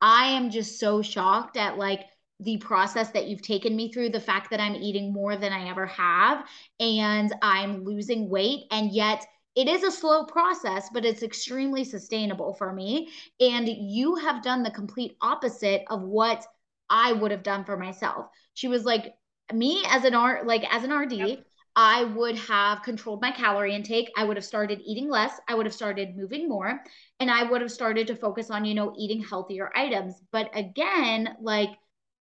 i 0.00 0.26
am 0.26 0.50
just 0.50 0.78
so 0.78 1.02
shocked 1.02 1.56
at 1.56 1.76
like 1.76 2.04
the 2.40 2.58
process 2.58 3.10
that 3.10 3.26
you've 3.26 3.42
taken 3.42 3.76
me 3.76 3.92
through, 3.92 4.10
the 4.10 4.20
fact 4.20 4.50
that 4.50 4.60
I'm 4.60 4.74
eating 4.74 5.12
more 5.12 5.36
than 5.36 5.52
I 5.52 5.68
ever 5.68 5.86
have 5.86 6.46
and 6.80 7.32
I'm 7.42 7.84
losing 7.84 8.28
weight. 8.28 8.64
And 8.70 8.92
yet, 8.92 9.24
it 9.54 9.68
is 9.68 9.84
a 9.84 9.90
slow 9.90 10.24
process, 10.24 10.88
but 10.92 11.04
it's 11.04 11.22
extremely 11.22 11.84
sustainable 11.84 12.54
for 12.54 12.72
me. 12.72 13.10
And 13.38 13.68
you 13.68 14.16
have 14.16 14.42
done 14.42 14.64
the 14.64 14.70
complete 14.70 15.16
opposite 15.20 15.84
of 15.88 16.02
what 16.02 16.44
I 16.90 17.12
would 17.12 17.30
have 17.30 17.44
done 17.44 17.64
for 17.64 17.76
myself. 17.76 18.26
She 18.54 18.66
was 18.66 18.84
like, 18.84 19.14
me 19.52 19.84
as 19.86 20.04
an 20.04 20.14
art, 20.14 20.46
like 20.46 20.64
as 20.74 20.82
an 20.82 20.92
RD, 20.92 21.12
yep. 21.12 21.44
I 21.76 22.04
would 22.04 22.36
have 22.38 22.82
controlled 22.82 23.20
my 23.20 23.32
calorie 23.32 23.74
intake. 23.74 24.10
I 24.16 24.24
would 24.24 24.36
have 24.36 24.44
started 24.44 24.80
eating 24.84 25.08
less. 25.08 25.40
I 25.48 25.54
would 25.54 25.66
have 25.66 25.74
started 25.74 26.16
moving 26.16 26.48
more. 26.48 26.80
And 27.18 27.30
I 27.30 27.42
would 27.42 27.60
have 27.60 27.72
started 27.72 28.06
to 28.06 28.16
focus 28.16 28.50
on, 28.50 28.64
you 28.64 28.74
know, 28.74 28.94
eating 28.96 29.22
healthier 29.22 29.72
items. 29.74 30.22
But 30.30 30.50
again, 30.54 31.36
like 31.40 31.70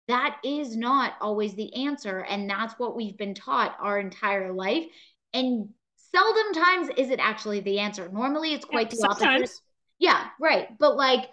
that 0.08 0.38
is 0.44 0.76
not 0.76 1.14
always 1.22 1.54
the 1.56 1.86
answer. 1.86 2.20
And 2.20 2.50
that's 2.50 2.74
what 2.80 2.96
we've 2.96 3.18
been 3.18 3.36
taught 3.36 3.78
our 3.80 4.00
entire 4.00 4.52
life. 4.52 4.86
And 5.34 5.70
seldom 5.96 6.54
times 6.54 6.90
is 6.98 7.10
it 7.12 7.20
actually 7.20 7.60
the 7.60 7.80
answer. 7.80 8.10
Normally 8.12 8.54
it's 8.54 8.66
quite 8.66 8.88
yeah, 8.88 8.90
the 8.92 9.16
sometimes. 9.16 9.42
opposite. 9.42 9.62
Yeah, 10.00 10.28
right. 10.40 10.70
But 10.80 10.96
like 10.96 11.30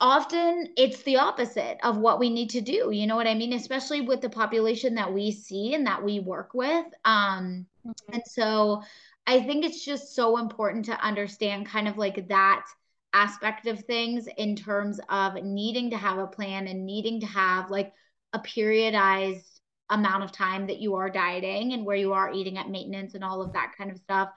often 0.00 0.68
it's 0.76 1.02
the 1.04 1.16
opposite 1.16 1.78
of 1.82 1.96
what 1.98 2.18
we 2.18 2.28
need 2.28 2.50
to 2.50 2.60
do 2.60 2.90
you 2.90 3.06
know 3.06 3.16
what 3.16 3.26
i 3.26 3.34
mean 3.34 3.52
especially 3.52 4.00
with 4.00 4.20
the 4.20 4.28
population 4.28 4.94
that 4.94 5.12
we 5.12 5.30
see 5.30 5.74
and 5.74 5.86
that 5.86 6.02
we 6.02 6.20
work 6.20 6.52
with 6.52 6.86
um 7.04 7.66
mm-hmm. 7.86 8.12
and 8.12 8.22
so 8.26 8.82
i 9.26 9.40
think 9.40 9.64
it's 9.64 9.84
just 9.84 10.14
so 10.14 10.36
important 10.36 10.84
to 10.84 11.04
understand 11.04 11.66
kind 11.66 11.86
of 11.86 11.96
like 11.96 12.28
that 12.28 12.64
aspect 13.12 13.66
of 13.68 13.84
things 13.84 14.26
in 14.36 14.56
terms 14.56 14.98
of 15.08 15.34
needing 15.42 15.90
to 15.90 15.96
have 15.96 16.18
a 16.18 16.26
plan 16.26 16.66
and 16.66 16.84
needing 16.84 17.20
to 17.20 17.26
have 17.26 17.70
like 17.70 17.92
a 18.32 18.40
periodized 18.40 19.60
amount 19.90 20.24
of 20.24 20.32
time 20.32 20.66
that 20.66 20.80
you 20.80 20.96
are 20.96 21.08
dieting 21.08 21.72
and 21.72 21.84
where 21.84 21.96
you 21.96 22.12
are 22.12 22.32
eating 22.32 22.58
at 22.58 22.68
maintenance 22.68 23.14
and 23.14 23.22
all 23.22 23.40
of 23.40 23.52
that 23.52 23.72
kind 23.78 23.90
of 23.90 23.98
stuff 23.98 24.30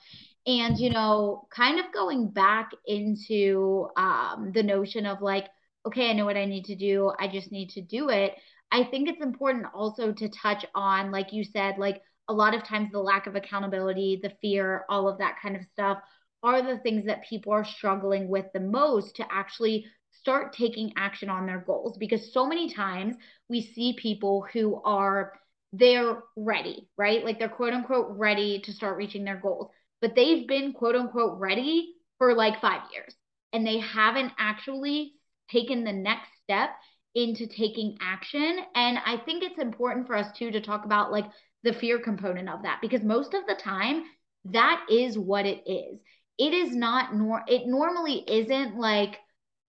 and 0.47 0.79
you 0.79 0.89
know 0.89 1.47
kind 1.53 1.79
of 1.79 1.93
going 1.93 2.29
back 2.29 2.71
into 2.87 3.87
um, 3.97 4.51
the 4.53 4.63
notion 4.63 5.05
of 5.05 5.21
like 5.21 5.47
okay 5.85 6.09
i 6.09 6.13
know 6.13 6.25
what 6.25 6.37
i 6.37 6.45
need 6.45 6.65
to 6.65 6.75
do 6.75 7.11
i 7.19 7.27
just 7.27 7.51
need 7.51 7.69
to 7.69 7.81
do 7.81 8.09
it. 8.09 8.33
I 8.69 8.83
think 8.83 9.07
it's 9.07 9.21
important 9.21 9.67
also 9.73 10.11
to 10.11 10.27
touch 10.29 10.65
on 10.75 11.11
like 11.11 11.31
you 11.31 11.45
said 11.45 11.77
like 11.77 12.01
a 12.27 12.33
lot 12.33 12.53
of 12.53 12.63
times 12.63 12.91
the 12.91 12.99
lack 12.99 13.25
of 13.27 13.35
accountability 13.35 14.19
the 14.21 14.33
fear 14.41 14.83
all 14.89 15.07
of 15.07 15.19
that 15.19 15.37
kind 15.41 15.55
of 15.55 15.63
stuff 15.71 15.99
are 16.43 16.61
the 16.61 16.77
things 16.79 17.05
that 17.05 17.23
people 17.27 17.53
are 17.53 17.65
struggling 17.65 18.27
with 18.27 18.45
the 18.53 18.59
most 18.59 19.15
to 19.15 19.25
actually 19.31 19.85
start 20.11 20.53
taking 20.53 20.93
action 20.97 21.29
on 21.29 21.45
their 21.45 21.59
goals. 21.59 21.97
Because 21.97 22.33
so 22.33 22.45
many 22.45 22.73
times 22.73 23.15
we 23.49 23.61
see 23.61 23.93
people 23.93 24.45
who 24.53 24.81
are 24.83 25.33
they're 25.73 26.23
ready 26.35 26.87
right? 26.97 27.25
Like 27.25 27.39
they're 27.39 27.49
quote 27.49 27.73
unquote 27.73 28.07
ready 28.11 28.59
to 28.59 28.71
start 28.71 28.97
reaching 28.97 29.23
their 29.23 29.37
goals 29.37 29.69
but 30.01 30.15
they've 30.15 30.47
been 30.47 30.73
quote 30.73 30.95
unquote 30.95 31.39
ready 31.39 31.93
for 32.17 32.33
like 32.33 32.61
five 32.61 32.81
years 32.93 33.15
and 33.53 33.65
they 33.65 33.79
haven't 33.79 34.31
actually 34.37 35.13
taken 35.49 35.83
the 35.83 35.93
next 35.93 36.29
step 36.43 36.69
into 37.15 37.47
taking 37.47 37.97
action. 38.01 38.59
And 38.75 38.99
I 39.05 39.17
think 39.17 39.43
it's 39.43 39.59
important 39.59 40.07
for 40.07 40.15
us 40.15 40.31
too 40.37 40.51
to 40.51 40.61
talk 40.61 40.85
about 40.85 41.11
like 41.11 41.25
the 41.63 41.73
fear 41.73 41.99
component 41.99 42.49
of 42.49 42.63
that 42.63 42.79
because 42.81 43.03
most 43.03 43.33
of 43.33 43.47
the 43.47 43.55
time 43.55 44.03
that 44.45 44.85
is 44.89 45.17
what 45.17 45.45
it 45.45 45.63
is. 45.65 45.99
It 46.37 46.53
is 46.53 46.75
not 46.75 47.15
nor 47.15 47.43
it 47.47 47.63
normally 47.65 48.23
isn't 48.27 48.77
like, 48.77 49.17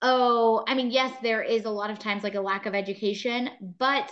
oh, 0.03 0.63
I 0.69 0.75
mean, 0.75 0.91
yes, 0.91 1.17
there 1.23 1.43
is 1.43 1.65
a 1.65 1.71
lot 1.71 1.91
of 1.91 1.99
times 1.99 2.23
like 2.23 2.35
a 2.35 2.41
lack 2.41 2.67
of 2.67 2.75
education, 2.75 3.49
but 3.79 4.11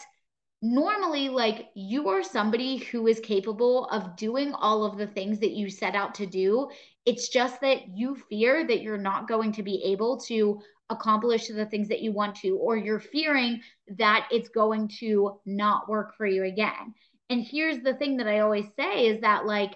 normally 0.62 1.28
like 1.28 1.68
you 1.74 2.08
are 2.08 2.22
somebody 2.22 2.78
who 2.78 3.06
is 3.06 3.20
capable 3.20 3.86
of 3.86 4.16
doing 4.16 4.52
all 4.54 4.84
of 4.84 4.96
the 4.96 5.06
things 5.06 5.38
that 5.40 5.52
you 5.52 5.68
set 5.70 5.94
out 5.94 6.14
to 6.16 6.26
do. 6.26 6.68
It's 7.04 7.28
just 7.28 7.60
that 7.60 7.88
you 7.88 8.16
fear 8.28 8.66
that 8.66 8.82
you're 8.82 8.98
not 8.98 9.28
going 9.28 9.52
to 9.52 9.62
be 9.62 9.82
able 9.84 10.18
to 10.22 10.60
accomplish 10.88 11.48
the 11.48 11.66
things 11.66 11.88
that 11.88 12.00
you 12.00 12.12
want 12.12 12.36
to 12.36 12.56
or 12.56 12.76
you're 12.76 13.00
fearing 13.00 13.60
that 13.98 14.28
it's 14.30 14.48
going 14.48 14.88
to 15.00 15.40
not 15.44 15.88
work 15.88 16.16
for 16.16 16.26
you 16.26 16.44
again. 16.44 16.94
And 17.28 17.42
here's 17.42 17.78
the 17.78 17.94
thing 17.94 18.18
that 18.18 18.28
i 18.28 18.38
always 18.40 18.66
say 18.78 19.06
is 19.06 19.20
that 19.20 19.46
like 19.46 19.74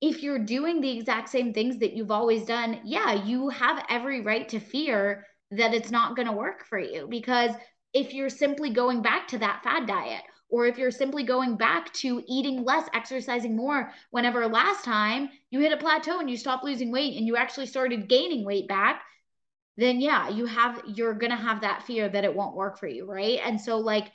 if 0.00 0.22
you're 0.22 0.38
doing 0.38 0.80
the 0.80 0.96
exact 0.96 1.28
same 1.28 1.52
things 1.52 1.78
that 1.78 1.94
you've 1.94 2.10
always 2.10 2.44
done 2.44 2.80
yeah 2.84 3.24
you 3.24 3.48
have 3.48 3.84
every 3.88 4.20
right 4.20 4.48
to 4.50 4.60
fear 4.60 5.26
that 5.50 5.74
it's 5.74 5.90
not 5.90 6.14
going 6.14 6.28
to 6.28 6.32
work 6.32 6.64
for 6.64 6.78
you 6.78 7.06
because 7.08 7.50
if 7.96 8.12
you're 8.12 8.28
simply 8.28 8.68
going 8.68 9.00
back 9.00 9.26
to 9.28 9.38
that 9.38 9.62
fad 9.64 9.86
diet 9.86 10.20
or 10.50 10.66
if 10.66 10.76
you're 10.76 10.90
simply 10.90 11.22
going 11.22 11.56
back 11.56 11.90
to 11.94 12.22
eating 12.28 12.62
less, 12.62 12.86
exercising 12.92 13.56
more, 13.56 13.90
whenever 14.10 14.46
last 14.46 14.84
time 14.84 15.30
you 15.50 15.60
hit 15.60 15.72
a 15.72 15.78
plateau 15.78 16.20
and 16.20 16.30
you 16.30 16.36
stopped 16.36 16.62
losing 16.62 16.92
weight 16.92 17.16
and 17.16 17.26
you 17.26 17.36
actually 17.36 17.64
started 17.64 18.06
gaining 18.06 18.44
weight 18.44 18.68
back, 18.68 19.02
then 19.78 19.98
yeah, 19.98 20.28
you 20.28 20.44
have, 20.44 20.82
you're 20.86 21.14
going 21.14 21.30
to 21.30 21.36
have 21.36 21.62
that 21.62 21.84
fear 21.84 22.06
that 22.06 22.24
it 22.24 22.36
won't 22.36 22.54
work 22.54 22.78
for 22.78 22.86
you. 22.86 23.06
Right. 23.06 23.40
And 23.42 23.58
so, 23.58 23.78
like, 23.78 24.12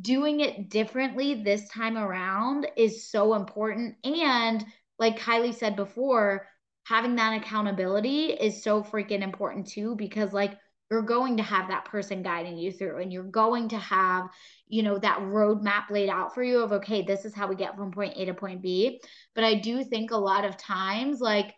doing 0.00 0.40
it 0.40 0.68
differently 0.68 1.34
this 1.34 1.68
time 1.68 1.96
around 1.96 2.66
is 2.76 3.08
so 3.08 3.34
important. 3.34 3.94
And 4.02 4.64
like 4.98 5.20
Kylie 5.20 5.54
said 5.54 5.76
before, 5.76 6.48
having 6.84 7.14
that 7.14 7.40
accountability 7.40 8.26
is 8.32 8.64
so 8.64 8.82
freaking 8.82 9.22
important 9.22 9.68
too, 9.68 9.94
because 9.94 10.32
like, 10.32 10.58
you're 10.90 11.02
going 11.02 11.36
to 11.36 11.42
have 11.42 11.68
that 11.68 11.84
person 11.84 12.22
guiding 12.22 12.56
you 12.56 12.72
through 12.72 12.98
and 12.98 13.12
you're 13.12 13.22
going 13.22 13.68
to 13.68 13.78
have 13.78 14.28
you 14.66 14.82
know 14.82 14.98
that 14.98 15.18
roadmap 15.20 15.90
laid 15.90 16.08
out 16.08 16.34
for 16.34 16.42
you 16.42 16.60
of 16.60 16.72
okay 16.72 17.02
this 17.02 17.24
is 17.24 17.34
how 17.34 17.46
we 17.46 17.56
get 17.56 17.76
from 17.76 17.92
point 17.92 18.14
a 18.16 18.24
to 18.24 18.34
point 18.34 18.62
b. 18.62 19.00
But 19.34 19.44
i 19.44 19.54
do 19.54 19.84
think 19.84 20.10
a 20.10 20.16
lot 20.16 20.44
of 20.44 20.56
times 20.56 21.20
like 21.20 21.54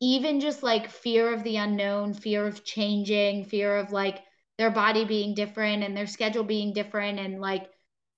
even 0.00 0.40
just 0.40 0.62
like 0.62 0.90
fear 0.90 1.32
of 1.32 1.42
the 1.44 1.56
unknown 1.56 2.14
fear 2.14 2.46
of 2.46 2.64
changing 2.64 3.44
fear 3.44 3.76
of 3.76 3.92
like 3.92 4.20
their 4.58 4.70
body 4.70 5.04
being 5.04 5.34
different 5.34 5.82
and 5.82 5.96
their 5.96 6.06
schedule 6.06 6.44
being 6.44 6.72
different 6.72 7.18
and 7.18 7.40
like 7.40 7.68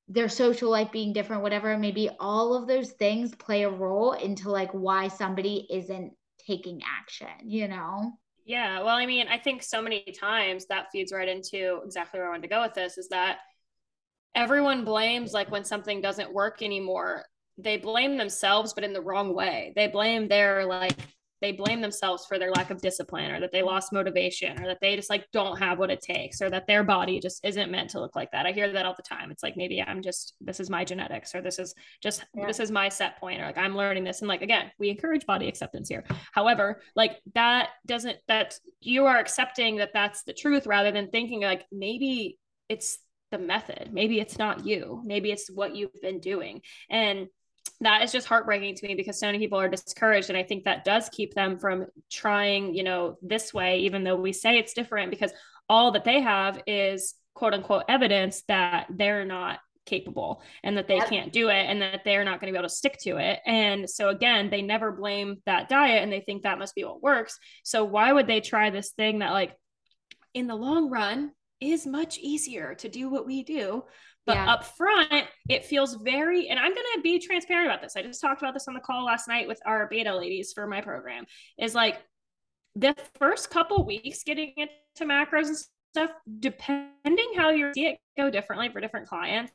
their 0.09 0.29
social 0.29 0.71
life 0.71 0.93
being 0.93 1.13
different 1.13 1.43
whatever 1.43 1.73
it 1.73 1.79
may 1.79 1.91
be 1.91 2.09
all 2.21 2.55
of 2.55 2.69
those 2.69 2.93
things 2.93 3.35
play 3.35 3.65
a 3.65 3.71
role 3.71 4.13
into 4.13 4.51
like 4.51 4.71
why 4.73 5.09
somebody 5.09 5.67
isn't 5.71 6.13
taking 6.47 6.81
action 6.85 7.29
you 7.45 7.67
know 7.67 8.13
yeah. 8.47 8.79
Well, 8.79 8.97
I 8.97 9.07
mean, 9.07 9.27
I 9.29 9.39
think 9.39 9.63
so 9.63 9.83
many 9.83 10.05
times 10.19 10.67
that 10.67 10.87
feeds 10.93 11.13
right 11.13 11.29
into 11.29 11.81
exactly 11.85 12.21
where 12.21 12.29
I 12.29 12.31
wanted 12.31 12.43
to 12.43 12.49
go 12.49 12.63
with 12.63 12.75
this 12.75 12.97
is 12.97 13.09
that 13.09 13.39
everyone 14.37 14.85
blames 14.85 15.33
like 15.33 15.51
when 15.51 15.65
something 15.65 16.01
doesn't 16.01 16.33
work 16.33 16.63
anymore, 16.63 17.25
they 17.59 17.77
blame 17.77 18.17
themselves, 18.17 18.73
but 18.73 18.85
in 18.85 18.93
the 18.93 19.01
wrong 19.01 19.35
way. 19.35 19.73
They 19.75 19.89
blame 19.89 20.29
their 20.29 20.65
like 20.65 20.97
they 21.43 21.53
blame 21.53 21.81
themselves 21.81 22.25
for 22.27 22.39
their 22.39 22.51
lack 22.53 22.71
of 22.71 22.81
discipline 22.81 23.31
or 23.31 23.41
that 23.41 23.53
they 23.53 23.63
lost 23.63 23.93
motivation 23.93 24.61
or 24.61 24.67
that 24.67 24.79
they 24.81 24.97
just 24.97 25.11
like 25.11 25.27
don't 25.33 25.59
have 25.59 25.79
what 25.79 25.91
it 25.91 26.01
takes 26.01 26.41
or 26.41 26.49
that 26.51 26.67
their 26.67 26.83
body 26.83 27.21
just 27.21 27.45
isn't 27.45 27.71
meant 27.71 27.91
to 27.91 28.01
look 28.01 28.17
like 28.17 28.31
that. 28.33 28.47
I 28.47 28.53
hear 28.53 28.73
that 28.73 28.87
all 28.87 28.95
the 28.97 29.03
time. 29.03 29.31
It's 29.31 29.43
like 29.43 29.57
maybe 29.57 29.83
I'm 29.83 30.03
just 30.03 30.35
this 30.41 30.61
is 30.61 30.71
my 30.71 30.85
genetics 30.85 31.35
or 31.35 31.43
this 31.43 31.59
is 31.59 31.75
just 32.03 32.25
yeah. 32.35 32.47
this 32.47 32.61
is 32.61 32.71
my 32.71 32.89
set 32.89 33.19
point 33.19 33.41
or 33.41 33.47
like 33.47 33.59
I'm 33.59 33.77
learning 33.77 34.05
this 34.05 34.21
and 34.21 34.29
like 34.29 34.43
again, 34.43 34.71
we 34.79 34.89
encourage 34.89 35.27
body 35.27 35.49
acceptance 35.49 35.89
here. 35.89 36.05
However, 36.33 36.81
like 36.95 37.21
that 37.35 37.71
doesn't 37.87 38.19
that 38.29 38.59
you 38.81 39.07
are 39.07 39.19
accepting 39.19 39.77
that 39.77 39.93
that's 39.93 40.23
the 40.23 40.33
truth 40.33 40.67
rather 40.67 40.91
than 40.91 41.11
thinking 41.11 41.43
like 41.43 41.67
maybe 41.71 42.39
it's 42.69 42.99
the 43.31 43.39
method. 43.39 43.91
Maybe 43.93 44.21
it's 44.21 44.39
not 44.39 44.65
you. 44.65 45.03
Maybe 45.05 45.31
it's 45.31 45.51
what 45.51 45.75
you've 45.75 46.01
been 46.01 46.21
doing. 46.21 46.63
And 46.89 47.27
that 47.81 48.03
is 48.03 48.13
just 48.13 48.27
heartbreaking 48.27 48.75
to 48.75 48.87
me 48.87 48.95
because 48.95 49.19
so 49.19 49.27
many 49.27 49.39
people 49.39 49.59
are 49.59 49.69
discouraged 49.69 50.31
and 50.31 50.39
i 50.39 50.43
think 50.43 50.65
that 50.65 50.85
does 50.85 51.09
keep 51.11 51.35
them 51.35 51.59
from 51.59 51.87
trying 52.11 52.75
you 52.75 52.83
know 52.83 53.17
this 53.23 53.53
way 53.53 53.81
even 53.81 54.05
though 54.05 54.17
we 54.17 54.33
say 54.33 54.59
it's 54.59 54.75
different 54.75 55.11
because 55.11 55.33
all 55.69 55.93
that 55.93 56.05
they 56.05 56.21
have 56.21 56.61
is 56.67 57.15
quote 57.35 57.55
unquote 57.55 57.85
evidence 57.89 58.43
that 58.49 58.87
they're 58.91 59.25
not 59.25 59.59
capable 59.85 60.43
and 60.65 60.77
that 60.77 60.89
they 60.89 60.99
can't 60.99 61.33
do 61.33 61.49
it 61.49 61.65
and 61.67 61.81
that 61.81 62.03
they're 62.05 62.25
not 62.25 62.41
going 62.41 62.53
to 62.53 62.53
be 62.53 62.59
able 62.59 62.69
to 62.69 62.75
stick 62.75 62.99
to 62.99 63.19
it. 63.19 63.41
And 63.47 63.89
so 63.89 64.09
again 64.09 64.51
they 64.51 64.61
never 64.61 64.93
blame 64.93 65.37
that 65.47 65.69
diet 65.69 66.03
and 66.03 66.13
they 66.13 66.21
think 66.21 66.43
that 66.43 66.59
must 66.59 66.75
be 66.75 66.85
what 66.85 67.03
works. 67.03 67.39
So 67.63 67.85
why 67.85 68.13
would 68.13 68.27
they 68.27 68.41
try 68.41 68.71
this 68.71 68.91
thing 68.91 69.21
that 69.21 69.31
like 69.31 69.55
in 70.35 70.49
the 70.49 70.57
long 70.57 70.91
run 70.91 71.31
is 71.61 71.87
much 71.87 72.19
easier 72.19 72.75
to 72.75 72.89
do 72.89 73.09
what 73.09 73.27
we 73.27 73.43
do 73.43 73.85
but 74.27 74.35
yeah. 74.35 74.53
up 74.53 74.65
front, 74.65 75.25
it 75.49 75.65
feels 75.65 75.95
very, 75.95 76.49
and 76.49 76.59
I'm 76.59 76.75
going 76.75 76.87
to 76.97 77.01
be 77.03 77.19
transparent 77.19 77.67
about 77.67 77.83
this. 77.83 77.97
I 77.97 78.03
just 78.03 78.21
talked 78.21 78.43
about 78.43 78.55
this 78.55 78.69
on 78.69 78.75
the 78.75 78.81
call 78.81 79.05
last 79.05 79.29
night 79.29 79.49
with 79.49 79.61
our 79.67 79.87
beta 79.87 80.15
ladies 80.17 80.53
for 80.53 80.67
my 80.67 80.81
program. 80.81 81.27
Is 81.59 81.75
like 81.75 82.01
the 82.75 82.95
first 83.19 83.51
couple 83.51 83.85
weeks 83.87 84.23
getting 84.25 84.53
into 84.57 85.13
macros 85.13 85.47
and 85.47 85.57
stuff, 85.93 86.11
depending 86.41 87.33
how 87.37 87.51
you 87.51 87.73
see 87.75 87.87
it 87.87 87.99
go 88.17 88.31
differently 88.31 88.69
for 88.69 88.81
different 88.81 89.09
clients. 89.09 89.53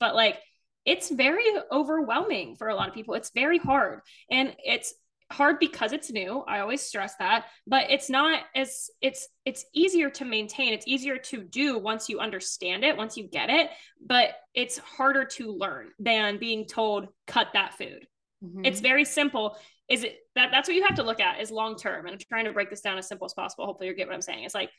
But 0.00 0.14
like, 0.14 0.38
it's 0.84 1.10
very 1.10 1.44
overwhelming 1.72 2.56
for 2.56 2.68
a 2.68 2.74
lot 2.74 2.88
of 2.88 2.94
people. 2.94 3.14
It's 3.14 3.30
very 3.34 3.58
hard. 3.58 4.00
And 4.30 4.54
it's, 4.64 4.94
hard 5.30 5.58
because 5.58 5.92
it's 5.92 6.10
new. 6.10 6.44
I 6.46 6.60
always 6.60 6.82
stress 6.82 7.14
that 7.16 7.46
but 7.66 7.90
it's 7.90 8.10
not 8.10 8.42
as 8.54 8.90
it's 9.00 9.28
it's 9.44 9.64
easier 9.74 10.10
to 10.10 10.24
maintain. 10.24 10.72
It's 10.72 10.86
easier 10.86 11.16
to 11.16 11.42
do 11.42 11.78
once 11.78 12.08
you 12.08 12.20
understand 12.20 12.84
it 12.84 12.96
once 12.96 13.16
you 13.16 13.28
get 13.28 13.50
it 13.50 13.70
but 14.04 14.36
it's 14.54 14.78
harder 14.78 15.24
to 15.24 15.52
learn 15.52 15.90
than 15.98 16.38
being 16.38 16.66
told 16.66 17.08
cut 17.26 17.48
that 17.54 17.74
food. 17.74 18.06
Mm-hmm. 18.44 18.64
it's 18.64 18.80
very 18.80 19.04
simple. 19.04 19.56
Is 19.88 20.04
it 20.04 20.18
that 20.34 20.50
that's 20.50 20.68
what 20.68 20.76
you 20.76 20.84
have 20.84 20.96
to 20.96 21.02
look 21.02 21.20
at 21.20 21.40
is 21.40 21.50
long 21.50 21.76
term 21.76 22.06
and 22.06 22.14
i'm 22.14 22.18
trying 22.28 22.44
to 22.44 22.52
break 22.52 22.70
this 22.70 22.80
down 22.80 22.98
as 22.98 23.08
simple 23.08 23.24
as 23.24 23.34
possible. 23.34 23.66
Hopefully 23.66 23.88
you 23.88 23.94
get 23.94 24.06
what 24.06 24.14
i'm 24.14 24.22
saying. 24.22 24.44
It's 24.44 24.54
like 24.54 24.70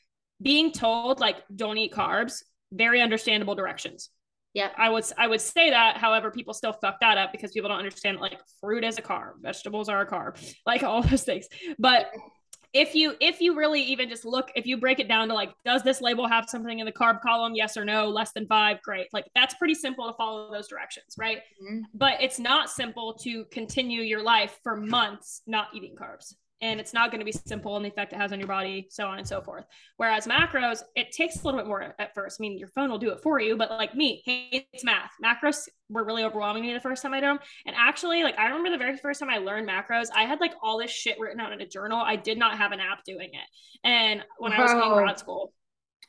being 0.42 0.72
told 0.72 1.20
like 1.20 1.38
don't 1.56 1.78
eat 1.78 1.94
carbs. 1.94 2.44
Very 2.72 3.02
understandable 3.02 3.56
directions 3.56 4.10
yeah. 4.56 4.70
I 4.78 4.90
would 4.90 5.04
I 5.18 5.28
would 5.28 5.42
say 5.42 5.70
that. 5.70 5.98
However, 5.98 6.32
people 6.32 6.54
still 6.54 6.74
fuck 6.74 7.00
that 7.02 7.18
up 7.18 7.32
because 7.32 7.52
people 7.52 7.70
don't 7.70 7.78
understand 7.78 8.20
like 8.20 8.40
fruit 8.60 8.84
is 8.84 8.98
a 8.98 9.02
carb, 9.02 9.34
vegetables 9.42 9.90
are 9.90 10.02
a 10.02 10.08
carb, 10.08 10.38
like 10.66 10.82
all 10.82 11.04
those 11.04 11.24
things. 11.24 11.48
But 11.78 12.08
if 12.74 12.96
you 12.96 13.16
if 13.20 13.42
you 13.42 13.56
really 13.56 13.82
even 13.82 14.10
just 14.10 14.24
look, 14.26 14.52
if 14.56 14.66
you 14.66 14.78
break 14.78 15.00
it 15.00 15.10
down 15.10 15.28
to 15.28 15.34
like, 15.34 15.52
does 15.66 15.84
this 15.84 16.02
label 16.02 16.26
have 16.26 16.46
something 16.50 16.80
in 16.80 16.86
the 16.86 16.92
carb 16.92 17.22
column? 17.22 17.54
Yes 17.54 17.76
or 17.76 17.84
no. 17.84 18.08
Less 18.08 18.32
than 18.32 18.48
five, 18.48 18.82
great. 18.82 19.08
Like 19.12 19.26
that's 19.36 19.56
pretty 19.56 19.76
simple 19.76 20.08
to 20.08 20.14
follow 20.14 20.50
those 20.50 20.70
directions, 20.70 21.16
right? 21.18 21.40
Mm-hmm. 21.62 21.82
But 21.94 22.22
it's 22.22 22.40
not 22.40 22.70
simple 22.70 23.14
to 23.24 23.44
continue 23.46 24.02
your 24.02 24.24
life 24.24 24.58
for 24.64 24.78
months 24.78 25.42
not 25.46 25.68
eating 25.74 25.96
carbs 25.96 26.34
and 26.66 26.80
it's 26.80 26.94
not 26.94 27.12
going 27.12 27.20
to 27.20 27.26
be 27.26 27.32
simple 27.32 27.78
in 27.78 27.84
the 27.84 27.90
effect 27.90 28.12
it 28.12 28.16
has 28.16 28.32
on 28.32 28.40
your 28.40 28.48
body, 28.48 28.88
so 28.90 29.06
on 29.06 29.20
and 29.20 29.28
so 29.28 29.40
forth. 29.40 29.66
Whereas 29.98 30.26
macros, 30.26 30.82
it 30.96 31.12
takes 31.12 31.36
a 31.36 31.46
little 31.46 31.60
bit 31.60 31.68
more 31.68 31.94
at 32.00 32.16
first. 32.16 32.40
I 32.40 32.42
mean, 32.42 32.58
your 32.58 32.70
phone 32.70 32.90
will 32.90 32.98
do 32.98 33.12
it 33.12 33.20
for 33.22 33.40
you, 33.40 33.56
but 33.56 33.70
like 33.70 33.94
me, 33.94 34.24
it's 34.26 34.84
math. 34.84 35.12
Macros 35.24 35.68
were 35.90 36.04
really 36.04 36.24
overwhelming 36.24 36.64
me 36.64 36.74
the 36.74 36.80
first 36.80 37.04
time 37.04 37.14
I 37.14 37.20
did 37.20 37.28
them. 37.28 37.40
And 37.68 37.76
actually, 37.78 38.24
like 38.24 38.38
I 38.40 38.48
remember 38.48 38.72
the 38.72 38.78
very 38.78 38.98
first 38.98 39.20
time 39.20 39.30
I 39.30 39.38
learned 39.38 39.70
macros, 39.70 40.08
I 40.16 40.24
had 40.24 40.40
like 40.40 40.54
all 40.64 40.80
this 40.80 40.90
shit 40.90 41.20
written 41.20 41.40
out 41.40 41.54
in 41.54 41.62
a 41.62 41.68
journal. 41.68 42.00
I 42.00 42.16
did 42.16 42.40
not 42.40 42.58
have 42.58 42.72
an 42.72 42.80
app 42.80 43.04
doing 43.04 43.30
it. 43.32 43.88
And 43.88 44.24
when 44.40 44.52
I 44.52 44.62
was 44.62 44.72
in 44.72 44.80
grad 44.80 45.20
school, 45.20 45.54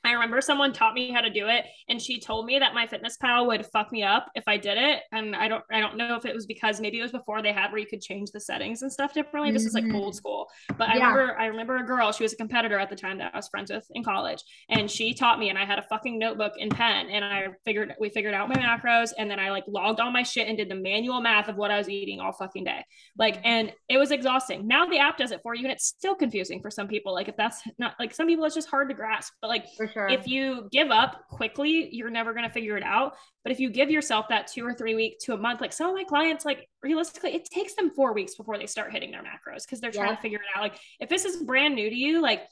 I 0.07 0.13
remember 0.13 0.41
someone 0.41 0.73
taught 0.73 0.95
me 0.95 1.11
how 1.11 1.21
to 1.21 1.31
do 1.31 1.49
it 1.49 1.65
and 1.89 2.01
she 2.01 2.21
told 2.21 2.47
me 2.47 2.59
that 2.59 2.73
MyFitnessPal 2.73 3.47
would 3.47 3.67
fuck 3.67 3.93
me 3.93 4.03
up 4.03 4.29
if 4.35 4.45
I 4.47 4.57
did 4.57 4.79
it. 4.79 5.03
And 5.13 5.35
I 5.35 5.49
don't 5.49 5.65
I 5.71 5.81
don't 5.81 5.97
know 5.97 6.17
if 6.17 6.25
it 6.25 6.35
was 6.35 6.47
because 6.47 6.81
maybe 6.81 6.99
it 6.99 7.03
was 7.03 7.13
before 7.13 7.43
they 7.43 7.53
had 7.53 7.71
where 7.71 7.81
you 7.81 7.87
could 7.87 8.01
change 8.01 8.31
the 8.31 8.41
settings 8.41 8.83
and 8.83 8.93
stuff 8.93 9.15
differently. 9.15 9.53
This 9.53 9.65
is 9.65 9.75
like 9.75 9.85
old 9.85 9.93
mm-hmm. 9.95 10.13
school. 10.13 10.49
But 10.77 10.89
I 10.89 10.95
remember 10.95 11.39
I 11.39 11.47
remember 11.47 11.77
a 11.77 11.87
girl, 11.87 12.13
she 12.13 12.23
was 12.23 12.33
a 12.33 12.37
competitor 12.37 12.79
at 12.79 12.91
the 12.91 12.97
time 12.97 13.19
that 13.19 13.33
I 13.35 13.39
was 13.39 13.49
friends 13.49 13.71
with 13.71 13.87
in 13.91 14.05
college. 14.05 14.43
And 14.69 14.91
she 14.91 15.15
taught 15.15 15.39
me 15.39 15.51
and 15.51 15.59
I 15.59 15.65
had 15.65 15.79
a 15.79 15.83
fucking 15.83 16.19
notebook 16.19 16.53
and 16.61 16.71
pen 16.71 17.09
and 17.09 17.25
I 17.25 17.49
figured 17.65 17.95
we 18.01 18.09
figured 18.09 18.35
out 18.35 18.49
my 18.49 18.57
macros 18.57 19.11
and 19.19 19.31
then 19.31 19.39
I 19.39 19.51
like 19.51 19.65
logged 19.67 20.01
all 20.01 20.11
my 20.11 20.23
shit 20.23 20.49
and 20.49 20.57
did 20.57 20.69
the 20.69 20.77
manual 20.77 21.21
math 21.21 21.49
of 21.49 21.57
what 21.57 21.71
I 21.71 21.79
was 21.79 21.89
eating 21.89 22.21
all 22.21 22.33
fucking 22.33 22.65
day. 22.65 22.85
Like 23.19 23.41
and 23.45 23.73
it 23.89 23.99
was 23.99 24.11
exhausting. 24.11 24.67
Now 24.67 24.87
the 24.87 24.99
app 24.99 25.19
does 25.19 25.33
it 25.33 25.41
for 25.43 25.55
you 25.55 25.65
and 25.65 25.73
it's 25.73 25.87
still 25.87 26.15
confusing 26.15 26.61
for 26.61 26.71
some 26.71 26.89
people. 26.89 27.15
Like 27.15 27.29
if 27.29 27.37
that's 27.37 27.63
not 27.79 27.95
like 27.99 28.15
some 28.15 28.27
people 28.27 28.45
it's 28.45 28.55
just 28.55 28.69
hard 28.69 28.89
to 28.89 28.95
grasp. 28.95 29.33
But 29.41 29.49
like 29.49 29.67
sure. 29.97 30.09
If 30.09 30.27
you 30.27 30.69
give 30.71 30.91
up 30.91 31.29
quickly, 31.29 31.89
you're 31.93 32.11
never 32.11 32.33
going 32.33 32.45
to 32.45 32.53
figure 32.53 32.77
it 32.77 32.83
out. 32.83 33.17
But 33.43 33.53
if 33.53 33.61
you 33.61 33.71
give 33.71 33.91
yourself 33.91 34.27
that 34.29 34.47
two 34.47 34.67
or 34.67 34.75
three 34.75 34.95
week 34.95 35.19
to 35.21 35.35
a 35.35 35.37
month, 35.37 35.61
like 35.61 35.73
some 35.73 35.89
of 35.89 35.95
my 35.95 36.05
clients, 36.05 36.45
like 36.45 36.69
realistically, 36.83 37.35
it 37.35 37.45
takes 37.47 37.75
them 37.75 37.91
four 37.91 38.13
weeks 38.13 38.35
before 38.35 38.59
they 38.59 38.67
start 38.67 38.93
hitting 38.93 39.11
their 39.11 39.23
macros 39.23 39.65
because 39.65 39.81
they're 39.81 39.91
trying 39.91 40.09
yeah. 40.09 40.17
to 40.17 40.23
figure 40.23 40.39
it 40.39 40.57
out. 40.57 40.63
Like 40.63 40.79
if 41.01 41.09
this 41.09 41.25
is 41.25 41.43
brand 41.43 41.75
new 41.75 41.89
to 41.89 41.97
you, 41.97 42.21
like 42.21 42.43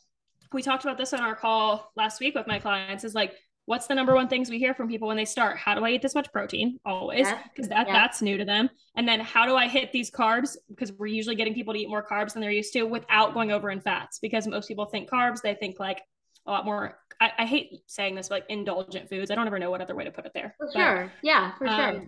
we 0.53 0.63
talked 0.63 0.85
about 0.85 0.99
this 0.99 1.13
on 1.13 1.21
our 1.21 1.35
call 1.35 1.91
last 1.97 2.21
week 2.21 2.35
with 2.35 2.47
my 2.47 2.59
clients, 2.59 3.05
is 3.05 3.15
like, 3.15 3.35
what's 3.67 3.87
the 3.87 3.95
number 3.95 4.15
one 4.15 4.29
things 4.29 4.51
we 4.51 4.59
hear 4.59 4.75
from 4.75 4.89
people 4.89 5.09
when 5.09 5.17
they 5.17 5.25
start 5.25 5.57
how 5.57 5.75
do 5.75 5.85
i 5.85 5.91
eat 5.91 6.03
this 6.03 6.15
much 6.15 6.31
protein 6.33 6.79
always 6.85 7.27
because 7.51 7.69
yeah. 7.69 7.79
that 7.79 7.87
yeah. 7.87 7.93
that's 7.93 8.21
new 8.21 8.37
to 8.37 8.45
them 8.45 8.69
and 8.95 9.09
then 9.09 9.21
how 9.21 9.47
do 9.47 9.57
i 9.57 9.67
hit 9.67 9.91
these 9.93 10.11
carbs 10.11 10.57
because 10.69 10.93
we're 10.93 11.07
usually 11.07 11.35
getting 11.35 11.55
people 11.55 11.73
to 11.73 11.81
eat 11.81 11.89
more 11.89 12.07
carbs 12.07 12.35
than 12.35 12.43
they're 12.43 12.51
used 12.51 12.73
to 12.73 12.83
without 12.85 13.33
going 13.33 13.53
over 13.53 13.71
in 13.71 13.81
fats 13.81 14.19
because 14.19 14.47
most 14.47 14.69
people 14.69 14.85
think 14.85 15.09
carbs 15.09 15.41
they 15.41 15.55
think 15.55 15.81
like 15.81 16.03
a 16.47 16.51
lot 16.51 16.65
more 16.65 16.99
I, 17.21 17.31
I, 17.39 17.47
hate 17.47 17.71
saying 17.87 18.15
this, 18.15 18.29
but 18.29 18.37
like 18.37 18.47
indulgent 18.49 19.09
foods. 19.09 19.31
I 19.31 19.35
don't 19.35 19.47
ever 19.47 19.59
know 19.59 19.71
what 19.71 19.81
other 19.81 19.95
way 19.95 20.05
to 20.05 20.11
put 20.11 20.27
it 20.27 20.33
there. 20.35 20.55
For 20.59 20.67
but, 20.67 20.79
sure. 20.79 21.13
Yeah, 21.23 21.55
for 21.57 21.67
um, 21.67 21.77
sure. 21.77 22.03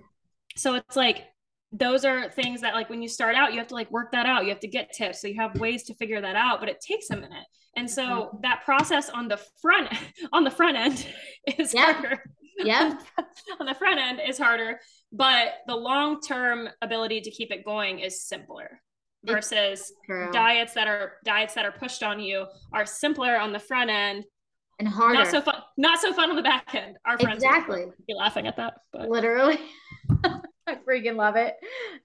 So 0.57 0.75
it's 0.75 0.97
like 0.97 1.25
those 1.73 2.05
are 2.05 2.31
things 2.31 2.61
that 2.63 2.75
like 2.75 2.89
when 2.89 3.03
you 3.03 3.09
start 3.09 3.35
out, 3.35 3.53
you 3.53 3.59
have 3.59 3.69
to 3.69 3.75
like 3.75 3.91
work 3.91 4.13
that 4.13 4.27
out. 4.27 4.45
You 4.45 4.51
have 4.51 4.61
to 4.61 4.69
get 4.69 4.93
tips. 4.93 5.21
So 5.21 5.29
you 5.29 5.41
have 5.41 5.59
ways 5.59 5.85
to 5.85 5.95
figure 5.95 6.21
that 6.21 6.37
out, 6.37 6.61
but 6.61 6.69
it 6.69 6.81
takes 6.81 7.11
a 7.11 7.17
minute. 7.17 7.47
And 7.77 7.91
so 7.91 8.03
mm-hmm. 8.03 8.37
that 8.43 8.65
process 8.65 9.11
on 9.11 9.29
the 9.29 9.41
front 9.61 9.89
on 10.33 10.45
the 10.45 10.51
front 10.51 10.77
end 10.77 11.07
is 11.59 11.75
yeah. 11.75 11.93
harder. 11.93 12.23
Yeah. 12.59 12.99
on 13.61 13.67
the 13.67 13.75
front 13.75 13.99
end 13.99 14.21
is 14.27 14.39
harder, 14.39 14.81
but 15.13 15.49
the 15.67 15.77
long-term 15.77 16.69
ability 16.81 17.21
to 17.23 17.31
keep 17.31 17.53
it 17.53 17.65
going 17.65 17.99
is 17.99 18.25
simpler 18.27 18.81
versus 19.27 19.93
diets 20.33 20.75
that 20.75 20.87
are 20.89 21.15
diets 21.25 21.55
that 21.55 21.65
are 21.65 21.73
pushed 21.73 22.03
on 22.03 22.21
you 22.21 22.47
are 22.73 22.87
simpler 22.87 23.39
on 23.39 23.53
the 23.53 23.59
front 23.59 23.91
end 23.91 24.25
and 24.79 24.89
harder. 24.89 25.15
Not 25.15 25.29
so 25.29 25.41
fun. 25.41 25.63
Not 25.77 26.01
so 26.01 26.13
fun 26.13 26.31
on 26.31 26.37
the 26.37 26.43
back 26.43 26.75
end. 26.75 26.99
Our 27.05 27.19
friends 27.19 27.43
exactly 27.43 27.87
be 28.07 28.15
laughing 28.15 28.47
at 28.47 28.57
that. 28.57 28.75
But. 28.93 29.09
Literally, 29.09 29.59
I 30.67 30.77
freaking 30.87 31.17
love 31.17 31.37
it, 31.37 31.57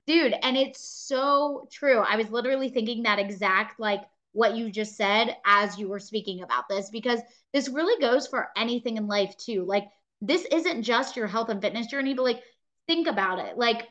dude. 0.08 0.34
And 0.42 0.58
it's 0.58 0.82
so 0.82 1.68
true. 1.72 2.00
I 2.00 2.16
was 2.16 2.30
literally 2.30 2.70
thinking 2.70 3.04
that 3.04 3.20
exact 3.20 3.80
like 3.80 4.02
what 4.34 4.56
you 4.56 4.72
just 4.72 4.96
said 4.96 5.36
as 5.46 5.78
you 5.78 5.90
were 5.90 6.00
speaking 6.00 6.42
about 6.42 6.70
this 6.70 6.90
because 6.90 7.20
this 7.54 7.68
really 7.68 8.00
goes 8.00 8.28
for 8.28 8.50
anything 8.56 8.98
in 8.98 9.08
life 9.08 9.36
too. 9.38 9.66
Like 9.66 9.88
this 10.22 10.46
isn't 10.52 10.84
just 10.84 11.18
your 11.18 11.28
health 11.28 11.50
and 11.50 11.62
fitness 11.62 11.88
journey, 11.88 12.14
but 12.14 12.24
like 12.24 12.42
think 12.88 13.08
about 13.08 13.40
it. 13.40 13.58
Like 13.58 13.88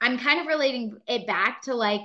I'm 0.00 0.18
kind 0.18 0.40
of 0.40 0.46
relating 0.46 0.98
it 1.06 1.26
back 1.26 1.62
to 1.62 1.74
like 1.74 2.02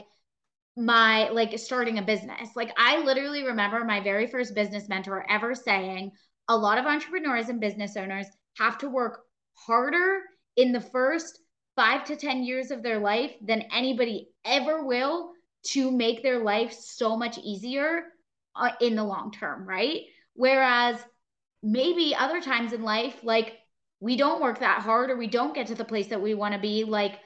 my 0.80 1.30
like 1.30 1.58
starting 1.60 1.98
a 1.98 2.02
business. 2.02 2.50
Like 2.56 2.72
I 2.78 3.04
literally 3.04 3.44
remember 3.44 3.84
my 3.84 4.00
very 4.00 4.28
first 4.28 4.56
business 4.56 4.88
mentor 4.88 5.26
ever 5.30 5.54
saying 5.54 6.12
a 6.48 6.58
lot 6.58 6.78
of 6.78 6.86
entrepreneurs 6.86 7.50
and 7.50 7.60
business 7.60 7.98
owners 7.98 8.28
have 8.58 8.78
to 8.80 8.90
work 8.90 9.22
harder 9.56 10.22
in 10.56 10.72
the 10.72 10.80
first 10.80 11.40
5 11.76 12.06
to 12.06 12.16
10 12.16 12.44
years 12.44 12.72
of 12.72 12.82
their 12.82 13.00
life 13.00 13.34
than 13.42 13.64
anybody 13.74 14.30
ever 14.46 14.86
will 14.86 15.32
to 15.72 15.92
make 15.92 16.24
their 16.24 16.40
life 16.44 16.74
so 16.74 17.18
much 17.18 17.38
easier 17.40 18.04
uh, 18.56 18.72
in 18.80 18.96
the 18.96 19.04
long 19.04 19.32
term, 19.32 19.68
right? 19.68 20.04
Whereas 20.34 20.98
maybe 21.62 22.16
other 22.18 22.42
times 22.42 22.72
in 22.72 22.84
life 22.84 23.20
like 23.22 23.58
we 24.00 24.16
don't 24.16 24.42
work 24.42 24.60
that 24.60 24.82
hard 24.82 25.10
or 25.10 25.18
we 25.18 25.28
don't 25.28 25.54
get 25.54 25.68
to 25.68 25.76
the 25.76 25.84
place 25.84 26.08
that 26.08 26.22
we 26.22 26.34
want 26.34 26.54
to 26.54 26.60
be 26.60 26.86
like 26.86 27.20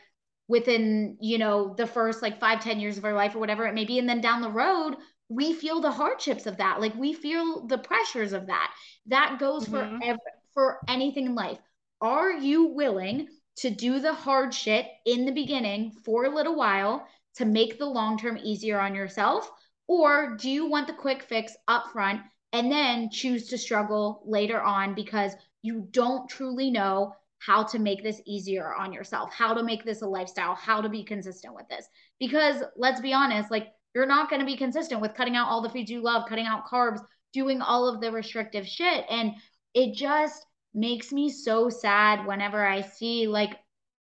within 0.48 1.18
you 1.22 1.38
know 1.38 1.74
the 1.76 1.88
first 1.88 2.22
like 2.22 2.40
five 2.40 2.62
ten 2.62 2.80
years 2.80 2.98
of 2.98 3.06
our 3.06 3.14
life 3.14 3.36
or 3.36 3.40
whatever 3.40 3.66
it 3.66 3.74
may 3.74 3.86
be. 3.86 4.00
And 4.00 4.08
then 4.08 4.22
down 4.22 4.42
the 4.42 4.50
road 4.50 4.98
we 5.30 5.54
feel 5.54 5.82
the 5.82 5.92
hardships 5.92 6.46
of 6.46 6.58
that. 6.58 6.80
Like 6.80 6.96
we 6.96 7.14
feel 7.14 7.66
the 7.66 7.78
pressures 7.78 8.34
of 8.34 8.48
that. 8.48 8.72
That 9.08 9.38
goes 9.40 9.66
mm-hmm. 9.68 10.00
for 10.00 10.06
ev- 10.06 10.20
for 10.54 10.80
anything 10.88 11.26
in 11.28 11.36
life. 11.36 11.60
Are 12.02 12.32
you 12.32 12.68
willing 12.68 13.28
to 13.58 13.70
do 13.70 14.00
the 14.00 14.14
hard 14.14 14.54
shit 14.54 14.88
in 15.06 15.26
the 15.26 15.32
beginning 15.32 15.94
for 16.04 16.26
a 16.26 16.36
little 16.36 16.56
while 16.56 17.08
to 17.36 17.46
make 17.46 17.80
the 17.80 17.86
long 17.86 18.18
term 18.18 18.38
easier 18.42 18.80
on 18.80 18.96
yourself? 18.96 19.50
Or 19.88 20.38
do 20.38 20.50
you 20.50 20.70
want 20.70 20.88
the 20.88 20.94
quick 20.94 21.24
fix 21.24 21.56
up 21.68 21.92
front 21.92 22.22
and 22.52 22.72
then 22.72 23.10
choose 23.10 23.48
to 23.50 23.58
struggle 23.58 24.24
later 24.26 24.62
on 24.62 24.94
because 24.94 25.34
you 25.62 25.88
don't 25.92 26.30
truly 26.30 26.70
know 26.70 27.16
how 27.46 27.64
to 27.64 27.80
make 27.80 28.04
this 28.04 28.22
easier 28.26 28.74
on 28.74 28.94
yourself, 28.94 29.34
how 29.34 29.54
to 29.54 29.64
make 29.64 29.84
this 29.84 30.02
a 30.02 30.08
lifestyle, 30.08 30.56
how 30.56 30.82
to 30.82 30.90
be 30.90 31.04
consistent 31.04 31.54
with 31.54 31.68
this. 31.70 31.86
Because 32.20 32.64
let's 32.78 33.02
be 33.02 33.14
honest, 33.14 33.52
like 33.52 33.68
you're 33.94 34.06
not 34.06 34.30
going 34.30 34.40
to 34.40 34.46
be 34.46 34.58
consistent 34.58 35.02
with 35.02 35.14
cutting 35.14 35.36
out 35.36 35.48
all 35.48 35.62
the 35.62 35.70
foods 35.70 35.90
you 35.90 36.02
love, 36.02 36.28
cutting 36.28 36.46
out 36.46 36.66
carbs, 36.66 37.00
doing 37.34 37.62
all 37.62 37.88
of 37.88 38.02
the 38.02 38.12
restrictive 38.12 38.68
shit. 38.68 39.06
And 39.10 39.34
it 39.74 39.96
just 39.96 40.46
makes 40.74 41.12
me 41.12 41.30
so 41.30 41.70
sad 41.70 42.26
whenever 42.26 42.66
I 42.66 42.82
see 42.82 43.28
like 43.28 43.60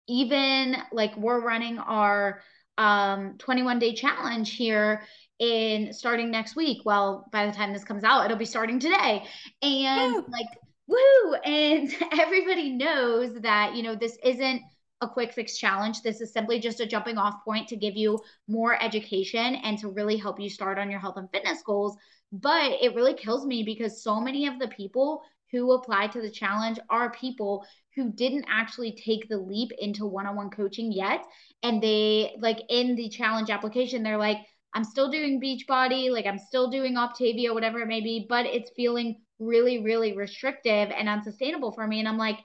even 0.06 0.76
like 0.92 1.16
we're 1.16 1.40
running 1.40 1.78
our 1.78 2.42
um 2.76 3.34
21 3.38 3.78
day 3.78 3.94
challenge 3.94 4.54
here 4.54 5.02
in 5.38 5.92
starting 5.92 6.30
next 6.30 6.56
week. 6.56 6.82
Well, 6.84 7.26
by 7.32 7.46
the 7.46 7.52
time 7.52 7.72
this 7.72 7.84
comes 7.84 8.04
out, 8.04 8.24
it'll 8.24 8.36
be 8.36 8.44
starting 8.44 8.80
today. 8.80 9.24
And 9.62 10.24
like 10.28 10.46
woo 10.88 11.34
and 11.44 11.94
everybody 12.12 12.70
knows 12.70 13.34
that 13.40 13.76
you 13.76 13.82
know 13.82 13.94
this 13.94 14.18
isn't 14.24 14.62
a 15.00 15.08
quick 15.08 15.32
fix 15.32 15.56
challenge. 15.56 16.02
This 16.02 16.20
is 16.20 16.32
simply 16.32 16.58
just 16.58 16.80
a 16.80 16.86
jumping 16.86 17.18
off 17.18 17.44
point 17.44 17.68
to 17.68 17.76
give 17.76 17.96
you 17.96 18.18
more 18.48 18.82
education 18.82 19.54
and 19.56 19.78
to 19.78 19.88
really 19.88 20.16
help 20.16 20.40
you 20.40 20.50
start 20.50 20.78
on 20.78 20.90
your 20.90 21.00
health 21.00 21.16
and 21.16 21.30
fitness 21.30 21.62
goals. 21.64 21.96
But 22.32 22.72
it 22.82 22.94
really 22.94 23.14
kills 23.14 23.46
me 23.46 23.62
because 23.62 24.02
so 24.02 24.20
many 24.20 24.48
of 24.48 24.58
the 24.58 24.68
people 24.68 25.22
who 25.52 25.72
apply 25.72 26.08
to 26.08 26.20
the 26.20 26.30
challenge 26.30 26.78
are 26.90 27.12
people 27.12 27.64
who 27.94 28.10
didn't 28.12 28.44
actually 28.48 28.92
take 28.92 29.28
the 29.28 29.38
leap 29.38 29.70
into 29.78 30.04
one-on-one 30.04 30.50
coaching 30.50 30.92
yet. 30.92 31.24
And 31.62 31.80
they 31.80 32.34
like 32.40 32.60
in 32.68 32.96
the 32.96 33.08
challenge 33.08 33.50
application 33.50 34.02
they're 34.02 34.18
like 34.18 34.38
i'm 34.74 34.84
still 34.84 35.10
doing 35.10 35.40
beachbody 35.40 36.10
like 36.10 36.26
i'm 36.26 36.38
still 36.38 36.70
doing 36.70 36.94
optavia 36.94 37.54
whatever 37.54 37.80
it 37.80 37.86
may 37.86 38.00
be 38.00 38.26
but 38.28 38.44
it's 38.44 38.70
feeling 38.76 39.16
really, 39.38 39.82
really 39.82 40.16
restrictive 40.16 40.90
and 40.90 41.08
unsustainable 41.08 41.72
for 41.72 41.86
me. 41.86 41.98
And 41.98 42.08
I'm 42.08 42.18
like, 42.18 42.38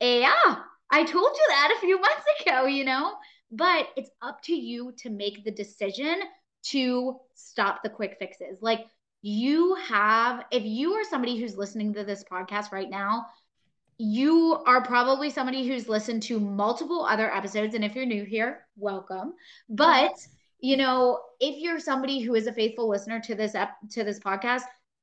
eh, 0.00 0.20
yeah, 0.20 0.56
I 0.90 1.04
told 1.04 1.30
you 1.34 1.44
that 1.48 1.74
a 1.76 1.80
few 1.80 1.96
months 2.00 2.24
ago, 2.40 2.66
you 2.66 2.84
know? 2.84 3.14
But 3.52 3.88
it's 3.96 4.10
up 4.22 4.42
to 4.44 4.54
you 4.54 4.92
to 4.98 5.10
make 5.10 5.44
the 5.44 5.50
decision 5.50 6.16
to 6.62 7.16
stop 7.34 7.82
the 7.82 7.90
quick 7.90 8.16
fixes. 8.18 8.58
Like 8.60 8.86
you 9.22 9.74
have, 9.74 10.44
if 10.50 10.64
you 10.64 10.92
are 10.92 11.04
somebody 11.04 11.38
who's 11.38 11.56
listening 11.56 11.94
to 11.94 12.04
this 12.04 12.24
podcast 12.30 12.72
right 12.72 12.88
now, 12.88 13.26
you 13.98 14.62
are 14.66 14.82
probably 14.82 15.28
somebody 15.28 15.66
who's 15.68 15.88
listened 15.88 16.22
to 16.22 16.40
multiple 16.40 17.04
other 17.04 17.32
episodes. 17.34 17.74
And 17.74 17.84
if 17.84 17.94
you're 17.94 18.06
new 18.06 18.24
here, 18.24 18.66
welcome. 18.76 19.34
But 19.68 20.12
you 20.60 20.76
know, 20.76 21.20
if 21.40 21.56
you're 21.58 21.80
somebody 21.80 22.20
who 22.20 22.34
is 22.34 22.46
a 22.46 22.52
faithful 22.52 22.88
listener 22.88 23.20
to 23.20 23.34
this 23.34 23.54
ep- 23.54 23.76
to 23.92 24.04
this 24.04 24.18
podcast, 24.18 24.62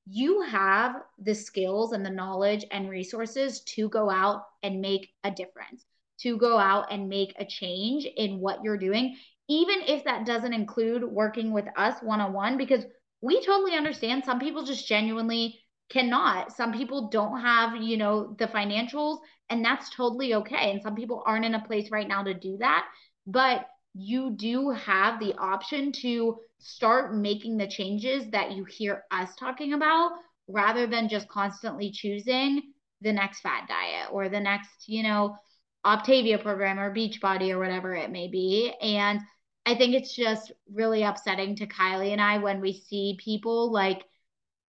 you 0.09 0.41
have 0.41 0.95
the 1.19 1.35
skills 1.35 1.91
and 1.91 2.05
the 2.05 2.09
knowledge 2.09 2.65
and 2.71 2.89
resources 2.89 3.61
to 3.61 3.89
go 3.89 4.09
out 4.09 4.43
and 4.63 4.79
make 4.81 5.09
a 5.23 5.31
difference, 5.31 5.85
to 6.21 6.37
go 6.37 6.57
out 6.57 6.91
and 6.91 7.09
make 7.09 7.33
a 7.37 7.45
change 7.45 8.05
in 8.15 8.39
what 8.39 8.63
you're 8.63 8.77
doing, 8.77 9.17
even 9.49 9.79
if 9.87 10.03
that 10.05 10.25
doesn't 10.25 10.53
include 10.53 11.03
working 11.03 11.51
with 11.51 11.65
us 11.75 12.01
one 12.01 12.21
on 12.21 12.33
one, 12.33 12.57
because 12.57 12.85
we 13.21 13.43
totally 13.43 13.73
understand 13.75 14.23
some 14.23 14.39
people 14.39 14.63
just 14.63 14.87
genuinely 14.87 15.59
cannot. 15.89 16.55
Some 16.55 16.73
people 16.73 17.09
don't 17.09 17.41
have, 17.41 17.81
you 17.81 17.97
know, 17.97 18.35
the 18.37 18.47
financials, 18.47 19.19
and 19.49 19.63
that's 19.63 19.89
totally 19.95 20.33
okay. 20.35 20.71
And 20.71 20.81
some 20.81 20.95
people 20.95 21.23
aren't 21.25 21.45
in 21.45 21.55
a 21.55 21.65
place 21.65 21.91
right 21.91 22.07
now 22.07 22.23
to 22.23 22.33
do 22.33 22.57
that. 22.57 22.85
But 23.25 23.67
you 23.97 24.31
do 24.31 24.71
have 24.71 25.19
the 25.19 25.33
option 25.37 25.91
to 25.91 26.37
start 26.59 27.15
making 27.15 27.57
the 27.57 27.67
changes 27.67 28.29
that 28.31 28.51
you 28.51 28.63
hear 28.65 29.03
us 29.11 29.35
talking 29.35 29.73
about 29.73 30.11
rather 30.47 30.87
than 30.87 31.09
just 31.09 31.27
constantly 31.27 31.91
choosing 31.91 32.61
the 33.01 33.11
next 33.13 33.41
fat 33.41 33.67
diet 33.67 34.09
or 34.11 34.29
the 34.29 34.39
next, 34.39 34.87
you 34.87 35.03
know, 35.03 35.35
Optavia 35.85 36.41
program 36.41 36.79
or 36.79 36.93
Beachbody 36.93 37.51
or 37.51 37.59
whatever 37.59 37.95
it 37.95 38.11
may 38.11 38.27
be. 38.27 38.73
And 38.81 39.19
I 39.65 39.75
think 39.75 39.93
it's 39.93 40.15
just 40.15 40.51
really 40.71 41.03
upsetting 41.03 41.55
to 41.57 41.67
Kylie 41.67 42.11
and 42.11 42.21
I 42.21 42.37
when 42.39 42.61
we 42.61 42.73
see 42.73 43.17
people 43.23 43.71
like 43.71 44.03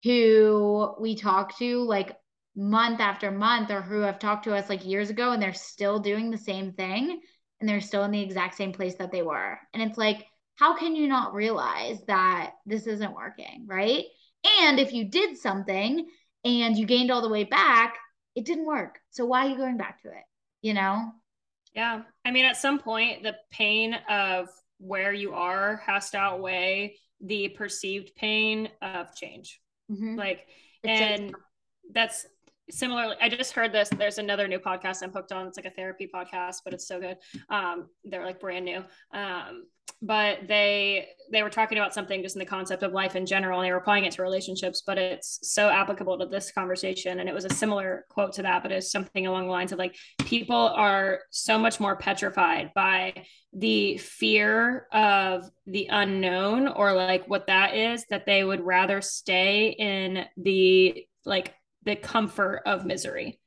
who 0.04 0.94
we 1.00 1.16
talk 1.16 1.56
to 1.58 1.82
like 1.82 2.16
month 2.56 3.00
after 3.00 3.30
month 3.30 3.70
or 3.70 3.80
who 3.80 4.00
have 4.00 4.18
talked 4.18 4.44
to 4.44 4.54
us 4.54 4.68
like 4.68 4.84
years 4.84 5.10
ago 5.10 5.32
and 5.32 5.40
they're 5.40 5.54
still 5.54 6.00
doing 6.00 6.30
the 6.30 6.38
same 6.38 6.72
thing 6.72 7.20
and 7.60 7.68
they're 7.68 7.80
still 7.80 8.04
in 8.04 8.10
the 8.10 8.22
exact 8.22 8.56
same 8.56 8.72
place 8.72 8.94
that 8.96 9.10
they 9.10 9.22
were. 9.22 9.58
And 9.74 9.82
it's 9.82 9.98
like, 9.98 10.26
how 10.56 10.76
can 10.76 10.96
you 10.96 11.08
not 11.08 11.34
realize 11.34 11.98
that 12.06 12.52
this 12.66 12.86
isn't 12.86 13.14
working, 13.14 13.64
right? 13.66 14.04
And 14.62 14.78
if 14.78 14.92
you 14.92 15.04
did 15.04 15.36
something 15.36 16.06
and 16.44 16.76
you 16.76 16.86
gained 16.86 17.10
all 17.10 17.22
the 17.22 17.28
way 17.28 17.44
back, 17.44 17.96
it 18.34 18.44
didn't 18.44 18.66
work. 18.66 18.98
So 19.10 19.24
why 19.24 19.46
are 19.46 19.50
you 19.50 19.56
going 19.56 19.76
back 19.76 20.02
to 20.02 20.08
it? 20.08 20.24
You 20.62 20.74
know? 20.74 21.12
Yeah. 21.74 22.02
I 22.24 22.30
mean, 22.30 22.44
at 22.44 22.56
some 22.56 22.78
point, 22.78 23.22
the 23.22 23.36
pain 23.50 23.94
of 24.08 24.48
where 24.78 25.12
you 25.12 25.34
are 25.34 25.82
has 25.86 26.10
to 26.10 26.18
outweigh 26.18 26.96
the 27.20 27.48
perceived 27.48 28.14
pain 28.14 28.68
of 28.80 29.14
change. 29.14 29.60
Mm-hmm. 29.90 30.16
Like, 30.16 30.46
it's 30.84 31.00
and 31.00 31.34
that's 31.92 32.26
similarly 32.70 33.16
i 33.20 33.28
just 33.28 33.52
heard 33.52 33.72
this 33.72 33.88
there's 33.98 34.18
another 34.18 34.46
new 34.48 34.58
podcast 34.58 35.02
i'm 35.02 35.12
hooked 35.12 35.32
on. 35.32 35.46
It's 35.46 35.56
like 35.56 35.66
a 35.66 35.70
therapy 35.70 36.08
podcast 36.12 36.56
but 36.64 36.72
it's 36.72 36.86
so 36.86 37.00
good. 37.00 37.16
Um 37.50 37.88
they're 38.04 38.24
like 38.24 38.40
brand 38.40 38.64
new. 38.64 38.84
Um 39.12 39.64
but 40.00 40.46
they 40.46 41.08
they 41.32 41.42
were 41.42 41.50
talking 41.50 41.76
about 41.78 41.92
something 41.92 42.22
just 42.22 42.36
in 42.36 42.40
the 42.40 42.46
concept 42.46 42.82
of 42.82 42.92
life 42.92 43.16
in 43.16 43.26
general 43.26 43.58
and 43.58 43.66
they 43.66 43.72
were 43.72 43.78
applying 43.78 44.04
it 44.04 44.12
to 44.12 44.22
relationships 44.22 44.82
but 44.86 44.98
it's 44.98 45.40
so 45.42 45.68
applicable 45.68 46.18
to 46.18 46.26
this 46.26 46.52
conversation. 46.52 47.20
And 47.20 47.28
it 47.28 47.34
was 47.34 47.44
a 47.44 47.50
similar 47.50 48.04
quote 48.08 48.32
to 48.34 48.42
that 48.42 48.62
but 48.62 48.72
it's 48.72 48.92
something 48.92 49.26
along 49.26 49.46
the 49.46 49.52
lines 49.52 49.72
of 49.72 49.78
like 49.78 49.96
people 50.24 50.56
are 50.56 51.20
so 51.30 51.58
much 51.58 51.80
more 51.80 51.96
petrified 51.96 52.72
by 52.74 53.24
the 53.52 53.96
fear 53.96 54.86
of 54.92 55.50
the 55.66 55.88
unknown 55.90 56.68
or 56.68 56.92
like 56.92 57.26
what 57.28 57.46
that 57.46 57.74
is 57.74 58.04
that 58.10 58.26
they 58.26 58.44
would 58.44 58.60
rather 58.60 59.00
stay 59.00 59.70
in 59.70 60.24
the 60.36 61.04
like 61.24 61.54
the 61.84 61.96
comfort 61.96 62.62
of 62.66 62.84
misery. 62.84 63.38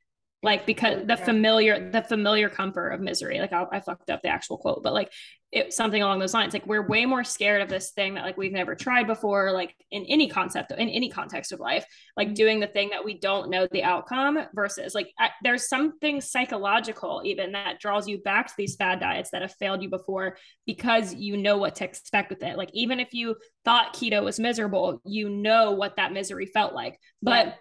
Like 0.44 0.66
because 0.66 1.06
the 1.06 1.16
familiar 1.16 1.90
the 1.92 2.02
familiar 2.02 2.48
comfort 2.48 2.90
of 2.90 3.00
misery. 3.00 3.38
Like 3.38 3.52
I, 3.52 3.64
I, 3.70 3.80
fucked 3.80 4.10
up 4.10 4.22
the 4.22 4.28
actual 4.28 4.58
quote 4.58 4.82
but 4.82 4.92
like 4.92 5.12
it 5.52 5.72
something 5.72 6.02
along 6.02 6.18
those 6.18 6.34
lines. 6.34 6.52
Like 6.52 6.66
we're 6.66 6.84
way 6.84 7.06
more 7.06 7.22
scared 7.22 7.62
of 7.62 7.68
this 7.68 7.92
thing 7.92 8.14
that 8.14 8.24
like 8.24 8.36
we've 8.36 8.50
never 8.50 8.74
tried 8.74 9.06
before 9.06 9.52
like 9.52 9.72
in 9.92 10.04
any 10.08 10.28
concept 10.28 10.72
in 10.72 10.88
any 10.88 11.10
context 11.10 11.52
of 11.52 11.60
life 11.60 11.84
like 12.16 12.28
mm-hmm. 12.28 12.34
doing 12.34 12.58
the 12.58 12.66
thing 12.66 12.88
that 12.90 13.04
we 13.04 13.20
don't 13.20 13.50
know 13.50 13.68
the 13.70 13.84
outcome 13.84 14.36
versus 14.52 14.96
like 14.96 15.12
I, 15.16 15.30
there's 15.44 15.68
something 15.68 16.20
psychological 16.20 17.22
even 17.24 17.52
that 17.52 17.78
draws 17.78 18.08
you 18.08 18.18
back 18.18 18.48
to 18.48 18.54
these 18.58 18.74
fad 18.74 18.98
diets 18.98 19.30
that 19.30 19.42
have 19.42 19.54
failed 19.60 19.80
you 19.80 19.90
before 19.90 20.38
because 20.66 21.14
you 21.14 21.36
know 21.36 21.56
what 21.56 21.76
to 21.76 21.84
expect 21.84 22.30
with 22.30 22.42
it. 22.42 22.56
Like 22.56 22.70
even 22.72 22.98
if 22.98 23.14
you 23.14 23.36
thought 23.64 23.94
keto 23.94 24.24
was 24.24 24.40
miserable 24.40 25.00
you 25.04 25.28
know 25.28 25.70
what 25.70 25.96
that 25.98 26.12
misery 26.12 26.46
felt 26.46 26.74
like. 26.74 26.98
But 27.22 27.46
yeah 27.46 27.54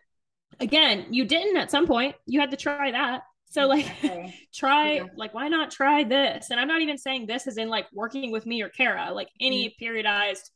again, 0.61 1.07
you 1.09 1.25
didn't 1.25 1.57
at 1.57 1.71
some 1.71 1.87
point. 1.87 2.15
You 2.25 2.39
had 2.39 2.51
to 2.51 2.57
try 2.57 2.91
that. 2.91 3.23
So 3.49 3.67
like 3.67 3.85
okay. 3.85 4.33
try 4.53 4.93
yeah. 4.93 5.03
like 5.17 5.33
why 5.33 5.49
not 5.49 5.71
try 5.71 6.03
this? 6.03 6.51
And 6.51 6.59
I'm 6.59 6.67
not 6.67 6.81
even 6.81 6.97
saying 6.97 7.25
this 7.25 7.47
is 7.47 7.57
in 7.57 7.67
like 7.67 7.87
working 7.93 8.31
with 8.31 8.45
me 8.45 8.61
or 8.61 8.69
Kara, 8.69 9.11
like 9.11 9.29
any 9.41 9.69
mm-hmm. 9.69 9.83
periodized 9.83 10.49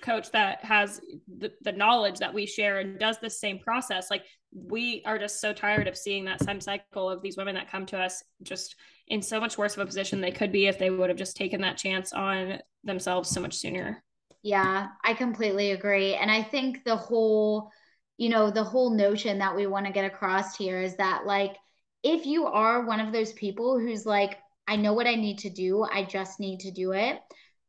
coach 0.00 0.30
that 0.32 0.64
has 0.64 1.00
the, 1.38 1.52
the 1.62 1.72
knowledge 1.72 2.18
that 2.18 2.34
we 2.34 2.46
share 2.46 2.78
and 2.78 2.98
does 2.98 3.18
the 3.18 3.30
same 3.30 3.58
process 3.60 4.10
like 4.10 4.24
we 4.52 5.02
are 5.04 5.18
just 5.18 5.40
so 5.40 5.52
tired 5.52 5.88
of 5.88 5.96
seeing 5.96 6.24
that 6.24 6.42
same 6.42 6.60
cycle 6.60 7.08
of 7.08 7.22
these 7.22 7.36
women 7.36 7.54
that 7.54 7.70
come 7.70 7.86
to 7.86 7.98
us 7.98 8.22
just 8.42 8.76
in 9.08 9.20
so 9.22 9.40
much 9.40 9.58
worse 9.58 9.76
of 9.76 9.82
a 9.82 9.86
position 9.86 10.20
they 10.20 10.30
could 10.30 10.52
be 10.52 10.66
if 10.66 10.78
they 10.78 10.90
would 10.90 11.10
have 11.10 11.18
just 11.18 11.36
taken 11.36 11.60
that 11.60 11.76
chance 11.76 12.12
on 12.12 12.58
themselves 12.82 13.30
so 13.30 13.40
much 13.40 13.54
sooner 13.54 14.02
yeah 14.42 14.88
i 15.04 15.14
completely 15.14 15.72
agree 15.72 16.14
and 16.14 16.30
i 16.30 16.42
think 16.42 16.82
the 16.84 16.96
whole 16.96 17.70
you 18.16 18.28
know, 18.28 18.50
the 18.50 18.64
whole 18.64 18.90
notion 18.90 19.38
that 19.38 19.56
we 19.56 19.66
want 19.66 19.86
to 19.86 19.92
get 19.92 20.04
across 20.04 20.56
here 20.56 20.80
is 20.80 20.96
that, 20.96 21.26
like, 21.26 21.56
if 22.02 22.26
you 22.26 22.46
are 22.46 22.86
one 22.86 23.00
of 23.00 23.12
those 23.12 23.32
people 23.32 23.78
who's 23.78 24.06
like, 24.06 24.38
I 24.68 24.76
know 24.76 24.92
what 24.92 25.06
I 25.06 25.14
need 25.14 25.38
to 25.40 25.50
do, 25.50 25.84
I 25.84 26.04
just 26.04 26.38
need 26.38 26.60
to 26.60 26.70
do 26.70 26.92
it, 26.92 27.18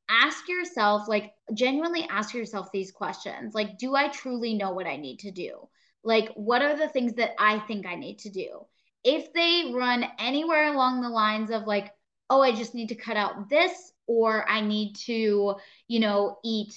ask 0.10 0.48
yourself, 0.48 1.08
like, 1.08 1.34
genuinely 1.54 2.08
ask 2.10 2.34
yourself 2.34 2.72
these 2.72 2.92
questions. 2.92 3.54
Like, 3.54 3.78
do 3.78 3.96
I 3.96 4.10
truly 4.10 4.54
know 4.54 4.72
what 4.72 4.88
I 4.88 4.98
need 4.98 5.20
to 5.20 5.32
do? 5.32 5.68
Like, 6.04 6.30
what 6.36 6.62
are 6.62 6.78
the 6.78 6.90
things 6.90 7.14
that 7.14 7.32
I 7.40 7.60
think 7.60 7.86
I 7.86 7.96
need 7.96 8.20
to 8.20 8.30
do? 8.30 8.66
If 9.04 9.34
they 9.34 9.72
run 9.74 10.06
anywhere 10.20 10.74
along 10.74 11.02
the 11.02 11.10
lines 11.10 11.50
of, 11.50 11.64
like, 11.64 11.92
oh, 12.30 12.42
I 12.42 12.54
just 12.54 12.76
need 12.76 12.90
to 12.90 12.96
cut 12.96 13.18
out 13.18 13.50
this, 13.50 13.72
or 14.08 14.50
I 14.50 14.62
need 14.62 14.96
to, 15.06 15.56
you 15.88 16.00
know, 16.00 16.38
eat 16.44 16.74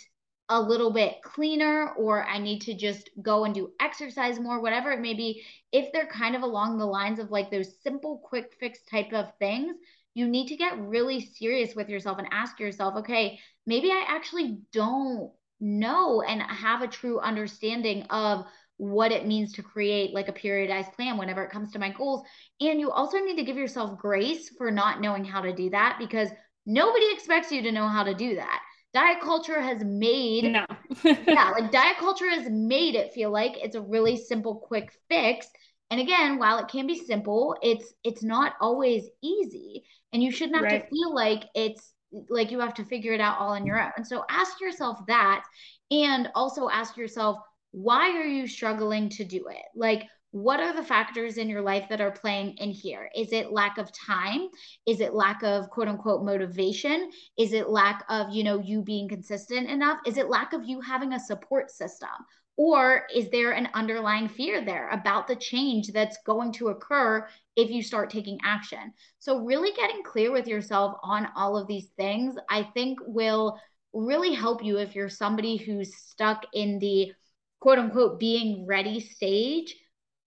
a 0.48 0.60
little 0.60 0.90
bit 0.90 1.20
cleaner 1.22 1.92
or 1.98 2.24
I 2.24 2.38
need 2.38 2.60
to 2.62 2.74
just 2.74 3.10
go 3.20 3.44
and 3.44 3.54
do 3.54 3.72
exercise 3.80 4.40
more, 4.40 4.60
whatever 4.60 4.90
it 4.92 5.00
may 5.00 5.14
be, 5.14 5.42
if 5.72 5.92
they're 5.92 6.06
kind 6.06 6.34
of 6.34 6.42
along 6.42 6.78
the 6.78 6.86
lines 6.86 7.18
of 7.18 7.30
like 7.30 7.50
those 7.50 7.80
simple 7.82 8.22
quick 8.24 8.54
fix 8.58 8.80
type 8.90 9.12
of 9.12 9.26
things, 9.38 9.76
you 10.14 10.26
need 10.26 10.48
to 10.48 10.56
get 10.56 10.78
really 10.78 11.20
serious 11.20 11.74
with 11.74 11.88
yourself 11.88 12.18
and 12.18 12.28
ask 12.30 12.58
yourself, 12.58 12.96
okay, 12.96 13.38
maybe 13.66 13.90
I 13.90 14.04
actually 14.08 14.58
don't 14.72 15.30
know 15.60 16.22
and 16.22 16.40
have 16.42 16.82
a 16.82 16.88
true 16.88 17.20
understanding 17.20 18.04
of 18.04 18.46
what 18.78 19.12
it 19.12 19.26
means 19.26 19.52
to 19.52 19.62
create 19.62 20.14
like 20.14 20.28
a 20.28 20.32
periodized 20.32 20.94
plan 20.94 21.18
whenever 21.18 21.42
it 21.42 21.50
comes 21.50 21.72
to 21.72 21.78
my 21.78 21.90
goals. 21.90 22.22
And 22.60 22.80
you 22.80 22.90
also 22.90 23.18
need 23.18 23.36
to 23.36 23.44
give 23.44 23.56
yourself 23.56 23.98
grace 23.98 24.48
for 24.56 24.70
not 24.70 25.00
knowing 25.00 25.24
how 25.24 25.42
to 25.42 25.52
do 25.52 25.68
that 25.70 25.96
because 25.98 26.30
nobody 26.64 27.12
expects 27.12 27.52
you 27.52 27.60
to 27.62 27.72
know 27.72 27.88
how 27.88 28.04
to 28.04 28.14
do 28.14 28.36
that 28.36 28.60
diet 28.94 29.20
culture 29.20 29.60
has 29.60 29.82
made 29.84 30.44
no. 30.44 30.64
yeah 31.04 31.50
like 31.58 31.70
diet 31.70 31.96
culture 31.98 32.28
has 32.28 32.48
made 32.50 32.94
it 32.94 33.12
feel 33.12 33.30
like 33.30 33.52
it's 33.56 33.76
a 33.76 33.80
really 33.80 34.16
simple 34.16 34.56
quick 34.56 34.92
fix 35.08 35.46
and 35.90 36.00
again 36.00 36.38
while 36.38 36.58
it 36.58 36.68
can 36.68 36.86
be 36.86 36.98
simple 36.98 37.56
it's 37.62 37.92
it's 38.04 38.22
not 38.22 38.54
always 38.60 39.08
easy 39.22 39.84
and 40.12 40.22
you 40.22 40.30
shouldn't 40.30 40.56
have 40.56 40.64
right. 40.64 40.84
to 40.84 40.90
feel 40.90 41.14
like 41.14 41.44
it's 41.54 41.92
like 42.30 42.50
you 42.50 42.58
have 42.58 42.74
to 42.74 42.84
figure 42.84 43.12
it 43.12 43.20
out 43.20 43.38
all 43.38 43.50
on 43.50 43.66
your 43.66 43.80
own 43.80 43.90
and 43.96 44.06
so 44.06 44.24
ask 44.30 44.60
yourself 44.60 44.98
that 45.06 45.44
and 45.90 46.28
also 46.34 46.68
ask 46.68 46.96
yourself 46.96 47.38
why 47.72 48.10
are 48.16 48.26
you 48.26 48.46
struggling 48.46 49.10
to 49.10 49.24
do 49.24 49.46
it 49.48 49.64
like 49.74 50.04
what 50.30 50.60
are 50.60 50.74
the 50.74 50.84
factors 50.84 51.38
in 51.38 51.48
your 51.48 51.62
life 51.62 51.86
that 51.88 52.00
are 52.00 52.10
playing 52.10 52.56
in 52.58 52.70
here? 52.70 53.08
Is 53.16 53.32
it 53.32 53.52
lack 53.52 53.78
of 53.78 53.90
time? 53.92 54.48
Is 54.86 55.00
it 55.00 55.14
lack 55.14 55.42
of 55.42 55.70
quote 55.70 55.88
unquote 55.88 56.24
motivation? 56.24 57.10
Is 57.38 57.52
it 57.52 57.70
lack 57.70 58.04
of, 58.10 58.28
you 58.30 58.44
know, 58.44 58.60
you 58.60 58.82
being 58.82 59.08
consistent 59.08 59.70
enough? 59.70 59.98
Is 60.06 60.18
it 60.18 60.28
lack 60.28 60.52
of 60.52 60.64
you 60.64 60.80
having 60.80 61.14
a 61.14 61.20
support 61.20 61.70
system? 61.70 62.10
Or 62.58 63.04
is 63.14 63.30
there 63.30 63.52
an 63.52 63.68
underlying 63.72 64.28
fear 64.28 64.64
there 64.64 64.88
about 64.90 65.28
the 65.28 65.36
change 65.36 65.92
that's 65.92 66.18
going 66.26 66.52
to 66.54 66.68
occur 66.68 67.26
if 67.56 67.70
you 67.70 67.82
start 67.82 68.10
taking 68.10 68.38
action? 68.42 68.92
So, 69.20 69.44
really 69.44 69.70
getting 69.72 70.02
clear 70.02 70.32
with 70.32 70.48
yourself 70.48 70.96
on 71.04 71.28
all 71.36 71.56
of 71.56 71.68
these 71.68 71.90
things, 71.96 72.34
I 72.50 72.64
think 72.74 72.98
will 73.06 73.58
really 73.94 74.34
help 74.34 74.62
you 74.64 74.78
if 74.78 74.94
you're 74.94 75.08
somebody 75.08 75.56
who's 75.56 75.96
stuck 75.96 76.44
in 76.52 76.80
the 76.80 77.12
quote 77.60 77.78
unquote 77.78 78.18
being 78.18 78.66
ready 78.66 79.00
stage 79.00 79.74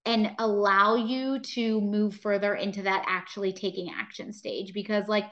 and 0.05 0.31
allow 0.39 0.95
you 0.95 1.39
to 1.39 1.79
move 1.81 2.15
further 2.15 2.55
into 2.55 2.83
that 2.83 3.05
actually 3.07 3.53
taking 3.53 3.91
action 3.95 4.33
stage 4.33 4.73
because 4.73 5.07
like 5.07 5.25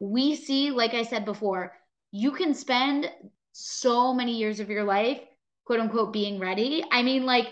we 0.00 0.34
see 0.34 0.70
like 0.70 0.94
i 0.94 1.02
said 1.02 1.24
before 1.24 1.72
you 2.10 2.32
can 2.32 2.54
spend 2.54 3.10
so 3.52 4.12
many 4.12 4.36
years 4.36 4.60
of 4.60 4.68
your 4.68 4.84
life, 4.84 5.20
quote 5.64 5.80
unquote, 5.80 6.12
being 6.12 6.38
ready. 6.38 6.84
I 6.90 7.02
mean, 7.02 7.24
like 7.24 7.48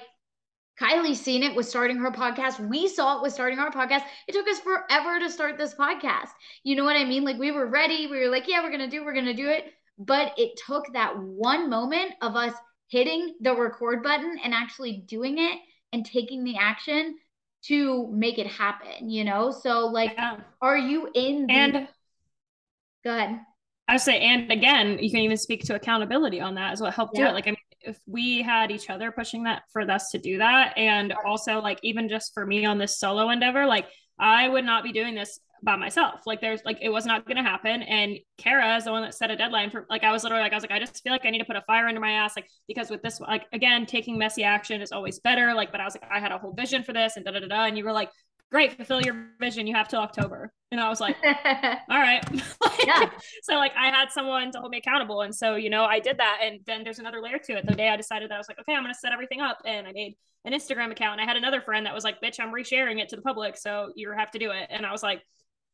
Kylie 0.80 1.16
seen 1.16 1.42
it 1.42 1.54
was 1.54 1.68
starting 1.68 1.96
her 1.98 2.10
podcast. 2.10 2.66
We 2.66 2.88
saw 2.88 3.16
it 3.16 3.22
was 3.22 3.32
starting 3.32 3.58
our 3.58 3.70
podcast. 3.70 4.02
It 4.28 4.32
took 4.32 4.46
us 4.48 4.58
forever 4.60 5.18
to 5.20 5.30
start 5.30 5.56
this 5.56 5.74
podcast. 5.74 6.30
You 6.62 6.76
know 6.76 6.84
what 6.84 6.96
I 6.96 7.04
mean? 7.04 7.24
Like 7.24 7.38
we 7.38 7.52
were 7.52 7.66
ready. 7.66 8.06
We 8.06 8.20
were 8.20 8.30
like, 8.30 8.48
yeah, 8.48 8.62
we're 8.62 8.76
going 8.76 8.88
to 8.88 8.94
do, 8.94 9.04
we're 9.04 9.14
going 9.14 9.24
to 9.24 9.34
do 9.34 9.48
it. 9.48 9.64
But 9.98 10.32
it 10.36 10.60
took 10.66 10.92
that 10.92 11.18
one 11.18 11.70
moment 11.70 12.12
of 12.20 12.36
us 12.36 12.54
hitting 12.88 13.34
the 13.40 13.56
record 13.56 14.02
button 14.02 14.38
and 14.42 14.52
actually 14.52 15.04
doing 15.06 15.38
it 15.38 15.58
and 15.94 16.04
taking 16.04 16.44
the 16.44 16.56
action 16.58 17.16
to 17.66 18.08
make 18.12 18.38
it 18.38 18.46
happen, 18.46 19.08
you 19.08 19.24
know? 19.24 19.50
So 19.50 19.86
like, 19.86 20.12
yeah. 20.14 20.40
are 20.60 20.76
you 20.76 21.08
in 21.14 21.46
the- 21.46 21.52
and 21.52 21.88
go 23.04 23.16
ahead. 23.16 23.40
I 23.86 23.98
say, 23.98 24.18
and 24.20 24.50
again, 24.50 24.98
you 24.98 25.10
can 25.10 25.20
even 25.20 25.36
speak 25.36 25.62
to 25.64 25.74
accountability 25.74 26.40
on 26.40 26.54
that 26.54 26.72
as 26.72 26.80
what 26.80 26.94
helped 26.94 27.16
yeah. 27.16 27.24
do 27.24 27.30
it. 27.30 27.34
Like, 27.34 27.46
I 27.46 27.50
mean, 27.50 27.56
if 27.82 27.98
we 28.06 28.40
had 28.40 28.70
each 28.70 28.88
other 28.88 29.12
pushing 29.12 29.44
that 29.44 29.62
for 29.72 29.82
us 29.82 30.10
to 30.10 30.18
do 30.18 30.38
that, 30.38 30.76
and 30.76 31.14
also 31.26 31.60
like 31.60 31.78
even 31.82 32.08
just 32.08 32.32
for 32.32 32.46
me 32.46 32.64
on 32.64 32.78
this 32.78 32.98
solo 32.98 33.28
endeavor, 33.28 33.66
like 33.66 33.86
I 34.18 34.48
would 34.48 34.64
not 34.64 34.84
be 34.84 34.92
doing 34.92 35.14
this 35.14 35.38
by 35.64 35.76
myself. 35.76 36.20
Like 36.26 36.40
there's 36.40 36.60
like 36.64 36.78
it 36.80 36.90
was 36.90 37.06
not 37.06 37.26
going 37.26 37.36
to 37.36 37.42
happen. 37.42 37.82
And 37.82 38.18
Kara 38.38 38.76
is 38.76 38.84
the 38.84 38.92
one 38.92 39.02
that 39.02 39.14
set 39.14 39.30
a 39.30 39.36
deadline 39.36 39.70
for 39.70 39.86
like 39.88 40.04
I 40.04 40.12
was 40.12 40.22
literally 40.22 40.42
like 40.42 40.52
I 40.52 40.56
was 40.56 40.62
like 40.62 40.72
I 40.72 40.78
just 40.78 41.02
feel 41.02 41.12
like 41.12 41.24
I 41.24 41.30
need 41.30 41.38
to 41.38 41.44
put 41.44 41.56
a 41.56 41.62
fire 41.62 41.88
under 41.88 42.00
my 42.00 42.12
ass 42.12 42.36
like 42.36 42.48
because 42.68 42.90
with 42.90 43.02
this 43.02 43.20
like 43.20 43.46
again 43.52 43.86
taking 43.86 44.18
messy 44.18 44.44
action 44.44 44.80
is 44.80 44.92
always 44.92 45.18
better. 45.20 45.54
Like 45.54 45.72
but 45.72 45.80
I 45.80 45.84
was 45.84 45.94
like 45.94 46.10
I 46.10 46.20
had 46.20 46.32
a 46.32 46.38
whole 46.38 46.52
vision 46.52 46.84
for 46.84 46.92
this 46.92 47.16
and 47.16 47.24
da 47.24 47.32
da 47.32 47.40
da 47.40 47.48
da. 47.48 47.64
And 47.64 47.78
you 47.78 47.84
were 47.84 47.92
like 47.92 48.10
great, 48.50 48.76
fulfill 48.76 49.00
your 49.00 49.26
vision. 49.40 49.66
You 49.66 49.74
have 49.74 49.88
till 49.88 50.00
October. 50.00 50.52
And 50.70 50.80
I 50.80 50.88
was 50.88 51.00
like, 51.00 51.16
all 51.24 51.98
right. 51.98 52.24
yeah. 52.86 53.10
So 53.42 53.54
like 53.54 53.72
I 53.76 53.88
had 53.88 54.10
someone 54.10 54.52
to 54.52 54.60
hold 54.60 54.70
me 54.70 54.78
accountable. 54.78 55.22
And 55.22 55.34
so, 55.34 55.56
you 55.56 55.70
know, 55.70 55.84
I 55.84 55.98
did 55.98 56.18
that. 56.18 56.38
And 56.42 56.60
then 56.66 56.84
there's 56.84 57.00
another 57.00 57.20
layer 57.20 57.38
to 57.38 57.58
it. 57.58 57.66
The 57.66 57.74
day 57.74 57.88
I 57.88 57.96
decided 57.96 58.30
that 58.30 58.36
I 58.36 58.38
was 58.38 58.48
like, 58.48 58.60
okay, 58.60 58.74
I'm 58.74 58.82
going 58.82 58.94
to 58.94 58.98
set 58.98 59.12
everything 59.12 59.40
up. 59.40 59.58
And 59.64 59.88
I 59.88 59.92
made 59.92 60.14
an 60.44 60.52
Instagram 60.52 60.92
account. 60.92 61.20
And 61.20 61.20
I 61.20 61.24
had 61.24 61.36
another 61.36 61.60
friend 61.60 61.86
that 61.86 61.94
was 61.94 62.04
like, 62.04 62.20
bitch, 62.20 62.38
I'm 62.38 62.52
resharing 62.52 63.00
it 63.00 63.08
to 63.08 63.16
the 63.16 63.22
public. 63.22 63.56
So 63.56 63.90
you 63.96 64.12
have 64.12 64.30
to 64.32 64.38
do 64.38 64.50
it. 64.52 64.68
And 64.70 64.86
I 64.86 64.92
was 64.92 65.02
like, 65.02 65.22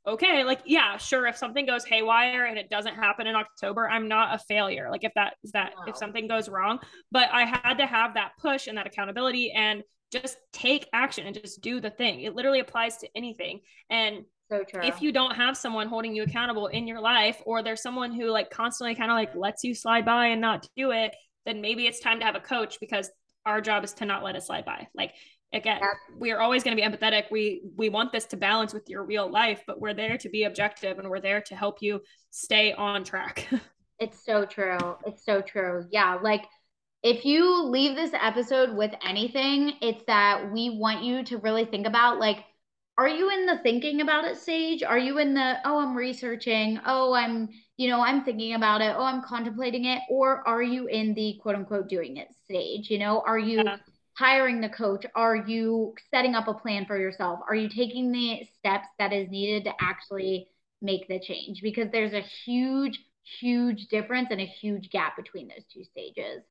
okay, 0.07 0.45
like, 0.45 0.61
yeah, 0.65 0.97
sure. 0.97 1.27
If 1.27 1.37
something 1.37 1.67
goes 1.67 1.85
haywire 1.85 2.47
and 2.47 2.59
it 2.59 2.71
doesn't 2.71 2.95
happen 2.95 3.27
in 3.27 3.35
October, 3.35 3.89
I'm 3.89 4.09
not 4.09 4.35
a 4.35 4.39
failure. 4.39 4.89
Like 4.91 5.05
if 5.05 5.13
that 5.15 5.35
is 5.45 5.53
that, 5.53 5.73
wow. 5.77 5.85
if 5.89 5.97
something 5.97 6.27
goes 6.27 6.49
wrong, 6.49 6.79
but 7.11 7.29
I 7.33 7.45
had 7.45 7.75
to 7.75 7.87
have 7.87 8.15
that 8.15 8.33
push 8.39 8.67
and 8.67 8.79
that 8.79 8.87
accountability 8.87 9.53
and 9.53 9.83
just 10.11 10.39
take 10.53 10.89
action 10.93 11.27
and 11.27 11.41
just 11.41 11.61
do 11.61 11.81
the 11.81 11.91
thing. 11.91 12.23
It 12.23 12.35
literally 12.35 12.61
applies 12.61 12.97
to 12.99 13.09
anything. 13.15 13.61
And 13.89 14.25
so 14.51 14.65
if 14.83 15.01
you 15.01 15.13
don't 15.13 15.37
have 15.37 15.57
someone 15.57 15.87
holding 15.87 16.15
you 16.15 16.25
accountable 16.25 16.67
in 16.67 16.89
your 16.89 17.01
life, 17.01 17.41
or 17.47 17.63
there's 17.63 17.83
someone 17.83 18.13
who 18.13 18.29
like 18.31 18.51
constantly 18.51 18.97
kind 18.97 19.11
of 19.11 19.15
like 19.15 19.37
lets 19.37 19.63
you 19.63 19.75
slide 19.75 20.05
by 20.05 20.29
and 20.29 20.41
not 20.41 20.67
do 20.77 20.91
it, 20.91 21.15
then 21.47 21.61
maybe 21.61 21.87
it's 21.87 22.01
time 22.01 22.19
to 22.19 22.27
have 22.27 22.35
a 22.35 22.41
coach 22.41 22.79
because 22.81 23.09
our 23.47 23.61
job 23.61 23.85
is 23.85 23.93
to 23.95 24.05
not 24.05 24.25
let 24.25 24.35
it 24.35 24.43
slide 24.43 24.65
by. 24.65 24.89
Like 24.93 25.15
again, 25.53 25.79
yeah. 25.81 25.93
we 26.19 26.31
are 26.31 26.41
always 26.41 26.63
going 26.63 26.77
to 26.77 26.83
be 26.83 26.87
empathetic. 26.87 27.25
We 27.31 27.63
we 27.77 27.89
want 27.89 28.13
this 28.13 28.25
to 28.27 28.37
balance 28.37 28.73
with 28.73 28.89
your 28.89 29.05
real 29.05 29.31
life, 29.31 29.63
but 29.67 29.81
we're 29.81 29.95
there 29.95 30.17
to 30.19 30.29
be 30.29 30.45
objective 30.45 30.99
and 30.99 31.09
we're 31.09 31.21
there 31.21 31.41
to 31.43 31.57
help 31.57 31.81
you 31.81 32.01
stay 32.31 32.73
on 32.73 33.05
track. 33.05 33.49
it's 33.99 34.25
so 34.25 34.45
true. 34.45 34.79
It's 35.07 35.25
so 35.25 35.41
true. 35.41 35.85
Yeah, 35.91 36.19
like 36.23 36.45
if 37.03 37.25
you 37.25 37.65
leave 37.65 37.97
this 37.97 38.13
episode 38.21 38.77
with 38.77 38.93
anything, 39.07 39.73
it's 39.81 40.05
that 40.07 40.53
we 40.53 40.79
want 40.79 41.03
you 41.03 41.25
to 41.25 41.39
really 41.39 41.65
think 41.65 41.87
about 41.87 42.19
like, 42.19 42.45
are 42.99 43.09
you 43.09 43.31
in 43.31 43.47
the 43.47 43.59
thinking 43.63 44.03
about 44.03 44.27
it 44.27 44.37
stage? 44.37 44.83
Are 44.83 44.99
you 44.99 45.19
in 45.19 45.33
the, 45.33 45.57
oh, 45.65 45.79
I'm 45.79 45.97
researching, 45.97 46.79
oh, 46.85 47.15
I'm, 47.15 47.49
you 47.79 47.89
know, 47.89 48.03
I'm 48.03 48.23
thinking 48.25 48.53
about 48.53 48.83
it, 48.83 48.95
oh, 48.95 49.05
I'm 49.05 49.23
contemplating 49.23 49.87
it? 49.87 50.03
Or 50.11 50.47
are 50.47 50.63
you 50.63 50.87
in 50.89 51.15
the 51.15 51.39
quote 51.41 51.55
unquote 51.55 51.89
doing 51.89 52.19
it 52.19 52.29
stage? 52.45 52.91
You 52.91 52.99
know, 52.99 53.23
are 53.27 53.39
you 53.39 53.61
uh-huh. 53.61 53.79
Hiring 54.21 54.61
the 54.61 54.69
coach? 54.69 55.07
Are 55.15 55.35
you 55.35 55.95
setting 56.11 56.35
up 56.35 56.47
a 56.47 56.53
plan 56.53 56.85
for 56.85 56.99
yourself? 56.99 57.41
Are 57.49 57.55
you 57.55 57.71
taking 57.71 58.13
the 58.13 58.47
steps 58.59 58.87
that 58.99 59.15
is 59.15 59.31
needed 59.31 59.65
to 59.65 59.73
actually 59.81 60.49
make 60.83 61.09
the 61.09 61.19
change? 61.19 61.63
Because 61.63 61.89
there's 61.91 62.13
a 62.13 62.21
huge, 62.21 63.01
huge 63.41 63.87
difference 63.87 64.29
and 64.31 64.39
a 64.39 64.45
huge 64.45 64.91
gap 64.91 65.17
between 65.17 65.49
those 65.49 65.65
two 65.73 65.85
stages. 65.85 66.43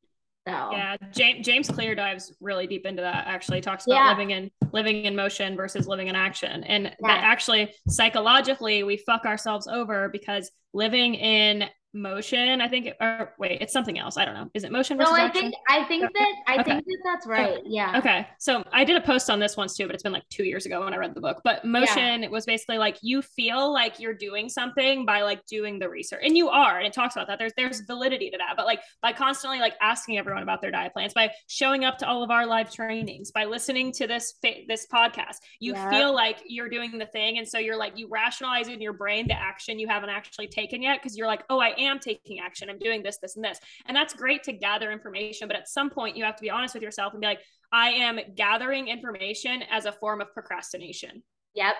So 0.47 0.72
yeah, 0.72 0.97
James 1.11 1.45
James 1.45 1.70
Clear 1.70 1.93
dives 1.93 2.34
really 2.41 2.65
deep 2.65 2.88
into 2.88 3.03
that. 3.03 3.28
Actually, 3.28 3.61
talks 3.61 3.86
about 3.86 3.95
yeah. 3.97 4.09
living 4.09 4.32
in 4.32 4.49
living 4.72 5.05
in 5.05 5.15
motion 5.15 5.55
versus 5.55 5.88
living 5.88 6.07
in 6.07 6.15
action, 6.15 6.63
and 6.63 6.86
yeah. 6.86 6.93
that 7.03 7.24
actually 7.24 7.72
psychologically 7.88 8.82
we 8.82 8.97
fuck 8.97 9.26
ourselves 9.26 9.67
over 9.67 10.09
because 10.09 10.49
living 10.74 11.13
in 11.15 11.65
motion 11.94 12.62
i 12.62 12.68
think 12.68 12.90
or 13.02 13.34
wait 13.40 13.60
it's 13.62 13.74
something 13.74 13.98
else 13.98 14.16
i 14.16 14.24
don't 14.24 14.36
know 14.36 14.48
is 14.54 14.64
it 14.64 14.72
motion 14.72 14.96
no 14.96 15.06
i 15.06 15.22
action? 15.22 15.42
think 15.42 15.56
i 15.70 15.84
think 15.86 16.04
that 16.14 16.34
i 16.46 16.60
okay. 16.60 16.64
think 16.64 16.86
that 16.86 16.98
that's 17.04 17.26
right 17.26 17.62
yeah 17.66 17.98
okay 17.98 18.28
so 18.38 18.64
i 18.72 18.84
did 18.84 18.96
a 18.96 19.02
post 19.02 19.28
on 19.28 19.40
this 19.40 19.58
once 19.58 19.76
too 19.76 19.88
but 19.88 19.96
it's 19.96 20.04
been 20.04 20.12
like 20.12 20.28
two 20.30 20.44
years 20.44 20.68
ago 20.68 20.84
when 20.84 20.94
i 20.94 20.98
read 20.98 21.16
the 21.16 21.22
book 21.22 21.42
but 21.44 21.66
motion 21.66 22.22
yeah. 22.22 22.30
was 22.30 22.46
basically 22.46 22.78
like 22.78 22.98
you 23.02 23.24
feel 23.24 23.74
like 23.74 24.00
you're 24.00 24.14
doing 24.14 24.48
something 24.48 25.04
by 25.04 25.24
like 25.24 25.44
doing 25.48 25.80
the 25.80 25.90
research 25.90 26.22
and 26.24 26.38
you 26.38 26.48
are 26.48 26.78
and 26.78 26.86
it 26.86 26.94
talks 26.94 27.16
about 27.16 27.28
that 27.28 27.40
there's 27.40 27.54
there's 27.58 27.80
validity 27.82 28.30
to 28.30 28.38
that 28.38 28.54
but 28.56 28.68
like 28.68 28.82
by 29.02 29.12
constantly 29.12 29.60
like 29.60 29.74
asking 29.82 30.20
everyone 30.20 30.44
about 30.44 30.62
their 30.62 30.72
diet 30.72 30.94
plans 30.94 31.16
by 31.16 31.32
showing 31.48 31.86
up 31.86 31.98
to 31.98 32.08
all 32.08 32.22
of 32.22 32.30
our 32.30 32.46
live 32.46 32.72
trainings 32.72 33.32
by 33.32 33.46
listening 33.46 33.92
to 33.92 34.06
this 34.06 34.36
this 34.68 34.86
podcast 34.94 35.38
you 35.60 35.74
yeah. 35.74 35.90
feel 35.90 36.14
like 36.14 36.38
you're 36.46 36.70
doing 36.70 37.00
the 37.00 37.06
thing 37.08 37.40
and 37.40 37.48
so 37.48 37.58
you're 37.58 37.78
like 37.78 37.98
you 37.98 38.08
rationalize 38.10 38.68
in 38.68 38.80
your 38.80 38.94
brain 38.94 39.28
the 39.28 39.34
action 39.34 39.80
you 39.80 39.88
haven't 39.88 40.10
actually 40.10 40.48
taken 40.48 40.84
yet 40.84 41.00
because 41.02 41.18
you're 41.18 41.26
like 41.26 41.44
oh 41.50 41.60
i 41.60 41.74
am 41.80 42.00
taking 42.00 42.40
action. 42.40 42.70
I'm 42.70 42.80
doing 42.80 43.04
this, 43.04 43.18
this, 43.22 43.36
and 43.36 43.44
this. 43.44 43.60
And 43.86 43.96
that's 43.96 44.14
great 44.14 44.44
to 44.44 44.54
gather 44.54 44.92
information. 44.92 45.48
But 45.48 45.58
at 45.58 45.70
some 45.70 45.90
point, 45.90 46.18
you 46.18 46.24
have 46.24 46.36
to 46.36 46.42
be 46.42 46.50
honest 46.50 46.74
with 46.74 46.84
yourself 46.84 47.14
and 47.14 47.22
be 47.22 47.28
like, 47.28 47.40
I 47.72 47.90
am 47.92 48.20
gathering 48.36 48.88
information 48.88 49.64
as 49.70 49.86
a 49.86 49.92
form 49.92 50.22
of 50.22 50.34
procrastination. 50.34 51.24
Yep. 51.56 51.76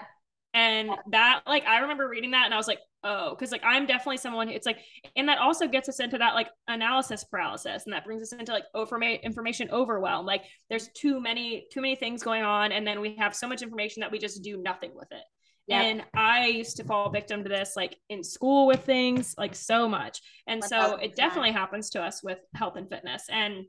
And 0.54 0.89
that, 1.12 1.41
like, 1.45 1.66
I 1.66 1.80
remember 1.80 2.08
reading 2.08 2.32
that 2.32 2.45
and 2.45 2.54
I 2.54 2.58
was 2.58 2.68
like, 2.68 2.80
oh, 3.04 3.30
because 3.30 3.52
like 3.52 3.62
I'm 3.64 3.86
definitely 3.86 4.18
someone 4.18 4.50
it's 4.50 4.66
like, 4.66 4.80
and 5.16 5.30
that 5.30 5.38
also 5.38 5.68
gets 5.68 5.88
us 5.88 6.00
into 6.00 6.18
that 6.18 6.34
like 6.34 6.50
analysis 6.68 7.24
paralysis. 7.24 7.84
And 7.86 7.93
that 7.93 8.04
brings 8.04 8.22
us 8.22 8.34
into 8.34 8.52
like 8.52 8.66
over 8.74 9.00
information 9.02 9.70
overwhelm. 9.70 10.26
Like, 10.26 10.43
there's 10.70 10.89
too 10.95 11.22
many, 11.22 11.68
too 11.72 11.82
many 11.82 11.95
things 11.95 12.24
going 12.24 12.43
on. 12.43 12.72
And 12.72 12.86
then 12.86 13.00
we 13.00 13.16
have 13.18 13.36
so 13.36 13.47
much 13.47 13.62
information 13.62 14.02
that 14.02 14.12
we 14.12 14.18
just 14.18 14.43
do 14.43 14.58
nothing 14.58 14.91
with 14.95 15.12
it. 15.12 15.24
Yep. 15.70 15.84
And 15.84 16.03
I 16.15 16.47
used 16.47 16.78
to 16.78 16.84
fall 16.84 17.09
victim 17.11 17.43
to 17.43 17.49
this 17.49 17.74
like 17.76 17.95
in 18.09 18.24
school 18.24 18.65
with 18.65 18.84
things 18.84 19.36
like 19.38 19.53
so 19.53 19.88
much. 19.88 20.20
And 20.47 20.63
so 20.63 20.95
it 20.95 21.15
definitely 21.15 21.51
happens 21.51 21.91
to 21.91 22.01
us 22.01 22.24
with 22.24 22.39
health 22.55 22.76
and 22.76 22.89
fitness. 22.89 23.26
And 23.30 23.65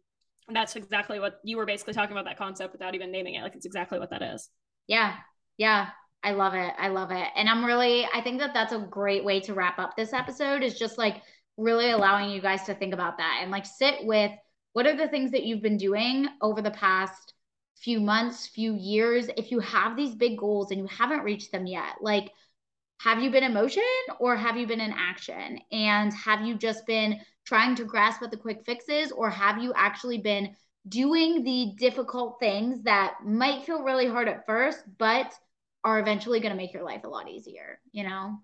that's 0.49 0.77
exactly 0.77 1.21
what 1.21 1.41
you 1.45 1.59
were 1.59 1.67
basically 1.67 1.93
talking 1.93 2.13
about 2.13 2.25
that 2.25 2.39
concept 2.39 2.73
without 2.73 2.95
even 2.95 3.13
naming 3.13 3.35
it. 3.35 3.43
Like 3.43 3.55
it's 3.55 3.67
exactly 3.67 3.99
what 3.99 4.11
that 4.11 4.23
is. 4.23 4.49
Yeah. 4.87 5.17
Yeah. 5.59 5.89
I 6.23 6.33
love 6.33 6.55
it. 6.55 6.73
I 6.79 6.89
love 6.89 7.11
it. 7.11 7.29
And 7.37 7.49
I'm 7.49 7.65
really, 7.65 8.07
I 8.15 8.23
think 8.23 8.41
that 8.41 8.55
that's 8.55 8.73
a 8.73 8.79
great 8.79 9.25
way 9.25 9.41
to 9.41 9.55
wrap 9.55 9.79
up 9.79 9.95
this 9.95 10.15
episode 10.15 10.63
is 10.63 10.79
just 10.79 10.97
like 10.97 11.17
really 11.59 11.91
allowing 11.91 12.31
you 12.31 12.41
guys 12.41 12.65
to 12.65 12.75
think 12.75 12.95
about 12.95 13.19
that 13.19 13.41
and 13.43 13.51
like 13.51 13.67
sit 13.67 13.97
with 14.03 14.33
what 14.73 14.87
are 14.87 14.97
the 14.97 15.09
things 15.09 15.33
that 15.33 15.45
you've 15.45 15.63
been 15.63 15.77
doing 15.77 16.29
over 16.41 16.63
the 16.63 16.71
past 16.71 17.35
few 17.81 18.01
months, 18.01 18.47
few 18.47 18.75
years, 18.77 19.29
if 19.37 19.51
you 19.51 19.61
have 19.61 19.97
these 19.97 20.15
big 20.15 20.39
goals 20.39 20.71
and 20.71 20.81
you 20.81 20.87
haven't 20.87 21.25
reached 21.25 21.53
them 21.53 21.67
yet, 21.67 21.97
like 22.01 22.31
have 23.01 23.23
you 23.23 23.31
been 23.31 23.45
in 23.45 23.55
motion 23.55 23.83
or 24.19 24.37
have 24.37 24.57
you 24.59 24.67
been 24.67 24.81
in 24.81 24.93
action? 24.93 25.59
And 25.73 26.13
have 26.13 26.43
you 26.43 26.57
just 26.57 26.87
been 26.87 27.19
trying 27.47 27.75
to 27.77 27.85
grasp 27.85 28.23
at 28.23 28.31
the 28.31 28.37
quick 28.37 28.63
fixes 28.67 29.11
or 29.11 29.31
have 29.31 29.63
you 29.63 29.73
actually 29.75 30.19
been 30.19 30.55
doing 30.89 31.43
the 31.43 31.73
difficult 31.79 32.37
things 32.41 32.83
that 32.83 33.15
might 33.25 33.65
feel 33.65 33.83
really 33.83 34.07
hard 34.07 34.29
at 34.29 34.47
first, 34.47 34.83
but 34.99 35.33
are 35.83 35.99
eventually 35.99 36.41
going 36.41 36.53
to 36.53 36.57
make 36.57 36.75
your 36.75 36.85
life 36.85 37.05
a 37.05 37.09
lot 37.09 37.29
easier, 37.29 37.81
you 37.93 38.05
know? 38.05 38.39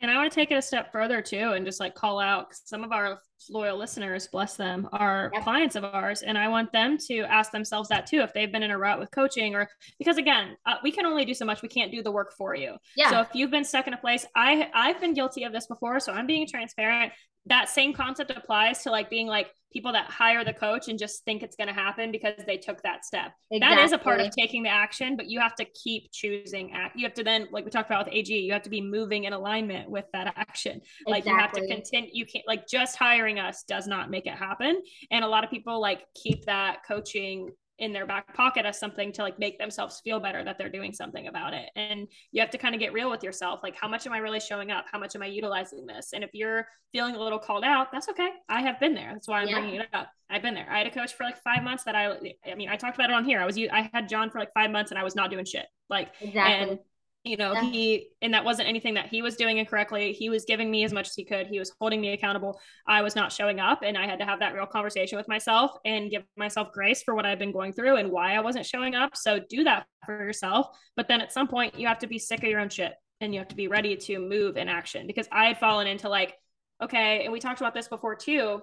And 0.00 0.10
I 0.10 0.16
want 0.16 0.30
to 0.30 0.34
take 0.34 0.50
it 0.50 0.56
a 0.56 0.62
step 0.62 0.92
further 0.92 1.22
too 1.22 1.52
and 1.52 1.64
just 1.64 1.80
like 1.80 1.94
call 1.94 2.20
out 2.20 2.48
some 2.52 2.84
of 2.84 2.92
our 2.92 3.18
loyal 3.48 3.78
listeners, 3.78 4.28
bless 4.30 4.56
them, 4.56 4.88
are 4.92 5.30
yep. 5.32 5.42
clients 5.42 5.74
of 5.74 5.84
ours. 5.84 6.22
And 6.22 6.36
I 6.36 6.48
want 6.48 6.70
them 6.72 6.98
to 7.08 7.20
ask 7.20 7.50
themselves 7.50 7.88
that 7.88 8.06
too 8.06 8.20
if 8.20 8.32
they've 8.34 8.50
been 8.52 8.62
in 8.62 8.70
a 8.70 8.78
rut 8.78 8.98
with 8.98 9.10
coaching 9.10 9.54
or 9.54 9.68
because 9.98 10.18
again, 10.18 10.56
uh, 10.66 10.74
we 10.82 10.92
can 10.92 11.06
only 11.06 11.24
do 11.24 11.34
so 11.34 11.44
much. 11.44 11.62
We 11.62 11.68
can't 11.68 11.90
do 11.90 12.02
the 12.02 12.12
work 12.12 12.34
for 12.36 12.54
you. 12.54 12.76
Yeah. 12.96 13.10
So 13.10 13.20
if 13.20 13.28
you've 13.32 13.50
been 13.50 13.64
stuck 13.64 13.86
in 13.86 13.94
a 13.94 13.98
place, 13.98 14.26
I 14.34 14.68
I've 14.74 15.00
been 15.00 15.14
guilty 15.14 15.44
of 15.44 15.52
this 15.52 15.66
before. 15.66 15.98
So 16.00 16.12
I'm 16.12 16.26
being 16.26 16.46
transparent 16.46 17.12
that 17.46 17.68
same 17.68 17.92
concept 17.92 18.30
applies 18.30 18.82
to 18.82 18.90
like 18.90 19.08
being 19.08 19.26
like 19.26 19.50
people 19.72 19.92
that 19.92 20.06
hire 20.06 20.44
the 20.44 20.52
coach 20.52 20.88
and 20.88 20.98
just 20.98 21.24
think 21.24 21.42
it's 21.42 21.54
going 21.54 21.68
to 21.68 21.74
happen 21.74 22.10
because 22.10 22.32
they 22.46 22.56
took 22.56 22.82
that 22.82 23.04
step. 23.04 23.32
Exactly. 23.50 23.76
That 23.76 23.84
is 23.84 23.92
a 23.92 23.98
part 23.98 24.20
of 24.20 24.30
taking 24.30 24.62
the 24.62 24.70
action, 24.70 25.16
but 25.16 25.26
you 25.26 25.38
have 25.38 25.54
to 25.56 25.64
keep 25.64 26.10
choosing 26.12 26.72
act. 26.72 26.96
You 26.96 27.04
have 27.04 27.14
to 27.14 27.24
then, 27.24 27.46
like 27.52 27.64
we 27.64 27.70
talked 27.70 27.90
about 27.90 28.06
with 28.06 28.14
AG, 28.14 28.34
you 28.34 28.52
have 28.52 28.62
to 28.62 28.70
be 28.70 28.80
moving 28.80 29.24
in 29.24 29.32
alignment 29.32 29.90
with 29.90 30.06
that 30.12 30.32
action. 30.36 30.80
Exactly. 31.06 31.12
Like 31.12 31.26
you 31.26 31.36
have 31.36 31.52
to 31.52 31.66
continue. 31.66 32.10
You 32.12 32.26
can't 32.26 32.46
like 32.46 32.66
just 32.66 32.96
hiring 32.96 33.38
us 33.38 33.64
does 33.64 33.86
not 33.86 34.10
make 34.10 34.26
it 34.26 34.34
happen. 34.34 34.80
And 35.10 35.24
a 35.24 35.28
lot 35.28 35.44
of 35.44 35.50
people 35.50 35.80
like 35.80 36.02
keep 36.14 36.46
that 36.46 36.78
coaching 36.86 37.50
in 37.78 37.92
their 37.92 38.06
back 38.06 38.34
pocket 38.34 38.64
as 38.64 38.78
something 38.78 39.12
to 39.12 39.22
like 39.22 39.38
make 39.38 39.58
themselves 39.58 40.00
feel 40.02 40.18
better 40.18 40.42
that 40.42 40.56
they're 40.56 40.70
doing 40.70 40.92
something 40.92 41.28
about 41.28 41.52
it. 41.52 41.68
And 41.76 42.08
you 42.32 42.40
have 42.40 42.50
to 42.50 42.58
kind 42.58 42.74
of 42.74 42.80
get 42.80 42.92
real 42.92 43.10
with 43.10 43.22
yourself. 43.22 43.60
Like, 43.62 43.76
how 43.76 43.86
much 43.86 44.06
am 44.06 44.12
I 44.12 44.18
really 44.18 44.40
showing 44.40 44.70
up? 44.70 44.86
How 44.90 44.98
much 44.98 45.14
am 45.14 45.22
I 45.22 45.26
utilizing 45.26 45.86
this? 45.86 46.12
And 46.14 46.24
if 46.24 46.30
you're 46.32 46.66
feeling 46.92 47.14
a 47.14 47.22
little 47.22 47.38
called 47.38 47.64
out, 47.64 47.92
that's 47.92 48.08
okay. 48.08 48.30
I 48.48 48.62
have 48.62 48.80
been 48.80 48.94
there. 48.94 49.10
That's 49.12 49.28
why 49.28 49.42
I'm 49.42 49.48
yeah. 49.48 49.60
bringing 49.60 49.80
it 49.80 49.88
up. 49.92 50.08
I've 50.30 50.42
been 50.42 50.54
there. 50.54 50.66
I 50.70 50.78
had 50.78 50.86
a 50.86 50.90
coach 50.90 51.14
for 51.14 51.24
like 51.24 51.36
five 51.42 51.62
months 51.62 51.84
that 51.84 51.94
I, 51.94 52.16
I 52.50 52.54
mean, 52.54 52.68
I 52.68 52.76
talked 52.76 52.96
about 52.96 53.10
it 53.10 53.14
on 53.14 53.24
here. 53.24 53.40
I 53.40 53.46
was, 53.46 53.58
I 53.58 53.90
had 53.92 54.08
John 54.08 54.30
for 54.30 54.38
like 54.38 54.52
five 54.54 54.70
months 54.70 54.90
and 54.90 54.98
I 54.98 55.04
was 55.04 55.14
not 55.14 55.30
doing 55.30 55.44
shit. 55.44 55.66
Like, 55.90 56.12
exactly. 56.20 56.70
and 56.70 56.78
you 57.26 57.36
know 57.36 57.52
yeah. 57.52 57.62
he 57.62 58.08
and 58.22 58.32
that 58.32 58.44
wasn't 58.44 58.68
anything 58.68 58.94
that 58.94 59.06
he 59.06 59.22
was 59.22 59.36
doing 59.36 59.58
incorrectly. 59.58 60.12
He 60.12 60.30
was 60.30 60.44
giving 60.44 60.70
me 60.70 60.84
as 60.84 60.92
much 60.92 61.08
as 61.08 61.14
he 61.14 61.24
could. 61.24 61.46
He 61.46 61.58
was 61.58 61.72
holding 61.80 62.00
me 62.00 62.12
accountable. 62.12 62.60
I 62.86 63.02
was 63.02 63.16
not 63.16 63.32
showing 63.32 63.60
up 63.60 63.80
and 63.82 63.98
i 63.98 64.06
had 64.06 64.18
to 64.18 64.24
have 64.24 64.38
that 64.40 64.54
real 64.54 64.66
conversation 64.66 65.18
with 65.18 65.28
myself 65.28 65.72
and 65.84 66.10
give 66.10 66.22
myself 66.36 66.72
grace 66.72 67.02
for 67.02 67.14
what 67.14 67.26
i've 67.26 67.38
been 67.38 67.52
going 67.52 67.72
through 67.72 67.96
and 67.96 68.10
why 68.10 68.34
i 68.34 68.40
wasn't 68.40 68.66
showing 68.66 68.94
up. 68.94 69.16
So 69.16 69.40
do 69.48 69.64
that 69.64 69.86
for 70.04 70.18
yourself. 70.24 70.68
But 70.96 71.08
then 71.08 71.20
at 71.20 71.32
some 71.32 71.48
point 71.48 71.78
you 71.78 71.86
have 71.88 71.98
to 72.00 72.06
be 72.06 72.18
sick 72.18 72.42
of 72.42 72.48
your 72.48 72.60
own 72.60 72.68
shit 72.68 72.94
and 73.20 73.34
you 73.34 73.40
have 73.40 73.48
to 73.48 73.56
be 73.56 73.68
ready 73.68 73.96
to 73.96 74.18
move 74.18 74.56
in 74.56 74.68
action. 74.68 75.06
Because 75.06 75.28
i 75.32 75.46
had 75.46 75.58
fallen 75.58 75.86
into 75.86 76.08
like 76.08 76.34
okay 76.82 77.24
and 77.24 77.32
we 77.32 77.40
talked 77.40 77.60
about 77.60 77.74
this 77.74 77.88
before 77.88 78.14
too 78.14 78.62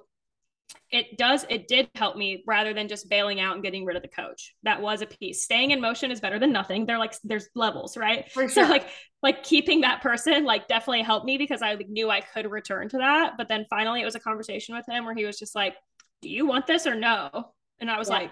it 0.91 1.17
does 1.17 1.45
it 1.49 1.67
did 1.67 1.89
help 1.95 2.15
me 2.15 2.43
rather 2.45 2.74
than 2.74 2.88
just 2.88 3.09
bailing 3.09 3.39
out 3.39 3.55
and 3.55 3.63
getting 3.63 3.84
rid 3.84 3.95
of 3.95 4.03
the 4.03 4.07
coach. 4.07 4.55
That 4.63 4.82
was 4.82 5.01
a 5.01 5.07
piece. 5.07 5.43
Staying 5.43 5.71
in 5.71 5.82
motion 5.82 6.11
is 6.11 6.21
better 6.21 6.39
than 6.39 6.51
nothing. 6.51 6.86
They're 6.86 6.99
like 6.99 7.15
there's 7.24 7.49
levels 7.55 7.97
right? 7.97 8.30
Sure. 8.32 8.47
so 8.47 8.61
like 8.61 8.88
like 9.21 9.43
keeping 9.43 9.82
that 9.82 10.01
person 10.01 10.45
like 10.45 10.67
definitely 10.67 11.01
helped 11.01 11.26
me 11.26 11.38
because 11.38 11.61
i 11.61 11.76
knew 11.88 12.09
i 12.09 12.21
could 12.21 12.49
return 12.49 12.89
to 12.89 12.97
that. 12.97 13.34
But 13.38 13.49
then 13.49 13.65
finally 13.69 14.01
it 14.01 14.05
was 14.05 14.15
a 14.15 14.19
conversation 14.19 14.76
with 14.76 14.86
him 14.88 15.05
where 15.05 15.15
he 15.15 15.26
was 15.26 15.39
just 15.39 15.55
like 15.55 15.76
do 16.21 16.30
you 16.30 16.45
want 16.45 16.67
this 16.67 16.86
or 16.88 16.95
no? 16.95 17.53
And 17.80 17.89
i 17.89 17.97
was 17.97 18.09
yeah. 18.09 18.15
like 18.15 18.32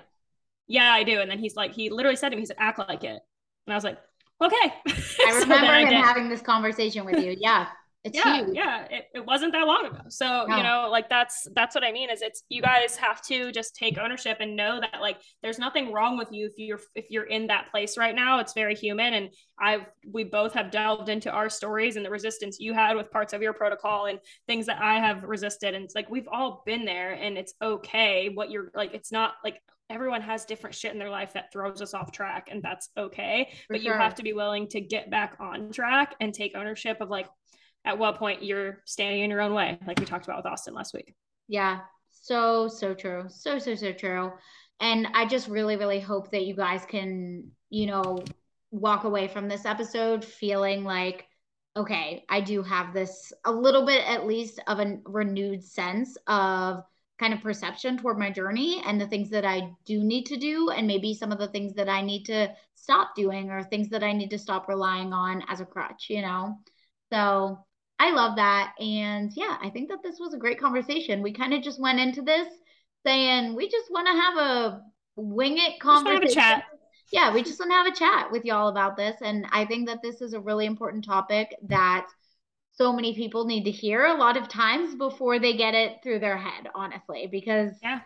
yeah 0.67 0.91
i 0.91 1.03
do. 1.03 1.19
And 1.19 1.29
then 1.29 1.39
he's 1.39 1.55
like 1.55 1.73
he 1.73 1.89
literally 1.89 2.15
said 2.15 2.29
to 2.29 2.35
me 2.35 2.41
he 2.41 2.45
said 2.45 2.57
act 2.59 2.79
like 2.79 3.03
it. 3.03 3.19
And 3.67 3.73
i 3.73 3.75
was 3.75 3.83
like 3.83 3.97
okay. 4.41 4.73
I 5.27 5.39
remember 5.39 5.67
so 5.67 5.73
him 5.73 5.87
I 5.87 6.05
having 6.05 6.29
this 6.29 6.41
conversation 6.41 7.05
with 7.05 7.23
you. 7.23 7.35
Yeah 7.39 7.67
it's 8.03 8.17
yeah, 8.17 8.37
huge. 8.37 8.55
Yeah, 8.55 8.85
it, 8.89 9.05
it 9.13 9.25
wasn't 9.25 9.53
that 9.53 9.67
long 9.67 9.85
ago. 9.85 9.99
So, 10.09 10.47
you 10.47 10.63
know, 10.63 10.87
like 10.91 11.07
that's 11.07 11.47
that's 11.55 11.75
what 11.75 11.83
I 11.83 11.91
mean 11.91 12.09
is 12.09 12.23
it's 12.23 12.43
you 12.49 12.61
guys 12.61 12.95
have 12.95 13.21
to 13.23 13.51
just 13.51 13.75
take 13.75 13.99
ownership 13.99 14.37
and 14.39 14.55
know 14.55 14.79
that 14.79 15.01
like 15.01 15.17
there's 15.43 15.59
nothing 15.59 15.93
wrong 15.93 16.17
with 16.17 16.29
you 16.31 16.47
if 16.47 16.53
you're 16.57 16.79
if 16.95 17.11
you're 17.11 17.25
in 17.25 17.47
that 17.47 17.69
place 17.69 17.97
right 17.97 18.15
now. 18.15 18.39
It's 18.39 18.53
very 18.53 18.73
human 18.73 19.13
and 19.13 19.29
I've 19.59 19.85
we 20.11 20.23
both 20.23 20.53
have 20.53 20.71
delved 20.71 21.09
into 21.09 21.29
our 21.29 21.47
stories 21.47 21.95
and 21.95 22.03
the 22.03 22.09
resistance 22.09 22.57
you 22.59 22.73
had 22.73 22.95
with 22.95 23.11
parts 23.11 23.33
of 23.33 23.41
your 23.43 23.53
protocol 23.53 24.07
and 24.07 24.19
things 24.47 24.65
that 24.65 24.81
I 24.81 24.95
have 24.95 25.23
resisted 25.23 25.75
and 25.75 25.85
it's 25.85 25.93
like 25.93 26.09
we've 26.09 26.27
all 26.31 26.63
been 26.65 26.85
there 26.85 27.11
and 27.11 27.37
it's 27.37 27.53
okay 27.61 28.29
what 28.33 28.49
you're 28.49 28.71
like 28.73 28.95
it's 28.95 29.11
not 29.11 29.33
like 29.43 29.61
everyone 29.91 30.21
has 30.21 30.45
different 30.45 30.75
shit 30.75 30.93
in 30.93 30.97
their 30.97 31.09
life 31.09 31.33
that 31.33 31.51
throws 31.51 31.81
us 31.81 31.93
off 31.93 32.11
track 32.11 32.47
and 32.49 32.63
that's 32.63 32.89
okay 32.97 33.49
For 33.67 33.73
but 33.73 33.83
sure. 33.83 33.93
you 33.93 33.99
have 33.99 34.15
to 34.15 34.23
be 34.23 34.33
willing 34.33 34.67
to 34.69 34.81
get 34.81 35.11
back 35.11 35.35
on 35.39 35.71
track 35.71 36.15
and 36.19 36.33
take 36.33 36.55
ownership 36.55 36.97
of 37.01 37.09
like 37.09 37.27
at 37.85 37.97
what 37.97 38.17
point 38.17 38.43
you're 38.43 38.79
standing 38.85 39.21
in 39.21 39.29
your 39.29 39.41
own 39.41 39.53
way, 39.53 39.77
like 39.87 39.99
we 39.99 40.05
talked 40.05 40.25
about 40.25 40.37
with 40.37 40.45
Austin 40.45 40.73
last 40.73 40.93
week. 40.93 41.15
Yeah, 41.47 41.79
so, 42.11 42.67
so 42.67 42.93
true. 42.93 43.25
So, 43.29 43.57
so, 43.57 43.75
so 43.75 43.91
true. 43.91 44.31
And 44.79 45.07
I 45.13 45.25
just 45.25 45.47
really, 45.47 45.75
really 45.75 45.99
hope 45.99 46.31
that 46.31 46.45
you 46.45 46.55
guys 46.55 46.85
can, 46.85 47.51
you 47.69 47.87
know, 47.87 48.23
walk 48.71 49.03
away 49.03 49.27
from 49.27 49.47
this 49.47 49.65
episode 49.65 50.23
feeling 50.23 50.83
like, 50.83 51.25
okay, 51.75 52.25
I 52.29 52.41
do 52.41 52.63
have 52.63 52.93
this 52.93 53.31
a 53.45 53.51
little 53.51 53.85
bit 53.85 54.03
at 54.07 54.25
least 54.25 54.59
of 54.67 54.79
a 54.79 54.99
renewed 55.05 55.63
sense 55.63 56.17
of 56.27 56.83
kind 57.19 57.33
of 57.33 57.41
perception 57.41 57.97
toward 57.97 58.17
my 58.17 58.31
journey 58.31 58.81
and 58.85 58.99
the 58.99 59.07
things 59.07 59.29
that 59.29 59.45
I 59.45 59.71
do 59.85 60.03
need 60.03 60.25
to 60.25 60.37
do, 60.37 60.69
and 60.69 60.87
maybe 60.87 61.13
some 61.13 61.31
of 61.31 61.37
the 61.37 61.47
things 61.47 61.73
that 61.75 61.87
I 61.87 62.01
need 62.01 62.25
to 62.25 62.51
stop 62.73 63.15
doing 63.15 63.51
or 63.51 63.63
things 63.63 63.89
that 63.89 64.03
I 64.03 64.11
need 64.11 64.31
to 64.31 64.39
stop 64.39 64.67
relying 64.67 65.13
on 65.13 65.43
as 65.47 65.61
a 65.61 65.65
crutch, 65.65 66.07
you 66.09 66.21
know? 66.21 66.57
So 67.13 67.63
I 68.01 68.09
love 68.09 68.35
that. 68.37 68.73
And 68.79 69.31
yeah, 69.35 69.57
I 69.61 69.69
think 69.69 69.89
that 69.89 70.01
this 70.01 70.19
was 70.19 70.33
a 70.33 70.39
great 70.39 70.59
conversation. 70.59 71.21
We 71.21 71.33
kind 71.33 71.53
of 71.53 71.61
just 71.61 71.79
went 71.79 71.99
into 71.99 72.23
this 72.23 72.47
saying 73.05 73.55
we 73.55 73.69
just 73.69 73.91
want 73.91 74.07
to 74.07 74.13
have 74.13 74.37
a 74.37 74.81
wing 75.15 75.59
it 75.59 75.79
conversation. 75.79 76.63
Yeah, 77.11 77.31
we 77.31 77.43
just 77.43 77.59
want 77.59 77.69
to 77.69 77.75
have 77.75 77.85
a 77.85 77.95
chat 77.95 78.31
with 78.31 78.43
y'all 78.43 78.69
about 78.69 78.97
this. 78.97 79.17
And 79.21 79.45
I 79.51 79.65
think 79.65 79.87
that 79.87 80.01
this 80.01 80.19
is 80.19 80.33
a 80.33 80.39
really 80.39 80.65
important 80.65 81.05
topic 81.05 81.55
that 81.67 82.07
so 82.71 82.91
many 82.91 83.13
people 83.13 83.45
need 83.45 83.65
to 83.65 83.71
hear 83.71 84.05
a 84.05 84.17
lot 84.17 84.35
of 84.35 84.47
times 84.47 84.95
before 84.95 85.37
they 85.37 85.55
get 85.55 85.75
it 85.75 85.97
through 86.01 86.19
their 86.21 86.37
head, 86.37 86.69
honestly. 86.73 87.27
Because 87.31 87.73
yeah. 87.83 87.99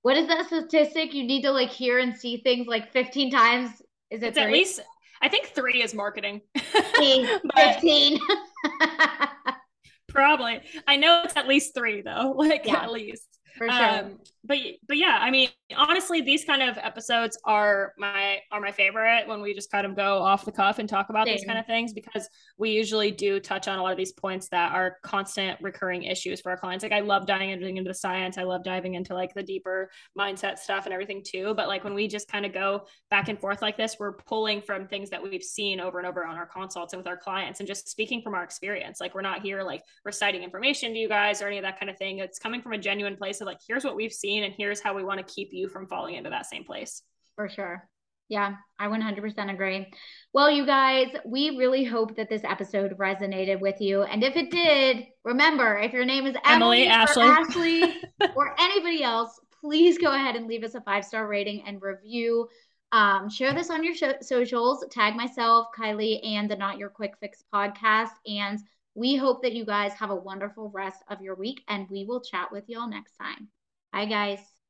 what 0.00 0.16
is 0.16 0.28
that 0.28 0.46
statistic? 0.46 1.12
You 1.12 1.24
need 1.24 1.42
to 1.42 1.50
like 1.50 1.68
hear 1.68 1.98
and 1.98 2.16
see 2.16 2.38
things 2.38 2.66
like 2.66 2.90
15 2.90 3.30
times. 3.30 3.82
Is 4.10 4.22
it 4.22 4.38
at 4.38 4.50
least 4.50 4.80
I 5.22 5.28
think 5.28 5.46
three 5.46 5.82
is 5.82 5.94
marketing. 5.94 6.42
15. 6.54 8.18
Probably. 10.08 10.60
I 10.86 10.96
know 10.96 11.22
it's 11.24 11.36
at 11.36 11.48
least 11.48 11.74
three 11.74 12.02
though. 12.02 12.34
Like 12.36 12.66
yeah, 12.66 12.82
at 12.82 12.92
least. 12.92 13.26
For 13.56 13.68
sure. 13.68 13.88
Um, 13.88 14.18
but 14.44 14.58
but 14.88 14.96
yeah, 14.96 15.18
I 15.20 15.30
mean, 15.30 15.48
honestly, 15.76 16.20
these 16.20 16.44
kind 16.44 16.62
of 16.62 16.76
episodes 16.78 17.38
are 17.44 17.92
my 17.96 18.38
are 18.50 18.60
my 18.60 18.72
favorite 18.72 19.28
when 19.28 19.40
we 19.40 19.54
just 19.54 19.70
kind 19.70 19.86
of 19.86 19.94
go 19.94 20.18
off 20.18 20.44
the 20.44 20.52
cuff 20.52 20.78
and 20.78 20.88
talk 20.88 21.10
about 21.10 21.26
Same. 21.26 21.36
these 21.36 21.44
kind 21.44 21.58
of 21.58 21.66
things 21.66 21.92
because 21.92 22.28
we 22.58 22.70
usually 22.70 23.10
do 23.10 23.38
touch 23.38 23.68
on 23.68 23.78
a 23.78 23.82
lot 23.82 23.92
of 23.92 23.98
these 23.98 24.12
points 24.12 24.48
that 24.48 24.72
are 24.72 24.96
constant 25.02 25.60
recurring 25.60 26.02
issues 26.04 26.40
for 26.40 26.50
our 26.50 26.56
clients. 26.56 26.82
Like 26.82 26.92
I 26.92 27.00
love 27.00 27.26
diving 27.26 27.50
into 27.50 27.88
the 27.88 27.94
science, 27.94 28.36
I 28.36 28.42
love 28.42 28.64
diving 28.64 28.94
into 28.94 29.14
like 29.14 29.32
the 29.34 29.42
deeper 29.42 29.90
mindset 30.18 30.58
stuff 30.58 30.86
and 30.86 30.92
everything 30.92 31.22
too. 31.24 31.54
But 31.54 31.68
like 31.68 31.84
when 31.84 31.94
we 31.94 32.08
just 32.08 32.26
kind 32.26 32.44
of 32.44 32.52
go 32.52 32.86
back 33.10 33.28
and 33.28 33.38
forth 33.38 33.62
like 33.62 33.76
this, 33.76 33.96
we're 34.00 34.14
pulling 34.14 34.60
from 34.60 34.88
things 34.88 35.10
that 35.10 35.22
we've 35.22 35.42
seen 35.42 35.78
over 35.78 35.98
and 35.98 36.06
over 36.06 36.26
on 36.26 36.36
our 36.36 36.46
consults 36.46 36.94
and 36.94 37.00
with 37.00 37.06
our 37.06 37.16
clients 37.16 37.60
and 37.60 37.66
just 37.66 37.88
speaking 37.88 38.22
from 38.22 38.34
our 38.34 38.42
experience. 38.42 39.00
Like 39.00 39.14
we're 39.14 39.22
not 39.22 39.42
here 39.42 39.62
like 39.62 39.82
reciting 40.04 40.42
information 40.42 40.92
to 40.92 40.98
you 40.98 41.08
guys 41.08 41.42
or 41.42 41.46
any 41.46 41.58
of 41.58 41.62
that 41.62 41.78
kind 41.78 41.90
of 41.90 41.96
thing. 41.96 42.18
It's 42.18 42.38
coming 42.40 42.60
from 42.60 42.72
a 42.72 42.78
genuine 42.78 43.16
place 43.16 43.40
of 43.42 43.46
like, 43.46 43.60
here's 43.66 43.84
what 43.84 43.96
we've 43.96 44.12
seen 44.12 44.44
and 44.44 44.54
here's 44.56 44.80
how 44.80 44.94
we 44.94 45.04
want 45.04 45.26
to 45.26 45.34
keep 45.34 45.50
you 45.52 45.68
from 45.68 45.86
falling 45.86 46.14
into 46.14 46.30
that 46.30 46.46
same 46.46 46.64
place. 46.64 47.02
For 47.36 47.48
sure. 47.48 47.88
Yeah, 48.28 48.54
I 48.78 48.86
100% 48.86 49.52
agree. 49.52 49.92
Well, 50.32 50.50
you 50.50 50.64
guys, 50.64 51.08
we 51.26 51.58
really 51.58 51.84
hope 51.84 52.16
that 52.16 52.30
this 52.30 52.44
episode 52.44 52.96
resonated 52.96 53.60
with 53.60 53.78
you. 53.80 54.04
And 54.04 54.24
if 54.24 54.36
it 54.36 54.50
did, 54.50 55.04
remember 55.22 55.76
if 55.76 55.92
your 55.92 56.06
name 56.06 56.26
is 56.26 56.34
Emily, 56.44 56.86
Emily 56.86 56.86
Ashley, 56.86 57.28
or, 57.28 57.32
Ashley 57.32 57.94
or 58.34 58.54
anybody 58.58 59.02
else, 59.02 59.38
please 59.60 59.98
go 59.98 60.14
ahead 60.14 60.34
and 60.34 60.46
leave 60.46 60.64
us 60.64 60.74
a 60.74 60.80
five 60.80 61.04
star 61.04 61.26
rating 61.28 61.62
and 61.66 61.82
review. 61.82 62.48
Um, 62.92 63.28
share 63.28 63.52
this 63.54 63.70
on 63.70 63.84
your 63.84 63.94
socials, 64.20 64.84
tag 64.90 65.14
myself, 65.14 65.68
Kylie, 65.78 66.26
and 66.26 66.50
the 66.50 66.56
Not 66.56 66.78
Your 66.78 66.90
Quick 66.90 67.14
Fix 67.20 67.42
podcast. 67.52 68.12
And 68.26 68.58
we 68.94 69.16
hope 69.16 69.42
that 69.42 69.52
you 69.54 69.64
guys 69.64 69.92
have 69.94 70.10
a 70.10 70.16
wonderful 70.16 70.70
rest 70.70 71.02
of 71.08 71.22
your 71.22 71.34
week, 71.34 71.62
and 71.68 71.88
we 71.90 72.04
will 72.04 72.20
chat 72.20 72.52
with 72.52 72.68
y'all 72.68 72.88
next 72.88 73.14
time. 73.16 73.48
Bye, 73.92 74.06
guys. 74.06 74.61